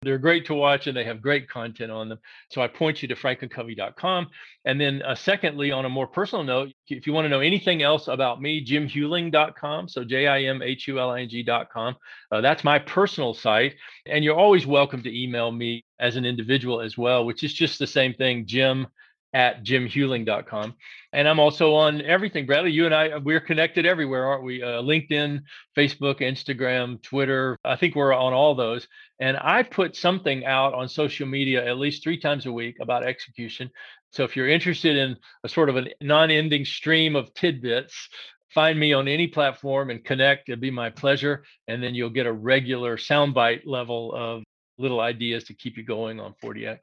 they're 0.03 0.19
great 0.19 0.47
to 0.47 0.55
watch 0.55 0.87
and 0.87 0.97
they 0.97 1.05
have 1.05 1.21
great 1.21 1.49
content 1.49 1.91
on 1.91 2.09
them. 2.09 2.19
So 2.51 2.63
I 2.63 2.69
point 2.69 3.03
you 3.03 3.09
to 3.09 3.17
franklincovey.com. 3.17 4.29
And 4.65 4.81
then, 4.81 5.03
uh, 5.03 5.15
secondly, 5.15 5.73
on 5.73 5.85
a 5.85 5.89
more 5.89 6.07
personal 6.07 6.45
note, 6.45 6.73
if 6.89 7.07
you 7.07 7.13
want 7.13 7.25
to 7.25 7.29
know 7.29 7.41
anything 7.41 7.83
else 7.83 8.07
about 8.07 8.41
me, 8.41 8.65
jimhuling.com. 8.65 9.89
So 9.89 10.05
J 10.05 10.27
I 10.27 10.43
M 10.43 10.63
H 10.63 10.87
U 10.89 11.01
L 11.01 11.11
I 11.11 11.23
N 11.23 11.29
G.com. 11.29 11.97
Uh, 12.31 12.41
that's 12.41 12.63
my 12.63 12.79
personal 12.79 13.35
site. 13.35 13.75
And 14.07 14.23
you're 14.23 14.37
always 14.37 14.67
welcome 14.67 15.03
to 15.03 15.23
email 15.23 15.51
me 15.51 15.85
as 15.99 16.17
an 16.17 16.25
individual 16.25 16.81
as 16.81 16.97
well, 16.97 17.25
which 17.25 17.43
is 17.43 17.53
just 17.53 17.79
the 17.79 17.87
same 17.87 18.15
thing, 18.15 18.47
jim 18.47 18.87
at 19.35 19.65
jimhuling.com. 19.65 20.75
And 21.13 21.29
I'm 21.29 21.41
also 21.41 21.75
on 21.75 22.03
everything. 22.03 22.47
Bradley, 22.47 22.71
you 22.71 22.87
and 22.87 22.95
I, 22.95 23.19
we're 23.19 23.41
connected 23.41 23.87
everywhere, 23.87 24.27
aren't 24.27 24.45
we? 24.45 24.63
Uh, 24.63 24.83
LinkedIn, 24.83 25.43
Facebook, 25.77 26.21
Instagram, 26.21 27.03
Twitter. 27.03 27.57
I 27.65 27.77
think 27.77 27.95
we're 27.95 28.15
on 28.15 28.33
all 28.33 28.55
those. 28.55 28.87
And 29.21 29.37
I 29.41 29.63
put 29.63 29.97
something 29.97 30.45
out 30.45 30.75
on 30.75 30.89
social 30.89 31.27
media 31.27 31.67
at 31.67 31.79
least 31.79 32.03
three 32.03 32.19
times 32.19 32.47
a 32.47 32.53
week 32.53 32.77
about 32.81 33.05
execution. 33.05 33.71
So 34.13 34.25
if 34.25 34.37
you're 34.37 34.49
interested 34.49 34.97
in 34.97 35.17
a 35.45 35.49
sort 35.49 35.69
of 35.69 35.77
a 35.77 35.87
non 36.01 36.31
ending 36.31 36.65
stream 36.65 37.15
of 37.17 37.33
tidbits, 37.35 38.09
find 38.55 38.79
me 38.79 38.93
on 38.93 39.09
any 39.09 39.27
platform 39.27 39.91
and 39.91 40.05
connect. 40.05 40.49
It'd 40.49 40.61
be 40.61 40.71
my 40.71 40.91
pleasure. 40.91 41.45
And 41.67 41.83
then 41.83 41.95
you'll 41.95 42.11
get 42.11 42.27
a 42.27 42.33
regular 42.33 42.97
soundbite 42.97 43.63
level 43.67 44.15
of 44.15 44.43
little 44.79 45.01
ideas 45.01 45.45
to 45.45 45.55
keep 45.55 45.77
you 45.77 45.85
going 45.85 46.21
on 46.21 46.35
4DX. 46.43 46.79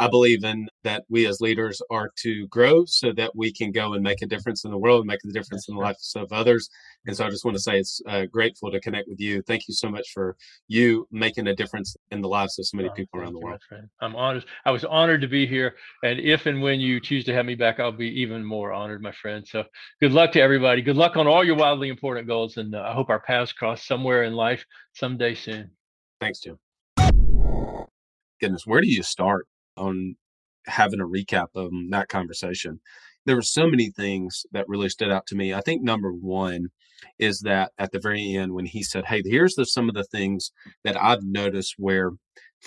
I 0.00 0.08
believe 0.08 0.44
in 0.44 0.68
that 0.84 1.04
we 1.08 1.26
as 1.26 1.40
leaders 1.40 1.82
are 1.90 2.10
to 2.18 2.46
grow 2.48 2.84
so 2.84 3.12
that 3.14 3.34
we 3.34 3.52
can 3.52 3.72
go 3.72 3.94
and 3.94 4.02
make 4.02 4.22
a 4.22 4.26
difference 4.26 4.64
in 4.64 4.70
the 4.70 4.78
world, 4.78 5.00
and 5.00 5.08
make 5.08 5.18
a 5.24 5.32
difference 5.32 5.68
in 5.68 5.74
the 5.74 5.80
lives 5.80 6.12
of 6.14 6.32
others. 6.32 6.70
And 7.06 7.16
so 7.16 7.26
I 7.26 7.30
just 7.30 7.44
want 7.44 7.56
to 7.56 7.62
say 7.62 7.78
it's 7.78 8.00
uh, 8.08 8.26
grateful 8.26 8.70
to 8.70 8.80
connect 8.80 9.08
with 9.08 9.18
you. 9.18 9.42
Thank 9.42 9.66
you 9.66 9.74
so 9.74 9.88
much 9.88 10.08
for 10.14 10.36
you 10.68 11.08
making 11.10 11.48
a 11.48 11.54
difference 11.54 11.96
in 12.10 12.20
the 12.20 12.28
lives 12.28 12.58
of 12.58 12.66
so 12.66 12.76
many 12.76 12.88
oh, 12.88 12.92
people 12.92 13.20
around 13.20 13.32
the 13.32 13.40
world. 13.40 13.60
I'm 14.00 14.14
honored. 14.14 14.44
I 14.64 14.70
was 14.70 14.84
honored 14.84 15.20
to 15.22 15.28
be 15.28 15.46
here. 15.46 15.74
And 16.04 16.20
if 16.20 16.46
and 16.46 16.62
when 16.62 16.78
you 16.78 17.00
choose 17.00 17.24
to 17.24 17.34
have 17.34 17.46
me 17.46 17.56
back, 17.56 17.80
I'll 17.80 17.90
be 17.90 18.20
even 18.20 18.44
more 18.44 18.72
honored, 18.72 19.02
my 19.02 19.12
friend. 19.12 19.46
So 19.46 19.64
good 20.00 20.12
luck 20.12 20.30
to 20.32 20.40
everybody. 20.40 20.80
Good 20.80 20.96
luck 20.96 21.16
on 21.16 21.26
all 21.26 21.44
your 21.44 21.56
wildly 21.56 21.88
important 21.88 22.28
goals. 22.28 22.56
And 22.56 22.74
uh, 22.74 22.82
I 22.82 22.92
hope 22.92 23.10
our 23.10 23.20
paths 23.20 23.52
cross 23.52 23.84
somewhere 23.84 24.22
in 24.22 24.34
life 24.34 24.64
someday 24.92 25.34
soon. 25.34 25.70
Thanks, 26.20 26.40
Jim. 26.40 26.58
Goodness, 28.40 28.62
where 28.64 28.80
do 28.80 28.88
you 28.88 29.02
start? 29.02 29.48
On 29.78 30.16
having 30.68 31.00
a 31.00 31.06
recap 31.06 31.48
of 31.54 31.70
that 31.90 32.08
conversation. 32.08 32.80
There 33.26 33.36
were 33.36 33.42
so 33.42 33.66
many 33.66 33.90
things 33.90 34.44
that 34.52 34.68
really 34.68 34.88
stood 34.88 35.10
out 35.10 35.26
to 35.28 35.36
me. 35.36 35.52
I 35.52 35.60
think 35.60 35.82
number 35.82 36.12
one 36.12 36.68
is 37.18 37.40
that 37.40 37.72
at 37.78 37.92
the 37.92 38.00
very 38.00 38.34
end, 38.34 38.52
when 38.52 38.66
he 38.66 38.82
said, 38.82 39.06
Hey, 39.06 39.22
here's 39.24 39.54
the, 39.54 39.64
some 39.64 39.88
of 39.88 39.94
the 39.94 40.04
things 40.04 40.50
that 40.84 41.00
I've 41.00 41.22
noticed 41.22 41.74
where 41.78 42.12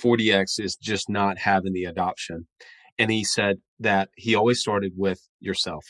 4DX 0.02 0.60
is 0.60 0.76
just 0.76 1.10
not 1.10 1.40
having 1.40 1.74
the 1.74 1.86
adoption. 1.86 2.48
And 2.98 3.12
he 3.12 3.24
said 3.24 3.58
that 3.80 4.10
he 4.16 4.36
always 4.36 4.60
started 4.60 4.94
with 4.96 5.22
yourself. 5.40 5.86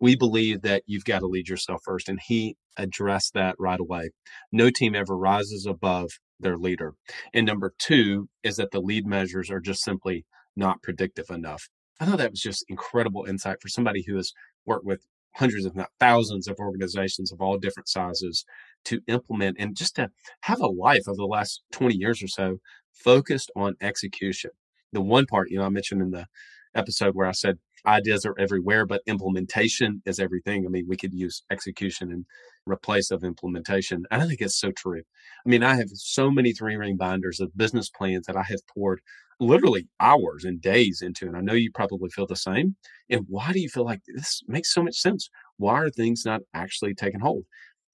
We 0.00 0.16
believe 0.16 0.62
that 0.62 0.82
you've 0.86 1.04
got 1.04 1.20
to 1.20 1.26
lead 1.26 1.48
yourself 1.48 1.80
first. 1.84 2.08
And 2.08 2.18
he 2.22 2.56
addressed 2.76 3.32
that 3.34 3.56
right 3.58 3.80
away. 3.80 4.10
No 4.52 4.70
team 4.70 4.94
ever 4.94 5.16
rises 5.16 5.66
above 5.66 6.10
their 6.38 6.58
leader. 6.58 6.94
And 7.32 7.46
number 7.46 7.72
two 7.78 8.28
is 8.42 8.56
that 8.56 8.72
the 8.72 8.80
lead 8.80 9.06
measures 9.06 9.50
are 9.50 9.60
just 9.60 9.82
simply 9.82 10.26
not 10.56 10.82
predictive 10.82 11.30
enough. 11.30 11.68
I 12.00 12.06
thought 12.06 12.18
that 12.18 12.30
was 12.30 12.40
just 12.40 12.64
incredible 12.68 13.24
insight 13.24 13.60
for 13.60 13.68
somebody 13.68 14.04
who 14.06 14.16
has 14.16 14.32
worked 14.66 14.84
with 14.84 15.06
hundreds, 15.36 15.66
if 15.66 15.74
not 15.74 15.90
thousands, 15.98 16.48
of 16.48 16.58
organizations 16.58 17.32
of 17.32 17.40
all 17.40 17.58
different 17.58 17.88
sizes 17.88 18.44
to 18.84 19.00
implement 19.08 19.56
and 19.58 19.76
just 19.76 19.96
to 19.96 20.10
have 20.42 20.60
a 20.60 20.66
life 20.66 21.02
over 21.08 21.16
the 21.16 21.24
last 21.24 21.62
20 21.72 21.94
years 21.94 22.22
or 22.22 22.28
so 22.28 22.58
focused 22.92 23.50
on 23.56 23.74
execution. 23.80 24.50
The 24.92 25.00
one 25.00 25.26
part, 25.26 25.50
you 25.50 25.58
know, 25.58 25.64
I 25.64 25.70
mentioned 25.70 26.02
in 26.02 26.10
the 26.10 26.26
episode 26.74 27.14
where 27.14 27.26
I 27.26 27.32
said 27.32 27.58
ideas 27.86 28.24
are 28.24 28.34
everywhere, 28.38 28.86
but 28.86 29.02
implementation 29.06 30.02
is 30.06 30.18
everything. 30.18 30.64
I 30.64 30.68
mean, 30.70 30.86
we 30.88 30.96
could 30.96 31.12
use 31.12 31.42
execution 31.50 32.10
and 32.10 32.24
replace 32.66 33.10
of 33.10 33.24
implementation. 33.24 34.04
I 34.10 34.26
think 34.26 34.40
it's 34.40 34.58
so 34.58 34.70
true. 34.70 35.02
I 35.44 35.48
mean, 35.48 35.62
I 35.62 35.74
have 35.76 35.90
so 35.94 36.30
many 36.30 36.52
three 36.52 36.76
ring 36.76 36.96
binders 36.96 37.40
of 37.40 37.56
business 37.56 37.90
plans 37.90 38.26
that 38.26 38.36
I 38.36 38.44
have 38.44 38.66
poured 38.72 39.00
literally 39.40 39.88
hours 40.00 40.44
and 40.44 40.60
days 40.60 41.02
into. 41.02 41.26
And 41.26 41.36
I 41.36 41.40
know 41.40 41.52
you 41.54 41.70
probably 41.72 42.10
feel 42.10 42.26
the 42.26 42.36
same. 42.36 42.76
And 43.10 43.24
why 43.28 43.52
do 43.52 43.60
you 43.60 43.68
feel 43.68 43.84
like 43.84 44.00
this 44.06 44.42
makes 44.46 44.72
so 44.72 44.82
much 44.82 44.96
sense? 44.96 45.28
Why 45.56 45.74
are 45.74 45.90
things 45.90 46.24
not 46.24 46.42
actually 46.54 46.94
taking 46.94 47.20
hold? 47.20 47.44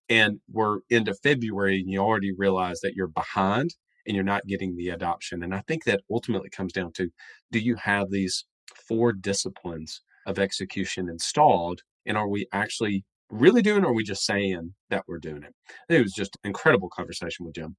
And 0.08 0.40
we're 0.50 0.80
into 0.90 1.14
February 1.14 1.80
and 1.80 1.90
you 1.90 2.00
already 2.00 2.32
realize 2.32 2.80
that 2.80 2.94
you're 2.94 3.08
behind 3.08 3.74
and 4.06 4.14
you're 4.14 4.24
not 4.24 4.46
getting 4.46 4.76
the 4.76 4.88
adoption. 4.88 5.42
And 5.42 5.54
I 5.54 5.62
think 5.66 5.84
that 5.84 6.00
ultimately 6.10 6.50
comes 6.50 6.72
down 6.72 6.92
to 6.94 7.10
do 7.52 7.58
you 7.58 7.76
have 7.76 8.10
these 8.10 8.44
four 8.88 9.12
disciplines 9.12 10.02
of 10.26 10.38
execution 10.38 11.08
installed? 11.08 11.82
And 12.06 12.16
are 12.16 12.28
we 12.28 12.46
actually 12.52 13.04
really 13.30 13.62
doing, 13.62 13.84
or 13.84 13.90
are 13.90 13.94
we 13.94 14.02
just 14.02 14.24
saying 14.24 14.74
that 14.90 15.04
we're 15.06 15.18
doing 15.18 15.44
it? 15.44 15.54
it 15.88 16.02
was 16.02 16.12
just 16.12 16.36
incredible 16.44 16.88
conversation 16.88 17.46
with 17.46 17.54
Jim. 17.54 17.76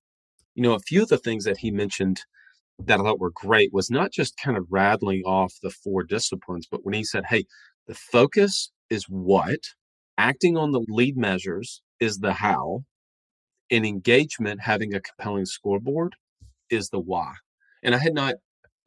You 0.55 0.63
know, 0.63 0.73
a 0.73 0.79
few 0.79 1.03
of 1.03 1.09
the 1.09 1.17
things 1.17 1.43
that 1.45 1.57
he 1.57 1.71
mentioned 1.71 2.21
that 2.85 2.99
I 2.99 3.03
thought 3.03 3.19
were 3.19 3.31
great 3.33 3.73
was 3.73 3.89
not 3.89 4.11
just 4.11 4.37
kind 4.37 4.57
of 4.57 4.65
rattling 4.69 5.23
off 5.25 5.53
the 5.61 5.69
four 5.69 6.03
disciplines, 6.03 6.67
but 6.69 6.83
when 6.83 6.93
he 6.93 7.03
said, 7.03 7.25
hey, 7.29 7.45
the 7.87 7.95
focus 7.95 8.71
is 8.89 9.05
what, 9.05 9.59
acting 10.17 10.57
on 10.57 10.71
the 10.71 10.85
lead 10.87 11.17
measures 11.17 11.81
is 11.99 12.19
the 12.19 12.33
how, 12.33 12.83
and 13.69 13.85
engagement, 13.85 14.61
having 14.61 14.93
a 14.93 15.01
compelling 15.01 15.45
scoreboard, 15.45 16.15
is 16.69 16.89
the 16.89 16.99
why. 16.99 17.33
And 17.83 17.95
I 17.95 17.99
had 17.99 18.13
not 18.13 18.35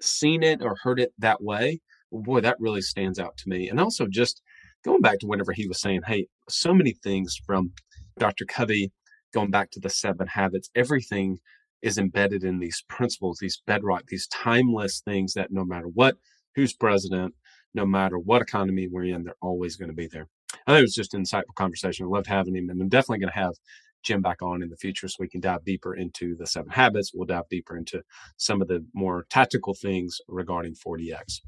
seen 0.00 0.42
it 0.42 0.62
or 0.62 0.76
heard 0.82 1.00
it 1.00 1.12
that 1.18 1.42
way. 1.42 1.80
Boy, 2.12 2.40
that 2.40 2.60
really 2.60 2.82
stands 2.82 3.18
out 3.18 3.36
to 3.38 3.48
me. 3.48 3.68
And 3.68 3.80
also 3.80 4.06
just 4.06 4.42
going 4.84 5.00
back 5.00 5.18
to 5.20 5.26
whenever 5.26 5.52
he 5.52 5.66
was 5.66 5.80
saying, 5.80 6.02
hey, 6.06 6.26
so 6.48 6.74
many 6.74 6.92
things 6.92 7.36
from 7.46 7.72
Dr. 8.18 8.44
Covey, 8.44 8.92
going 9.32 9.50
back 9.50 9.70
to 9.72 9.80
the 9.80 9.90
seven 9.90 10.26
habits, 10.28 10.70
everything 10.74 11.38
is 11.84 11.98
embedded 11.98 12.42
in 12.42 12.58
these 12.58 12.82
principles, 12.88 13.38
these 13.38 13.62
bedrock, 13.66 14.04
these 14.08 14.26
timeless 14.28 15.02
things 15.04 15.34
that 15.34 15.52
no 15.52 15.66
matter 15.66 15.86
what, 15.86 16.16
who's 16.54 16.72
president, 16.72 17.34
no 17.74 17.84
matter 17.84 18.18
what 18.18 18.40
economy 18.40 18.88
we're 18.88 19.04
in, 19.04 19.22
they're 19.22 19.36
always 19.42 19.76
going 19.76 19.90
to 19.90 19.94
be 19.94 20.08
there. 20.10 20.26
I 20.66 20.72
think 20.72 20.78
it 20.78 20.82
was 20.82 20.94
just 20.94 21.12
an 21.12 21.22
insightful 21.22 21.54
conversation. 21.54 22.06
I 22.06 22.08
loved 22.08 22.26
having 22.26 22.56
him, 22.56 22.70
and 22.70 22.80
I'm 22.80 22.88
definitely 22.88 23.18
going 23.18 23.32
to 23.34 23.38
have 23.38 23.52
Jim 24.02 24.22
back 24.22 24.40
on 24.40 24.62
in 24.62 24.70
the 24.70 24.78
future 24.78 25.08
so 25.08 25.16
we 25.20 25.28
can 25.28 25.42
dive 25.42 25.64
deeper 25.64 25.94
into 25.94 26.34
the 26.36 26.46
seven 26.46 26.70
habits. 26.70 27.12
We'll 27.12 27.26
dive 27.26 27.48
deeper 27.50 27.76
into 27.76 28.02
some 28.38 28.62
of 28.62 28.68
the 28.68 28.86
more 28.94 29.26
tactical 29.28 29.74
things 29.74 30.18
regarding 30.26 30.74
4DX. 30.74 31.40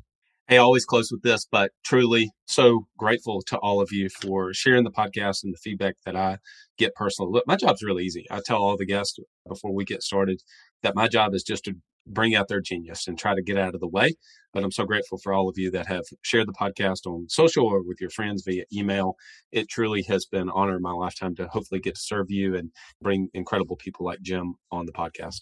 Hey, 0.49 0.59
I 0.59 0.61
always 0.61 0.85
close 0.85 1.11
with 1.11 1.23
this, 1.23 1.45
but 1.51 1.73
truly 1.85 2.31
so 2.47 2.87
grateful 2.97 3.43
to 3.49 3.59
all 3.59 3.81
of 3.81 3.91
you 3.91 4.09
for 4.09 4.55
sharing 4.55 4.85
the 4.85 4.93
podcast 4.93 5.43
and 5.43 5.53
the 5.53 5.59
feedback 5.59 5.97
that 6.05 6.15
I 6.15 6.39
get 6.79 6.95
personally. 6.95 7.33
Look, 7.33 7.49
my 7.49 7.57
job's 7.57 7.83
really 7.83 8.05
easy. 8.05 8.27
I 8.31 8.39
tell 8.47 8.59
all 8.59 8.77
the 8.77 8.87
guests 8.87 9.19
before 9.49 9.75
we 9.75 9.85
get 9.85 10.05
started 10.05 10.41
that 10.85 10.95
my 10.95 11.09
job 11.09 11.35
is 11.35 11.43
just 11.43 11.65
to 11.65 11.75
bring 12.07 12.37
out 12.37 12.47
their 12.47 12.61
genius 12.61 13.09
and 13.09 13.19
try 13.19 13.35
to 13.35 13.43
get 13.43 13.59
out 13.59 13.75
of 13.75 13.81
the 13.81 13.89
way. 13.89 14.15
But 14.53 14.63
I'm 14.63 14.71
so 14.71 14.85
grateful 14.85 15.19
for 15.19 15.33
all 15.33 15.49
of 15.49 15.59
you 15.59 15.69
that 15.73 15.89
have 15.89 16.05
shared 16.23 16.47
the 16.47 16.53
podcast 16.53 17.07
on 17.07 17.29
social 17.29 17.67
or 17.67 17.83
with 17.83 18.01
your 18.01 18.11
friends 18.11 18.45
via 18.47 18.67
email. 18.73 19.17
It 19.51 19.69
truly 19.69 20.03
has 20.03 20.27
been 20.27 20.43
an 20.43 20.53
honor 20.55 20.77
in 20.77 20.83
my 20.83 20.93
lifetime 20.93 21.35
to 21.37 21.49
hopefully 21.49 21.81
get 21.81 21.97
to 21.97 22.01
serve 22.01 22.27
you 22.31 22.55
and 22.55 22.71
bring 23.03 23.31
incredible 23.35 23.75
people 23.75 24.07
like 24.07 24.23
Jim 24.23 24.55
on 24.71 24.87
the 24.87 24.93
podcast 24.93 25.39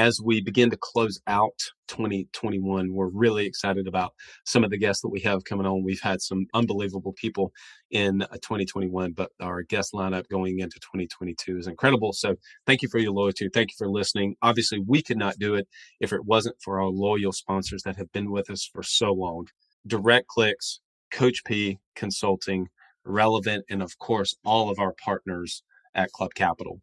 as 0.00 0.18
we 0.18 0.40
begin 0.40 0.70
to 0.70 0.78
close 0.80 1.20
out 1.26 1.58
2021, 1.88 2.90
we're 2.90 3.10
really 3.10 3.44
excited 3.44 3.86
about 3.86 4.14
some 4.46 4.64
of 4.64 4.70
the 4.70 4.78
guests 4.78 5.02
that 5.02 5.10
we 5.10 5.20
have 5.20 5.44
coming 5.44 5.66
on. 5.66 5.84
We've 5.84 6.00
had 6.00 6.22
some 6.22 6.46
unbelievable 6.54 7.12
people 7.12 7.52
in 7.90 8.22
uh, 8.22 8.28
2021, 8.28 9.12
but 9.12 9.30
our 9.40 9.62
guest 9.62 9.92
lineup 9.92 10.26
going 10.30 10.60
into 10.60 10.80
2022 10.80 11.58
is 11.58 11.66
incredible. 11.66 12.14
So 12.14 12.36
thank 12.66 12.80
you 12.80 12.88
for 12.88 12.96
your 12.96 13.12
loyalty. 13.12 13.50
Thank 13.52 13.72
you 13.72 13.74
for 13.76 13.90
listening. 13.90 14.36
Obviously, 14.40 14.82
we 14.86 15.02
could 15.02 15.18
not 15.18 15.38
do 15.38 15.54
it 15.54 15.68
if 16.00 16.14
it 16.14 16.24
wasn't 16.24 16.56
for 16.64 16.80
our 16.80 16.88
loyal 16.88 17.32
sponsors 17.32 17.82
that 17.82 17.96
have 17.96 18.10
been 18.10 18.30
with 18.30 18.48
us 18.48 18.66
for 18.72 18.82
so 18.82 19.12
long. 19.12 19.48
Direct 19.86 20.28
Clicks, 20.28 20.80
Coach 21.10 21.44
P 21.44 21.78
Consulting, 21.94 22.68
Relevant, 23.04 23.66
and 23.68 23.82
of 23.82 23.98
course, 23.98 24.34
all 24.46 24.70
of 24.70 24.78
our 24.78 24.94
partners 25.04 25.62
at 25.94 26.10
Club 26.12 26.32
Capital 26.34 26.80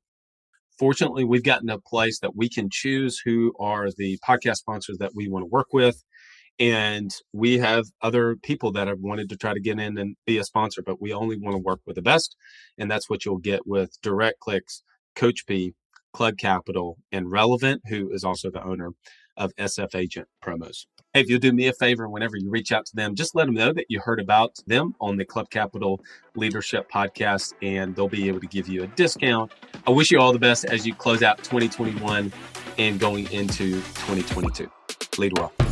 fortunately, 0.80 1.24
we've 1.24 1.44
gotten 1.44 1.70
a 1.70 1.80
place 1.80 2.20
that 2.20 2.36
we 2.36 2.50
can 2.50 2.70
choose 2.72 3.22
who 3.24 3.54
are 3.60 3.90
the 3.96 4.20
podcast 4.28 4.58
sponsors 4.58 4.98
that 5.00 5.12
we 5.16 5.28
want 5.28 5.44
to 5.44 5.50
work 5.50 5.68
with. 5.74 6.04
And 6.60 7.12
we 7.34 7.60
have 7.60 7.86
other 8.02 8.36
people 8.36 8.72
that 8.72 8.88
have 8.88 9.00
wanted 9.00 9.30
to 9.30 9.38
try 9.38 9.54
to 9.54 9.60
get 9.60 9.80
in 9.80 9.98
and 9.98 10.16
be 10.26 10.40
a 10.40 10.44
sponsor, 10.44 10.82
but 10.84 11.00
we 11.00 11.14
only 11.14 11.38
want 11.38 11.54
to 11.54 11.62
work 11.62 11.82
with 11.86 11.96
the 11.96 12.02
best. 12.02 12.36
And 12.78 12.90
that's 12.90 13.10
what 13.10 13.26
you'll 13.26 13.38
get 13.38 13.68
with 13.68 13.92
Direct 14.02 14.40
Clicks, 14.40 14.82
Coach 15.16 15.46
P, 15.46 15.74
Club 16.14 16.38
Capital, 16.40 16.98
and 17.12 17.32
Relevant, 17.32 17.84
who 17.90 18.12
is 18.12 18.24
also 18.24 18.50
the 18.50 18.64
owner 18.64 18.92
of 19.36 19.56
SF 19.56 19.94
Agent 19.94 20.28
Promos. 20.44 20.88
Hey, 21.14 21.22
if 21.22 21.30
you'll 21.30 21.40
do 21.40 21.54
me 21.54 21.68
a 21.68 21.74
favor, 21.74 22.10
whenever 22.10 22.36
you 22.36 22.50
reach 22.50 22.72
out 22.72 22.86
to 22.88 22.96
them, 22.96 23.16
just 23.16 23.34
let 23.34 23.46
them 23.46 23.56
know 23.56 23.72
that 23.72 23.86
you 23.90 24.00
heard 24.00 24.20
about 24.20 24.60
them 24.68 24.94
on 25.00 25.16
the 25.16 25.24
Club 25.24 25.50
Capital 25.50 26.02
Leadership 26.36 26.92
Podcast, 26.92 27.54
and 27.62 27.96
they'll 27.96 28.10
be 28.10 28.28
able 28.28 28.42
to 28.42 28.48
give 28.48 28.68
you 28.68 28.84
a 28.84 28.88
discount. 28.88 29.52
I 29.88 29.92
wish 29.92 30.12
you 30.12 30.20
all 30.20 30.34
the 30.34 30.40
best 30.40 30.66
as 30.66 30.86
you 30.86 30.94
close 30.94 31.24
out 31.24 31.38
2021 31.40 32.32
and 32.78 33.00
going 33.00 33.32
into 33.32 33.76
2022. 33.76 34.70
Lead 35.18 35.38
well. 35.38 35.67